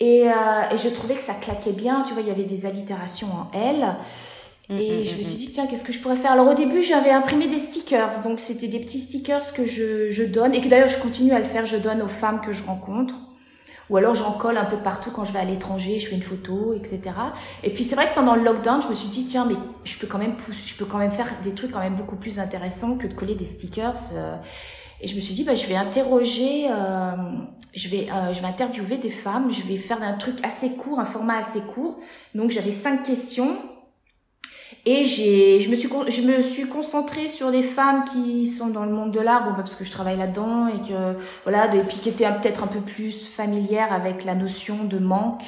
Et, 0.00 0.28
euh, 0.28 0.70
et 0.72 0.78
je 0.78 0.88
trouvais 0.88 1.14
que 1.14 1.22
ça 1.22 1.34
claquait 1.34 1.72
bien, 1.72 2.02
tu 2.06 2.12
vois. 2.14 2.22
Il 2.22 2.28
y 2.28 2.32
avait 2.32 2.44
des 2.44 2.66
allitérations 2.66 3.28
en 3.28 3.56
L. 3.56 3.86
Mm, 4.68 4.78
et 4.78 5.00
mm, 5.00 5.04
je 5.04 5.14
me 5.14 5.20
mm, 5.20 5.24
suis 5.24 5.36
dit, 5.36 5.50
tiens, 5.52 5.66
qu'est-ce 5.66 5.84
que 5.84 5.92
je 5.92 6.00
pourrais 6.00 6.16
faire? 6.16 6.32
Alors 6.32 6.48
au 6.48 6.54
début, 6.54 6.82
j'avais 6.82 7.10
imprimé 7.10 7.46
des 7.46 7.58
stickers. 7.58 8.22
Donc 8.24 8.40
c'était 8.40 8.68
des 8.68 8.80
petits 8.80 9.00
stickers 9.00 9.52
que 9.52 9.66
je, 9.66 10.10
je 10.10 10.24
donne 10.24 10.54
et 10.54 10.60
que 10.60 10.68
d'ailleurs 10.68 10.88
je 10.88 10.98
continue 10.98 11.32
à 11.32 11.38
le 11.38 11.44
faire. 11.44 11.66
Je 11.66 11.76
donne 11.76 12.02
aux 12.02 12.08
femmes 12.08 12.40
que 12.40 12.52
je 12.52 12.64
rencontre 12.64 13.14
ou 13.90 13.96
alors 13.96 14.14
j'en 14.14 14.32
colle 14.38 14.56
un 14.56 14.64
peu 14.64 14.78
partout 14.78 15.10
quand 15.10 15.24
je 15.24 15.32
vais 15.32 15.38
à 15.38 15.44
l'étranger, 15.44 16.00
je 16.00 16.08
fais 16.08 16.16
une 16.16 16.22
photo, 16.22 16.74
etc. 16.74 17.00
Et 17.62 17.70
puis 17.70 17.84
c'est 17.84 17.94
vrai 17.94 18.08
que 18.08 18.14
pendant 18.14 18.34
le 18.34 18.42
lockdown, 18.42 18.82
je 18.82 18.88
me 18.88 18.94
suis 18.94 19.08
dit 19.08 19.26
tiens 19.26 19.44
mais 19.46 19.56
je 19.84 19.98
peux 19.98 20.06
quand 20.06 20.18
même 20.18 20.36
pousser, 20.36 20.62
je 20.66 20.74
peux 20.74 20.86
quand 20.86 20.98
même 20.98 21.12
faire 21.12 21.30
des 21.42 21.52
trucs 21.52 21.70
quand 21.70 21.80
même 21.80 21.96
beaucoup 21.96 22.16
plus 22.16 22.38
intéressants 22.38 22.96
que 22.96 23.06
de 23.06 23.14
coller 23.14 23.34
des 23.34 23.44
stickers. 23.44 23.98
Euh. 24.14 24.36
Et 25.00 25.08
je 25.08 25.16
me 25.16 25.20
suis 25.20 25.34
dit 25.34 25.44
bah 25.44 25.54
je 25.54 25.66
vais 25.66 25.76
interroger, 25.76 26.66
euh, 26.68 27.10
je 27.74 27.88
vais 27.88 28.08
euh, 28.10 28.32
je 28.32 28.40
vais 28.40 28.46
interviewer 28.46 28.98
des 28.98 29.10
femmes, 29.10 29.50
je 29.52 29.62
vais 29.62 29.78
faire 29.78 30.02
un 30.02 30.14
truc 30.14 30.36
assez 30.42 30.70
court, 30.70 31.00
un 31.00 31.06
format 31.06 31.38
assez 31.38 31.60
court. 31.60 31.98
Donc 32.34 32.50
j'avais 32.50 32.72
cinq 32.72 33.04
questions. 33.04 33.56
Et 34.86 35.06
j'ai, 35.06 35.60
je 35.60 35.70
me 35.70 35.76
suis, 35.76 35.88
je 36.08 36.22
me 36.22 36.42
suis 36.42 36.66
concentrée 36.66 37.30
sur 37.30 37.50
les 37.50 37.62
femmes 37.62 38.04
qui 38.04 38.46
sont 38.48 38.66
dans 38.66 38.84
le 38.84 38.90
monde 38.90 39.12
de 39.12 39.20
l'art, 39.20 39.44
bon, 39.44 39.50
bah, 39.50 39.58
parce 39.58 39.76
que 39.76 39.84
je 39.84 39.90
travaille 39.90 40.18
là-dedans 40.18 40.68
et 40.68 40.86
que, 40.86 41.16
voilà, 41.44 41.74
et 41.74 41.80
puis 41.80 41.96
qui 41.96 42.10
étaient 42.10 42.28
peut-être 42.28 42.64
un 42.64 42.66
peu 42.66 42.80
plus 42.80 43.26
familières 43.28 43.94
avec 43.94 44.24
la 44.24 44.34
notion 44.34 44.84
de 44.84 44.98
manque 44.98 45.44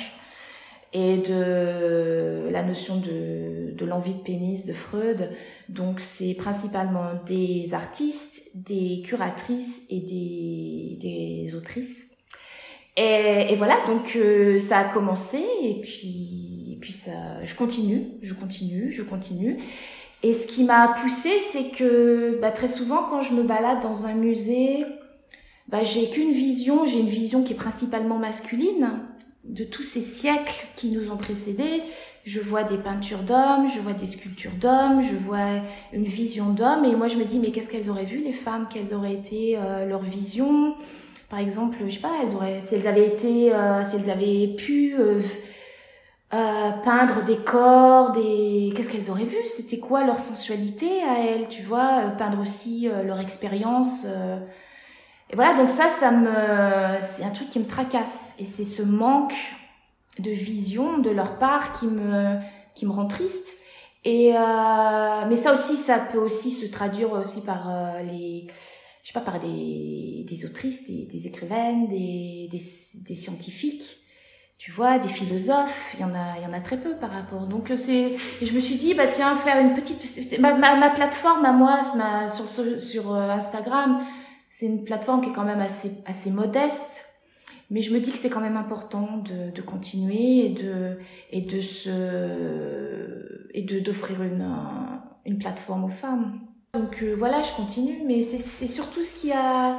et 0.92 1.18
de 1.18 2.48
la 2.50 2.62
notion 2.62 2.96
de, 2.96 3.72
de 3.76 3.84
l'envie 3.84 4.14
de 4.14 4.20
pénis 4.20 4.66
de 4.66 4.72
Freud. 4.72 5.30
Donc, 5.68 6.00
c'est 6.00 6.34
principalement 6.34 7.10
des 7.26 7.74
artistes, 7.74 8.42
des 8.54 9.02
curatrices 9.04 9.82
et 9.90 10.00
des, 10.00 10.98
des 11.00 11.54
autrices. 11.54 12.06
Et, 12.96 13.46
et 13.50 13.56
voilà, 13.56 13.76
donc 13.86 14.16
euh, 14.16 14.58
ça 14.58 14.78
a 14.78 14.84
commencé 14.84 15.38
et 15.62 15.80
puis 15.82 16.46
et 16.76 16.78
puis 16.78 16.92
ça, 16.92 17.42
je 17.44 17.54
continue, 17.54 18.04
je 18.22 18.34
continue, 18.34 18.92
je 18.92 19.02
continue. 19.02 19.58
Et 20.22 20.34
ce 20.34 20.46
qui 20.46 20.64
m'a 20.64 20.94
poussée, 21.00 21.38
c'est 21.52 21.70
que 21.70 22.38
bah, 22.40 22.50
très 22.50 22.68
souvent, 22.68 23.04
quand 23.08 23.22
je 23.22 23.32
me 23.32 23.42
balade 23.42 23.80
dans 23.80 24.04
un 24.04 24.14
musée, 24.14 24.84
bah, 25.68 25.84
j'ai 25.84 26.10
qu'une 26.10 26.32
vision, 26.32 26.86
j'ai 26.86 27.00
une 27.00 27.08
vision 27.08 27.42
qui 27.42 27.54
est 27.54 27.56
principalement 27.56 28.18
masculine 28.18 29.00
de 29.48 29.64
tous 29.64 29.82
ces 29.82 30.02
siècles 30.02 30.66
qui 30.76 30.90
nous 30.90 31.10
ont 31.10 31.16
précédés. 31.16 31.82
Je 32.24 32.40
vois 32.40 32.64
des 32.64 32.76
peintures 32.76 33.22
d'hommes, 33.22 33.68
je 33.72 33.80
vois 33.80 33.92
des 33.92 34.06
sculptures 34.06 34.56
d'hommes, 34.60 35.00
je 35.00 35.14
vois 35.14 35.60
une 35.92 36.04
vision 36.04 36.46
d'hommes. 36.50 36.84
Et 36.84 36.94
moi, 36.96 37.06
je 37.08 37.16
me 37.16 37.24
dis, 37.24 37.38
mais 37.38 37.52
qu'est-ce 37.52 37.68
qu'elles 37.68 37.88
auraient 37.88 38.04
vu, 38.04 38.18
les 38.18 38.32
femmes? 38.32 38.66
Quelles 38.68 38.92
auraient 38.94 39.14
été 39.14 39.56
euh, 39.56 39.86
leurs 39.86 40.02
visions? 40.02 40.74
Par 41.30 41.38
exemple, 41.38 41.76
je 41.86 41.94
sais 41.94 42.00
pas, 42.00 42.12
elles 42.22 42.34
auraient, 42.34 42.60
si 42.62 42.74
elles 42.74 42.86
avaient 42.86 43.06
été, 43.06 43.52
euh, 43.54 43.84
si 43.84 43.96
elles 43.96 44.10
avaient 44.10 44.48
pu 44.56 44.94
euh, 44.98 45.20
euh, 46.34 46.70
peindre 46.84 47.24
des 47.24 47.36
corps, 47.36 48.12
des 48.12 48.72
qu'est-ce 48.74 48.88
qu'elles 48.90 49.10
auraient 49.10 49.24
vu? 49.24 49.36
C'était 49.56 49.78
quoi 49.78 50.04
leur 50.04 50.18
sensualité 50.18 51.02
à 51.02 51.24
elles, 51.24 51.48
tu 51.48 51.62
vois? 51.62 52.00
Euh, 52.04 52.08
Peindre 52.10 52.40
aussi 52.40 52.88
euh, 52.88 53.02
leur 53.04 53.20
expérience. 53.20 54.04
Et 55.30 55.36
voilà, 55.36 55.54
donc 55.54 55.68
ça, 55.68 55.88
ça 55.98 56.10
me, 56.10 56.30
c'est 57.02 57.24
un 57.24 57.30
truc 57.30 57.50
qui 57.50 57.58
me 57.58 57.66
tracasse. 57.66 58.34
Et 58.38 58.44
c'est 58.44 58.64
ce 58.64 58.82
manque 58.82 59.34
de 60.18 60.30
vision 60.30 60.98
de 60.98 61.10
leur 61.10 61.38
part 61.38 61.78
qui 61.78 61.86
me, 61.86 62.36
qui 62.74 62.86
me 62.86 62.92
rend 62.92 63.06
triste. 63.06 63.58
Et 64.04 64.32
mais 65.28 65.36
ça 65.36 65.52
aussi, 65.52 65.76
ça 65.76 65.98
peut 65.98 66.18
aussi 66.18 66.52
se 66.52 66.66
traduire 66.66 67.10
aussi 67.12 67.40
par 67.40 68.00
les, 68.04 68.46
je 69.02 69.08
sais 69.08 69.12
pas, 69.12 69.20
par 69.20 69.40
des, 69.40 70.24
des 70.28 70.46
autrices, 70.46 70.86
des, 70.86 71.26
écrivaines, 71.26 71.88
des, 71.88 72.48
des, 72.50 73.14
scientifiques 73.16 73.98
tu 74.58 74.70
vois, 74.70 74.98
des 74.98 75.08
philosophes, 75.08 75.94
il 75.94 76.00
y 76.00 76.04
en 76.04 76.14
a, 76.14 76.38
il 76.38 76.42
y 76.42 76.46
en 76.46 76.52
a 76.52 76.60
très 76.60 76.78
peu 76.78 76.96
par 76.96 77.10
rapport. 77.10 77.46
Donc 77.46 77.70
euh, 77.70 77.76
c'est, 77.76 78.16
je 78.40 78.52
me 78.52 78.60
suis 78.60 78.76
dit, 78.76 78.94
bah 78.94 79.06
tiens, 79.06 79.36
faire 79.36 79.58
une 79.58 79.74
petite, 79.74 80.40
ma, 80.40 80.54
ma, 80.54 80.90
plateforme 80.90 81.44
à 81.44 81.52
moi, 81.52 81.80
sur, 82.30 82.50
sur 82.80 83.14
euh, 83.14 83.30
Instagram, 83.30 84.00
c'est 84.58 84.64
une 84.64 84.84
plateforme 84.84 85.20
qui 85.20 85.28
est 85.28 85.32
quand 85.34 85.44
même 85.44 85.60
assez, 85.60 85.92
assez 86.06 86.30
modeste, 86.30 87.04
mais 87.68 87.82
je 87.82 87.92
me 87.92 88.00
dis 88.00 88.10
que 88.10 88.16
c'est 88.16 88.30
quand 88.30 88.40
même 88.40 88.56
important 88.56 89.18
de, 89.18 89.50
de 89.50 89.60
continuer 89.60 90.46
et 90.46 90.48
de, 90.48 90.98
et 91.30 91.42
de 91.42 91.60
se, 91.60 93.50
et 93.52 93.62
de 93.64 93.80
d'offrir 93.80 94.22
une, 94.22 94.50
une 95.26 95.38
plateforme 95.38 95.84
aux 95.84 95.90
femmes. 95.90 96.40
Donc 96.72 97.02
euh, 97.02 97.14
voilà, 97.14 97.42
je 97.42 97.52
continue, 97.54 98.02
mais 98.06 98.22
c'est, 98.22 98.66
surtout 98.66 99.04
ce 99.04 99.20
qui 99.20 99.30
a 99.30 99.78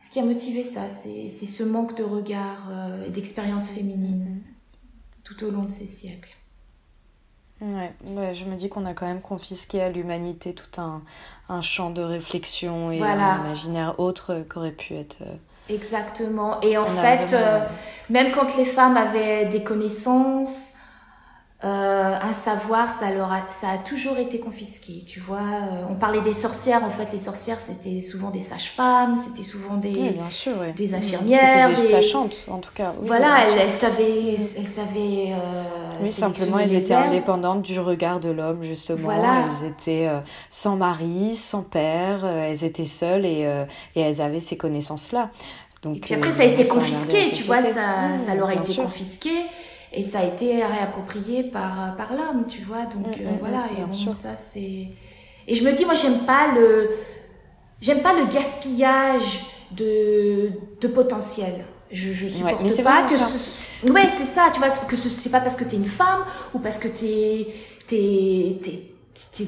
ce 0.00 0.12
qui 0.12 0.20
a 0.20 0.24
motivé 0.24 0.62
ça, 0.62 0.88
c'est 0.88 1.28
ce 1.28 1.64
manque 1.64 1.96
de 1.96 2.04
regard 2.04 2.68
euh, 2.70 3.06
et 3.06 3.10
d'expérience 3.10 3.68
féminine 3.68 4.40
tout 5.24 5.44
au 5.44 5.50
long 5.50 5.64
de 5.64 5.72
ces 5.72 5.86
siècles. 5.86 6.36
Ouais, 7.62 8.34
je 8.34 8.44
me 8.44 8.56
dis 8.56 8.68
qu'on 8.68 8.86
a 8.86 8.92
quand 8.92 9.06
même 9.06 9.20
confisqué 9.20 9.82
à 9.82 9.88
l'humanité 9.88 10.52
tout 10.52 10.80
un, 10.80 11.02
un, 11.48 11.60
champ 11.60 11.90
de 11.90 12.02
réflexion 12.02 12.90
et 12.90 13.00
un 13.00 13.44
imaginaire 13.44 14.00
autre 14.00 14.44
qu'aurait 14.48 14.72
pu 14.72 14.94
être. 14.94 15.18
Euh, 15.22 15.34
Exactement. 15.68 16.60
Et 16.62 16.76
en 16.76 16.86
fait, 16.86 17.32
euh, 17.32 17.60
même 18.10 18.32
quand 18.32 18.56
les 18.56 18.64
femmes 18.64 18.96
avaient 18.96 19.44
des 19.44 19.62
connaissances, 19.62 20.74
euh, 21.64 22.18
un 22.20 22.32
savoir, 22.32 22.90
ça 22.90 23.12
leur 23.12 23.30
a, 23.32 23.42
ça 23.50 23.70
a 23.70 23.78
toujours 23.78 24.18
été 24.18 24.40
confisqué. 24.40 25.04
Tu 25.06 25.20
vois, 25.20 25.38
euh, 25.38 25.84
on 25.88 25.94
parlait 25.94 26.20
des 26.20 26.32
sorcières. 26.32 26.82
En 26.82 26.90
fait, 26.90 27.06
les 27.12 27.20
sorcières, 27.20 27.58
c'était 27.64 28.00
souvent 28.00 28.30
des 28.30 28.40
sages-femmes, 28.40 29.14
c'était 29.14 29.48
souvent 29.48 29.76
des, 29.76 30.10
bien 30.10 30.28
sûr, 30.28 30.54
des 30.74 30.94
infirmières, 30.94 31.68
des, 31.68 31.76
des, 31.76 31.80
sachantes, 31.80 32.46
en 32.50 32.58
tout 32.58 32.72
cas. 32.74 32.92
voilà, 33.02 33.44
elles, 33.46 33.58
elles, 33.58 33.70
savaient, 33.70 34.34
elles 34.34 34.66
savaient. 34.66 35.34
Euh, 35.34 35.62
oui, 36.02 36.10
simplement, 36.10 36.58
elles 36.58 36.74
étaient 36.74 36.94
indépendantes 36.94 37.62
du 37.62 37.78
regard 37.78 38.18
de 38.18 38.30
l'homme, 38.30 38.64
justement. 38.64 38.98
Voilà. 39.04 39.44
Elles 39.46 39.68
étaient 39.68 40.08
euh, 40.08 40.18
sans 40.50 40.74
mari, 40.74 41.36
sans 41.36 41.62
père, 41.62 42.26
elles 42.26 42.64
étaient 42.64 42.84
seules 42.84 43.24
et, 43.24 43.48
et 43.94 44.00
elles 44.00 44.20
avaient 44.20 44.40
ces 44.40 44.56
connaissances-là. 44.56 45.30
Donc, 45.82 45.96
et 45.96 46.00
puis 46.00 46.14
après, 46.14 46.32
ça 46.32 46.42
a 46.42 46.46
été 46.46 46.66
confisqué. 46.66 47.30
Tu 47.32 47.44
vois, 47.44 47.60
ça, 47.60 48.18
ça 48.24 48.34
leur 48.34 48.48
a 48.48 48.54
été 48.54 48.74
confisqué 48.74 49.30
et 49.92 50.02
ça 50.02 50.20
a 50.20 50.24
été 50.24 50.64
réapproprié 50.64 51.44
par 51.44 51.96
par 51.96 52.14
l'homme 52.14 52.46
tu 52.48 52.62
vois. 52.62 52.86
Donc 52.86 53.06
mm, 53.06 53.20
euh, 53.20 53.30
mm, 53.30 53.38
voilà 53.40 53.58
mm, 53.58 53.78
et 53.78 53.84
bon, 53.84 53.92
ça 53.92 54.36
c'est 54.36 54.88
et 55.48 55.54
je 55.54 55.64
me 55.64 55.72
dis 55.72 55.84
moi 55.84 55.94
j'aime 55.94 56.20
pas 56.26 56.52
le 56.54 56.90
j'aime 57.80 58.00
pas 58.00 58.14
le 58.14 58.26
gaspillage 58.26 59.46
de 59.72 60.50
de 60.80 60.88
potentiel. 60.88 61.64
Je 61.90 62.12
je 62.12 62.28
supporte 62.28 62.62
ouais, 62.62 62.82
pas 62.82 63.02
que 63.02 63.14
ce... 63.14 63.90
ouais 63.90 64.08
c'est 64.16 64.24
ça 64.24 64.50
tu 64.52 64.60
vois 64.60 64.70
que 64.70 64.96
ce 64.96 65.08
c'est 65.08 65.30
pas 65.30 65.40
parce 65.40 65.56
que 65.56 65.64
t'es 65.64 65.76
une 65.76 65.84
femme 65.84 66.24
ou 66.54 66.58
parce 66.58 66.78
que 66.78 66.88
t'es 66.88 67.48
t'es 67.86 68.91
t'es 69.36 69.46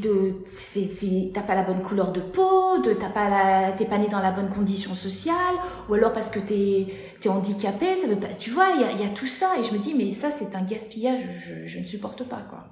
t'as 1.32 1.40
pas 1.42 1.54
la 1.54 1.62
bonne 1.62 1.82
couleur 1.82 2.12
de 2.12 2.20
peau, 2.20 2.78
de 2.78 2.92
t'as 2.92 3.08
pas 3.08 3.28
la, 3.28 3.72
t'es 3.72 3.84
pas 3.84 3.98
né 3.98 4.08
dans 4.08 4.20
la 4.20 4.30
bonne 4.30 4.50
condition 4.50 4.94
sociale, 4.94 5.54
ou 5.88 5.94
alors 5.94 6.12
parce 6.12 6.30
que 6.30 6.38
t'es 6.38 6.86
es 7.22 7.28
handicapé, 7.28 7.96
ça 8.00 8.06
veut 8.06 8.16
pas, 8.16 8.28
tu 8.38 8.50
vois, 8.50 8.68
il 8.74 8.82
y 8.82 8.84
a, 8.84 8.92
y 8.92 9.04
a, 9.04 9.08
tout 9.08 9.26
ça 9.26 9.52
et 9.58 9.64
je 9.64 9.72
me 9.72 9.78
dis 9.78 9.94
mais 9.94 10.12
ça 10.12 10.30
c'est 10.30 10.54
un 10.54 10.62
gaspillage, 10.62 11.20
je, 11.46 11.66
je 11.66 11.78
ne 11.78 11.84
supporte 11.86 12.24
pas 12.24 12.42
quoi. 12.50 12.64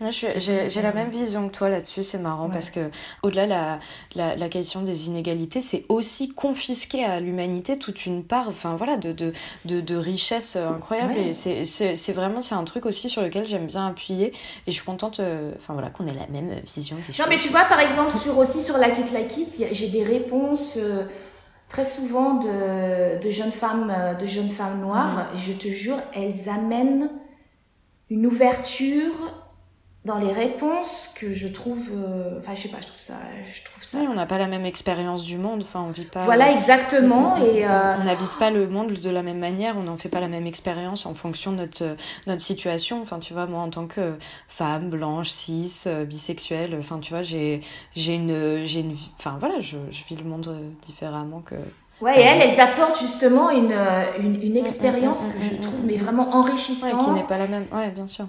J'ai 0.00 0.82
la 0.82 0.92
même 0.92 1.08
vision 1.08 1.48
que 1.48 1.54
toi 1.54 1.70
là-dessus, 1.70 2.02
c'est 2.02 2.18
marrant 2.18 2.50
parce 2.50 2.68
que 2.68 2.90
au-delà 3.22 3.46
la, 3.46 3.80
la, 4.14 4.36
la, 4.36 4.48
question 4.50 4.82
des 4.82 5.06
inégalités, 5.06 5.62
c'est 5.62 5.86
aussi 5.88 6.34
confisquer 6.34 7.02
à 7.02 7.18
l'humanité 7.18 7.78
toute 7.78 8.04
une 8.04 8.22
part, 8.22 8.48
enfin 8.48 8.76
voilà, 8.76 8.98
de, 8.98 9.12
de, 9.12 9.32
de, 9.64 9.80
de 9.80 9.96
richesse 9.96 10.56
incroyable. 10.56 11.14
Et 11.16 11.32
c'est 11.32 12.12
vraiment 12.12 12.42
c'est 12.42 12.54
un 12.54 12.64
truc 12.64 12.84
aussi 12.84 13.08
sur 13.08 13.22
lequel 13.22 13.46
j'aime 13.46 13.66
bien 13.66 13.86
appuyer 13.86 14.28
et 14.28 14.34
je 14.66 14.72
suis 14.72 14.84
contente, 14.84 15.20
euh, 15.20 15.52
enfin 15.56 15.72
voilà, 15.72 15.88
qu'on 15.88 16.06
ait 16.06 16.14
la 16.14 16.26
même 16.26 16.60
vision 16.60 16.96
des 16.96 17.04
choses. 17.04 17.18
Non 17.18 17.26
mais 17.30 17.38
tu 17.38 17.48
vois 17.48 17.64
par 17.64 17.80
exemple 17.80 18.14
sur 18.18 18.36
aussi 18.36 18.62
sur 18.62 18.76
la 18.76 18.90
Kit 18.90 19.04
la 19.14 19.22
Kit, 19.22 19.48
j'ai 19.72 19.88
des 19.88 20.04
réponses. 20.04 20.76
Euh, 20.76 21.04
très 21.68 21.84
souvent 21.84 22.34
de, 22.34 23.20
de, 23.20 23.30
jeunes 23.32 23.50
femmes 23.50 23.92
euh, 23.94 24.14
de 24.14 24.24
jeunes 24.24 24.50
femmes 24.50 24.80
noires, 24.80 25.26
je 25.34 25.52
te 25.52 25.66
jure, 25.66 25.98
elles 26.14 26.48
amènent 26.48 27.10
une 28.08 28.24
ouverture 28.24 29.45
dans 30.06 30.18
les 30.18 30.32
réponses 30.32 31.08
que 31.16 31.32
je 31.32 31.48
trouve 31.48 31.90
euh, 31.92 32.38
enfin 32.38 32.54
je 32.54 32.62
sais 32.62 32.68
pas 32.68 32.78
je 32.80 32.86
trouve 32.86 33.00
ça 33.00 33.14
je 33.52 33.64
trouve 33.64 33.82
ça 33.84 33.98
oui, 33.98 34.06
on 34.08 34.14
n'a 34.14 34.24
pas 34.24 34.38
la 34.38 34.46
même 34.46 34.64
expérience 34.64 35.24
du 35.24 35.36
monde 35.36 35.62
enfin 35.62 35.84
on 35.86 35.90
vit 35.90 36.04
pas 36.04 36.22
voilà 36.22 36.52
exactement 36.52 37.34
on, 37.36 37.44
et 37.44 37.66
euh, 37.66 37.96
on 38.00 38.04
n'habite 38.04 38.38
pas 38.38 38.50
le 38.50 38.68
monde 38.68 38.92
de 38.92 39.10
la 39.10 39.22
même 39.22 39.38
manière 39.40 39.76
on 39.76 39.82
n'en 39.82 39.96
fait 39.96 40.08
pas 40.08 40.20
la 40.20 40.28
même 40.28 40.46
expérience 40.46 41.06
en 41.06 41.14
fonction 41.14 41.50
de 41.50 41.56
notre 41.56 41.96
notre 42.28 42.40
situation 42.40 43.02
enfin 43.02 43.18
tu 43.18 43.32
vois 43.34 43.46
moi 43.46 43.60
en 43.60 43.68
tant 43.68 43.86
que 43.86 44.16
femme 44.48 44.90
blanche 44.90 45.28
cis 45.28 45.72
euh, 45.88 46.04
bisexuelle 46.04 46.76
enfin 46.78 47.00
tu 47.00 47.12
vois 47.12 47.22
j'ai 47.22 47.60
j'ai 47.94 48.14
une 48.14 48.64
j'ai 48.64 48.80
une 48.80 48.94
enfin 49.18 49.36
voilà 49.40 49.58
je, 49.58 49.76
je 49.90 50.04
vis 50.04 50.16
le 50.16 50.24
monde 50.24 50.54
différemment 50.86 51.40
que 51.40 51.56
Ouais, 52.02 52.20
et 52.20 52.22
elles, 52.22 52.42
elles 52.50 52.60
apportent 52.60 53.00
justement 53.00 53.48
une, 53.48 53.74
une, 54.20 54.42
une 54.42 54.56
expérience 54.58 55.20
que 55.20 55.42
je 55.42 55.54
trouve 55.62 55.80
mais 55.86 55.96
vraiment 55.96 56.28
enrichissante. 56.36 56.92
Ouais, 56.92 57.04
qui 57.04 57.10
n'est 57.12 57.22
pas 57.22 57.38
la 57.38 57.46
même. 57.46 57.64
Ouais, 57.72 57.88
bien 57.88 58.06
sûr. 58.06 58.26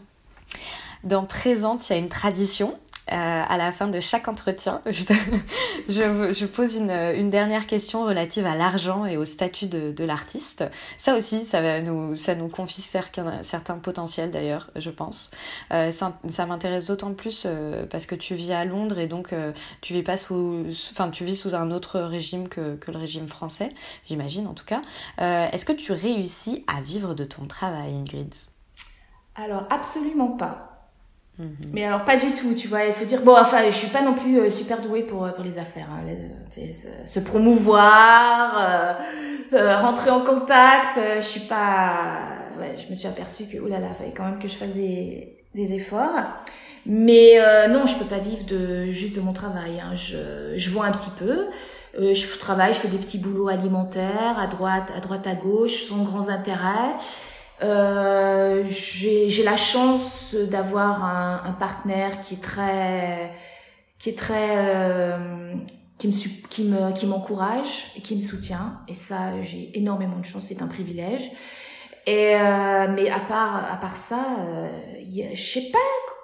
Dans 1.07 1.23
Présente, 1.23 1.89
il 1.89 1.93
y 1.93 1.95
a 1.95 1.99
une 1.99 2.09
tradition. 2.09 2.77
Euh, 3.09 3.15
à 3.15 3.55
la 3.55 3.71
fin 3.71 3.87
de 3.87 4.01
chaque 4.01 4.27
entretien, 4.27 4.81
je, 4.85 6.45
pose 6.45 6.75
une, 6.75 7.29
dernière 7.29 7.65
question 7.65 8.03
relative 8.03 8.45
à 8.45 8.53
l'argent 8.55 9.05
et 9.05 9.15
au 9.15 9.23
statut 9.23 9.67
de, 9.67 10.03
l'artiste. 10.03 10.65
Ça 10.97 11.15
aussi, 11.15 11.45
ça, 11.45 11.79
nous, 11.79 12.15
ça 12.15 12.35
confie 12.35 12.81
certains, 12.81 13.77
potentiels 13.81 14.29
d'ailleurs, 14.29 14.69
je 14.75 14.89
pense. 14.89 15.31
Euh, 15.71 15.91
ça, 15.91 16.45
m'intéresse 16.45 16.87
d'autant 16.87 17.13
plus 17.13 17.43
euh, 17.45 17.85
parce 17.85 18.05
que 18.05 18.15
tu 18.15 18.35
vis 18.35 18.51
à 18.51 18.65
Londres 18.65 18.99
et 18.99 19.07
donc 19.07 19.33
tu 19.79 19.93
vis 19.93 20.17
sous, 20.17 21.55
un 21.55 21.71
autre 21.71 22.01
régime 22.01 22.49
que, 22.49 22.77
le 22.85 22.97
régime 22.97 23.29
français, 23.29 23.69
j'imagine 24.09 24.47
en 24.47 24.53
tout 24.53 24.65
cas. 24.65 24.81
Est-ce 25.17 25.63
que 25.63 25.71
tu 25.71 25.93
réussis 25.93 26.65
à 26.67 26.81
vivre 26.81 27.13
de 27.13 27.23
ton 27.23 27.45
travail, 27.45 27.95
Ingrid? 27.95 28.33
Alors 29.35 29.63
absolument 29.69 30.31
pas. 30.31 30.76
Mhm. 31.39 31.55
Mais 31.73 31.85
alors 31.85 32.03
pas 32.03 32.17
du 32.17 32.31
tout, 32.33 32.53
tu 32.55 32.67
vois. 32.67 32.85
Il 32.85 32.93
faut 32.93 33.05
dire 33.05 33.21
bon, 33.21 33.35
enfin, 33.37 33.63
je 33.67 33.75
suis 33.75 33.89
pas 33.89 34.01
non 34.01 34.13
plus 34.13 34.39
euh, 34.39 34.49
super 34.49 34.81
douée 34.81 35.03
pour 35.03 35.25
euh, 35.25 35.31
pour 35.31 35.43
les 35.43 35.59
affaires. 35.59 35.87
Hein, 35.91 36.01
les, 36.07 36.73
se, 36.73 36.87
se, 37.05 37.19
promouvoir, 37.19 38.57
euh, 38.59 38.93
euh, 39.53 39.77
rentrer 39.77 40.09
en 40.09 40.21
contact. 40.21 40.99
je 41.17 41.25
suis 41.25 41.41
pas. 41.41 41.91
Ouais, 42.59 42.75
je 42.77 42.89
me 42.89 42.95
suis 42.95 43.07
aperçue 43.07 43.43
que 43.45 43.59
oulala, 43.59 43.89
fallait 43.95 44.13
quand 44.15 44.23
même 44.23 44.39
que 44.39 44.47
je 44.47 44.55
fasse 44.55 44.69
des 44.69 45.37
des 45.53 45.73
efforts. 45.73 46.09
Mais 46.87 47.37
non, 47.69 47.85
je 47.85 47.95
peux 47.97 48.05
pas 48.05 48.17
vivre 48.17 48.45
de 48.45 48.85
juste 48.89 49.15
de 49.15 49.21
mon 49.21 49.33
travail. 49.33 49.79
Hein. 49.79 49.93
Je 49.93 50.53
je 50.55 50.69
vois 50.71 50.85
un 50.85 50.91
petit 50.91 51.11
peu. 51.19 51.47
je 51.99 52.39
travaille, 52.39 52.73
je 52.73 52.79
fais 52.79 52.87
des 52.87 52.97
petits 52.97 53.19
boulots 53.19 53.49
alimentaires 53.49 54.39
à 54.39 54.47
droite, 54.47 54.91
à 54.95 55.01
droite, 55.01 55.27
à 55.27 55.35
gauche, 55.35 55.87
sans 55.87 56.03
grands 56.03 56.29
intérêts. 56.29 56.95
Euh, 57.63 58.63
j'ai 58.69 59.43
la 59.43 59.57
chance 59.57 60.35
d'avoir 60.35 61.03
un, 61.03 61.41
un, 61.45 61.53
partenaire 61.53 62.21
qui 62.21 62.35
est 62.35 62.41
très, 62.41 63.31
qui 63.97 64.09
est 64.09 64.17
très, 64.17 64.49
euh, 64.57 65.55
qui 65.97 66.07
me, 66.07 66.47
qui 66.49 66.63
me, 66.65 66.91
qui 66.93 67.07
m'encourage 67.07 67.91
et 67.95 68.01
qui 68.01 68.15
me 68.15 68.21
soutient. 68.21 68.81
Et 68.87 68.93
ça, 68.93 69.41
j'ai 69.41 69.71
énormément 69.77 70.19
de 70.19 70.25
chance. 70.25 70.45
C'est 70.47 70.61
un 70.61 70.67
privilège. 70.67 71.31
Et 72.05 72.35
euh, 72.35 72.87
mais 72.93 73.09
à 73.09 73.19
part, 73.19 73.71
à 73.71 73.75
part 73.77 73.97
ça, 73.97 74.23
euh, 74.39 74.69
je 75.33 75.41
sais 75.41 75.69
pas. 75.71 75.79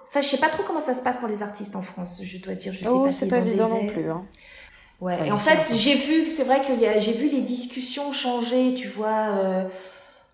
Enfin, 0.09 0.21
je 0.21 0.27
sais 0.27 0.37
pas 0.37 0.49
trop 0.49 0.63
comment 0.63 0.79
ça 0.79 0.93
se 0.93 1.01
passe 1.01 1.17
pour 1.17 1.27
les 1.27 1.41
artistes 1.41 1.75
en 1.75 1.81
France. 1.81 2.21
Je 2.23 2.37
dois 2.37 2.53
dire, 2.53 2.73
je 2.73 2.79
sais 2.79 2.87
oh, 2.87 3.05
pas. 3.05 3.11
c'est 3.11 3.27
pas 3.27 3.39
évident 3.39 3.69
non 3.69 3.87
plus. 3.87 4.11
Hein. 4.11 4.23
Ouais. 5.01 5.27
Et 5.27 5.31
en 5.31 5.37
fait, 5.37 5.75
j'ai 5.75 5.95
vu 5.95 6.29
c'est 6.29 6.43
vrai 6.43 6.61
que 6.61 6.73
j'ai 6.99 7.13
vu 7.13 7.29
les 7.29 7.41
discussions 7.41 8.13
changer. 8.13 8.75
Tu 8.75 8.87
vois. 8.87 9.67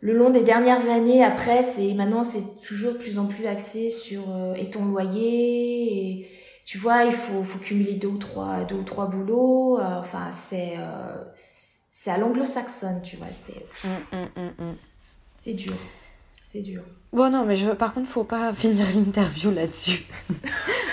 Le 0.02 0.14
long 0.14 0.30
des 0.30 0.44
dernières 0.44 0.90
années, 0.90 1.24
après, 1.24 1.62
c'est 1.62 1.94
maintenant 1.94 2.24
c'est 2.24 2.62
toujours 2.62 2.94
de 2.94 2.98
plus 2.98 3.20
en 3.20 3.26
plus 3.26 3.48
axé 3.48 3.90
sur 3.90 4.24
euh, 4.30 4.54
et 4.56 4.70
ton 4.70 4.86
loyer. 4.86 5.94
Et, 5.94 6.30
tu 6.66 6.78
vois, 6.78 7.04
il 7.04 7.14
faut, 7.14 7.44
faut 7.44 7.60
cumuler 7.60 7.96
deux 7.96 8.08
ou 8.08 8.18
trois, 8.18 8.64
deux 8.64 8.76
ou 8.76 8.84
trois 8.84 9.08
boulots. 9.08 9.80
Euh, 9.80 10.00
enfin, 10.00 10.30
c'est 10.32 10.76
euh, 10.78 11.16
c'est 11.92 12.12
à 12.12 12.18
l'anglo-saxonne, 12.18 13.02
tu 13.02 13.18
vois. 13.18 13.28
C'est 13.28 13.66
hum, 13.84 14.26
hum, 14.38 14.52
hum, 14.60 14.76
c'est 15.38 15.54
dur, 15.54 15.76
c'est 16.52 16.62
dur. 16.62 16.82
Bon 17.12 17.32
non, 17.32 17.46
mais 17.46 17.56
je, 17.56 17.70
par 17.72 17.94
contre, 17.94 18.08
faut 18.08 18.24
pas 18.24 18.54
finir 18.54 18.86
l'interview 18.96 19.52
là-dessus. 19.52 20.06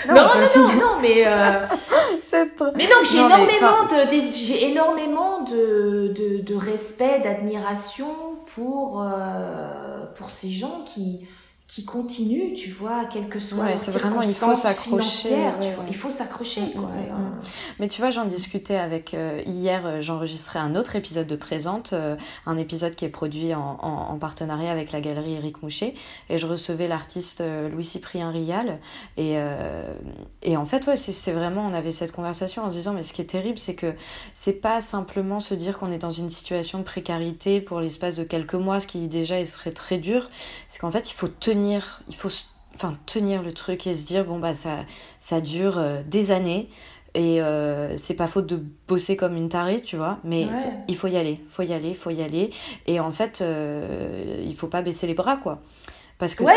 non, 0.07 0.15
non, 0.15 0.23
non, 0.55 0.73
non, 0.73 1.01
mais 1.01 1.25
euh... 1.25 1.65
mais 2.75 2.87
donc 2.87 3.05
j'ai 3.09 3.17
énormément 3.17 3.83
de, 3.85 4.63
énormément 4.63 5.43
de, 5.43 6.13
de, 6.15 6.41
de 6.41 6.55
respect, 6.55 7.21
d'admiration 7.23 8.07
pour, 8.55 9.01
euh, 9.01 10.05
pour 10.15 10.29
ces 10.29 10.51
gens 10.51 10.83
qui, 10.85 11.27
qui 11.67 11.83
continuent, 11.83 12.53
tu 12.53 12.71
vois, 12.71 13.03
quel 13.11 13.27
que 13.27 13.39
soit 13.39 13.65
ouais, 13.65 13.75
c'est 13.75 13.91
vraiment 13.91 14.21
il 14.21 14.33
faut 14.33 14.55
s'accrocher. 14.55 15.35
Ouais, 15.35 15.75
Il 15.89 15.95
faut 15.95 16.09
s'accrocher, 16.09 16.61
quoi. 16.71 16.83
Mm, 16.83 17.21
mm, 17.21 17.25
mm. 17.25 17.41
Mais 17.79 17.89
tu 17.89 17.99
vois, 17.99 18.09
j'en 18.09 18.23
discutais 18.23 18.77
avec 18.77 19.13
euh, 19.13 19.41
hier, 19.45 19.85
euh, 19.85 19.99
j'enregistrais 19.99 20.59
un 20.59 20.77
autre 20.77 20.95
épisode 20.95 21.27
de 21.27 21.35
Présente, 21.35 21.91
euh, 21.91 22.15
un 22.45 22.57
épisode 22.57 22.95
qui 22.95 23.03
est 23.03 23.09
produit 23.09 23.53
en, 23.53 23.77
en, 23.81 24.13
en, 24.13 24.17
partenariat 24.17 24.71
avec 24.71 24.93
la 24.93 25.01
galerie 25.01 25.33
Éric 25.33 25.61
Moucher, 25.61 25.93
et 26.29 26.37
je 26.37 26.47
recevais 26.47 26.87
l'artiste 26.87 27.41
euh, 27.41 27.67
Louis 27.67 27.83
Cyprien 27.83 28.31
Rial, 28.31 28.79
et 29.17 29.37
et 30.41 30.55
en 30.55 30.65
fait, 30.65 30.87
ouais, 30.87 30.95
c'est 30.95 31.31
vraiment, 31.31 31.65
on 31.65 31.73
avait 31.73 31.91
cette 31.91 32.11
conversation 32.11 32.63
en 32.63 32.71
se 32.71 32.77
disant, 32.77 32.93
mais 32.93 33.03
ce 33.03 33.13
qui 33.13 33.21
est 33.21 33.25
terrible, 33.25 33.59
c'est 33.59 33.75
que 33.75 33.93
c'est 34.33 34.61
pas 34.61 34.81
simplement 34.81 35.39
se 35.39 35.53
dire 35.53 35.77
qu'on 35.77 35.91
est 35.91 35.97
dans 35.97 36.11
une 36.11 36.29
situation 36.29 36.79
de 36.79 36.83
précarité 36.83 37.59
pour 37.59 37.81
l'espace 37.81 38.15
de 38.15 38.23
quelques 38.23 38.53
mois, 38.55 38.79
ce 38.79 38.87
qui 38.87 39.07
déjà 39.07 39.43
serait 39.45 39.71
très 39.71 39.97
dur, 39.97 40.29
c'est 40.69 40.79
qu'en 40.79 40.91
fait, 40.91 41.11
il 41.11 41.13
faut 41.13 41.27
tenir 41.27 41.56
tenir, 41.57 42.01
il 42.07 42.15
faut 42.15 42.29
enfin, 42.75 42.97
tenir 43.05 43.43
le 43.43 43.53
truc 43.53 43.87
et 43.87 43.93
se 43.93 44.07
dire 44.07 44.25
bon 44.25 44.39
bah 44.39 44.53
ça, 44.53 44.79
ça 45.19 45.41
dure 45.41 45.77
euh, 45.77 46.01
des 46.05 46.31
années 46.31 46.69
et 47.13 47.41
euh, 47.41 47.97
c'est 47.97 48.13
pas 48.13 48.27
faute 48.27 48.45
de 48.45 48.63
bosser 48.87 49.17
comme 49.17 49.35
une 49.35 49.49
tarée 49.49 49.81
tu 49.81 49.97
vois 49.97 50.19
mais 50.23 50.45
ouais. 50.45 50.59
il 50.87 50.95
faut 50.95 51.07
y 51.07 51.17
aller 51.17 51.39
faut 51.49 51.63
y 51.63 51.73
aller 51.73 51.93
faut 51.93 52.11
y 52.11 52.21
aller 52.21 52.51
et 52.85 52.99
en 52.99 53.11
fait 53.11 53.39
euh, 53.41 54.43
il 54.45 54.55
faut 54.55 54.67
pas 54.67 54.81
baisser 54.81 55.07
les 55.07 55.15
bras 55.15 55.37
quoi 55.37 55.61
parce 56.19 56.33
que 56.33 56.43
ouais, 56.43 56.51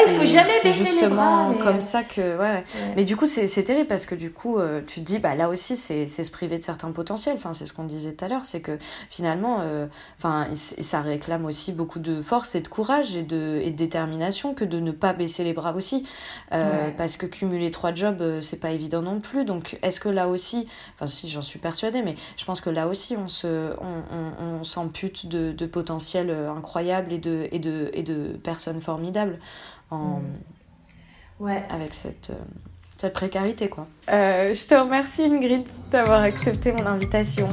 c'est 0.62 0.72
justement 0.72 1.16
bras, 1.16 1.48
mais... 1.50 1.58
comme 1.58 1.80
ça 1.82 2.02
que 2.02 2.20
ouais, 2.20 2.38
ouais. 2.38 2.64
mais 2.96 3.04
du 3.04 3.14
coup 3.14 3.26
c'est 3.26 3.46
terrible 3.62 3.88
parce 3.88 4.06
que 4.06 4.14
du 4.14 4.32
coup 4.32 4.58
euh, 4.58 4.80
tu 4.86 5.00
te 5.00 5.04
dis 5.04 5.18
bah 5.18 5.34
là 5.34 5.50
aussi 5.50 5.76
c'est 5.76 6.06
se 6.06 6.30
priver 6.30 6.58
de 6.58 6.64
certains 6.64 6.90
potentiels. 6.92 7.36
Enfin 7.36 7.52
c'est 7.52 7.66
ce 7.66 7.74
qu'on 7.74 7.84
disait 7.84 8.12
tout 8.12 8.24
à 8.24 8.28
l'heure 8.28 8.44
c'est 8.46 8.60
que 8.62 8.78
finalement 9.10 9.58
euh, 9.60 9.86
enfin 10.16 10.46
ça 10.54 11.02
réclame 11.02 11.44
aussi 11.44 11.72
beaucoup 11.72 11.98
de 11.98 12.22
force 12.22 12.54
et 12.54 12.62
de 12.62 12.68
courage 12.68 13.16
et 13.16 13.22
de, 13.22 13.60
et 13.62 13.70
de 13.70 13.76
détermination 13.76 14.54
que 14.54 14.64
de 14.64 14.80
ne 14.80 14.92
pas 14.92 15.12
baisser 15.12 15.44
les 15.44 15.52
bras 15.52 15.74
aussi. 15.74 16.06
Euh, 16.52 16.86
ouais. 16.86 16.94
parce 16.96 17.18
que 17.18 17.26
cumuler 17.26 17.70
trois 17.70 17.94
jobs 17.94 18.22
euh, 18.22 18.40
c'est 18.40 18.60
pas 18.60 18.70
évident 18.70 19.02
non 19.02 19.20
plus. 19.20 19.44
Donc 19.44 19.78
est-ce 19.82 20.00
que 20.00 20.08
là 20.08 20.28
aussi 20.28 20.68
enfin 20.94 21.06
si 21.06 21.28
j'en 21.28 21.42
suis 21.42 21.58
persuadée 21.58 22.00
mais 22.00 22.16
je 22.38 22.46
pense 22.46 22.62
que 22.62 22.70
là 22.70 22.88
aussi 22.88 23.14
on 23.18 23.28
se 23.28 23.72
on, 23.78 24.02
on, 24.10 24.60
on 24.60 24.64
s'ampute 24.64 25.26
de, 25.26 25.52
de 25.52 25.66
potentiel 25.66 26.30
incroyable 26.30 27.12
et 27.12 27.18
de 27.18 27.46
et 27.52 27.58
de 27.58 27.90
et 27.92 28.02
de 28.02 28.38
personnes 28.42 28.80
formidables 28.80 29.38
en... 29.90 30.22
ouais. 31.40 31.62
avec 31.68 31.94
cette, 31.94 32.30
euh, 32.30 32.44
cette 32.96 33.12
précarité 33.12 33.68
quoi. 33.68 33.86
Euh, 34.08 34.54
je 34.54 34.66
te 34.66 34.74
remercie 34.74 35.22
Ingrid 35.22 35.64
d'avoir 35.92 36.22
accepté 36.22 36.72
mon 36.72 36.86
invitation. 36.86 37.48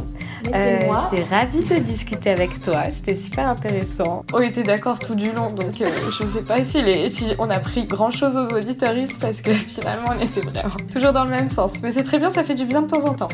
Euh, 0.54 0.80
J'étais 1.12 1.24
ravie 1.24 1.64
de 1.64 1.76
discuter 1.76 2.30
avec 2.30 2.62
toi, 2.62 2.86
c'était 2.90 3.16
super 3.16 3.48
intéressant. 3.48 4.24
On 4.34 4.40
était 4.40 4.64
d'accord 4.64 4.98
tout 4.98 5.14
du 5.14 5.32
long, 5.32 5.52
donc 5.52 5.82
euh, 5.82 5.90
je 6.18 6.26
sais 6.26 6.42
pas 6.42 6.64
si, 6.64 6.82
les, 6.82 7.10
si 7.10 7.26
on 7.38 7.50
a 7.50 7.60
pris 7.60 7.86
grand 7.86 8.12
chose 8.12 8.38
aux 8.38 8.56
auditoristes 8.56 9.20
parce 9.20 9.42
que 9.42 9.52
finalement 9.52 10.10
on 10.18 10.22
était 10.22 10.42
vraiment 10.42 10.78
toujours 10.92 11.12
dans 11.12 11.26
le 11.26 11.32
même 11.32 11.50
sens. 11.50 11.82
Mais 11.82 11.92
c'est 11.92 12.04
très 12.04 12.18
bien, 12.18 12.32
ça 12.32 12.44
fait 12.44 12.56
du 12.56 12.66
bien 12.66 12.82
de 12.82 12.88
temps 12.88 13.06
en 13.06 13.14
temps. 13.14 13.30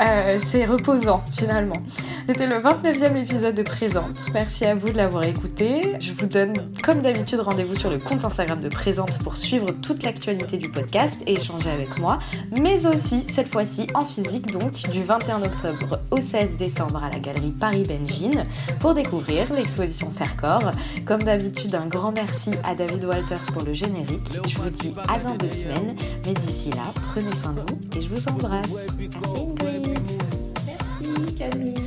Euh, 0.00 0.38
c'est 0.50 0.64
reposant 0.64 1.24
finalement. 1.36 1.82
C'était 2.28 2.46
le 2.46 2.60
29e 2.60 3.16
épisode 3.16 3.54
de 3.54 3.62
Présente. 3.62 4.26
Merci 4.32 4.64
à 4.64 4.74
vous 4.74 4.90
de 4.90 4.96
l'avoir 4.96 5.24
écouté. 5.24 5.96
Je 5.98 6.12
vous 6.12 6.26
donne 6.26 6.54
comme 6.82 7.00
d'habitude 7.00 7.40
rendez-vous 7.40 7.76
sur 7.76 7.90
le 7.90 7.98
compte 7.98 8.24
Instagram 8.24 8.60
de 8.60 8.68
Présente 8.68 9.18
pour 9.18 9.36
suivre 9.36 9.72
toute 9.82 10.04
l'actualité 10.04 10.56
du 10.56 10.70
podcast 10.70 11.20
et 11.26 11.32
échanger 11.32 11.70
avec 11.70 11.98
moi 11.98 12.20
mais 12.52 12.61
aussi 12.86 13.24
cette 13.28 13.48
fois-ci 13.48 13.86
en 13.94 14.04
physique, 14.04 14.50
donc 14.50 14.72
du 14.90 15.02
21 15.02 15.42
octobre 15.42 16.00
au 16.10 16.20
16 16.20 16.56
décembre 16.56 17.02
à 17.02 17.10
la 17.10 17.18
galerie 17.18 17.50
Paris 17.50 17.82
Benjine 17.82 18.46
pour 18.80 18.94
découvrir 18.94 19.52
l'exposition 19.52 20.10
Faire 20.10 20.36
Corps. 20.36 20.70
Comme 21.04 21.22
d'habitude, 21.22 21.74
un 21.74 21.86
grand 21.86 22.12
merci 22.12 22.50
à 22.64 22.74
David 22.74 23.04
Walters 23.04 23.46
pour 23.52 23.62
le 23.62 23.72
générique. 23.72 24.20
Je 24.48 24.58
vous 24.58 24.70
dis 24.70 24.92
à 25.08 25.18
dans 25.18 25.34
deux 25.34 25.48
semaines, 25.48 25.96
mais 26.26 26.34
d'ici 26.34 26.70
là, 26.70 26.92
prenez 27.12 27.34
soin 27.34 27.52
de 27.52 27.60
vous 27.60 27.98
et 27.98 28.02
je 28.02 28.08
vous 28.08 28.28
embrasse. 28.28 28.66
Merci 28.98 29.42
Ingrid. 29.42 29.98
Merci 30.66 31.34
Camille. 31.34 31.81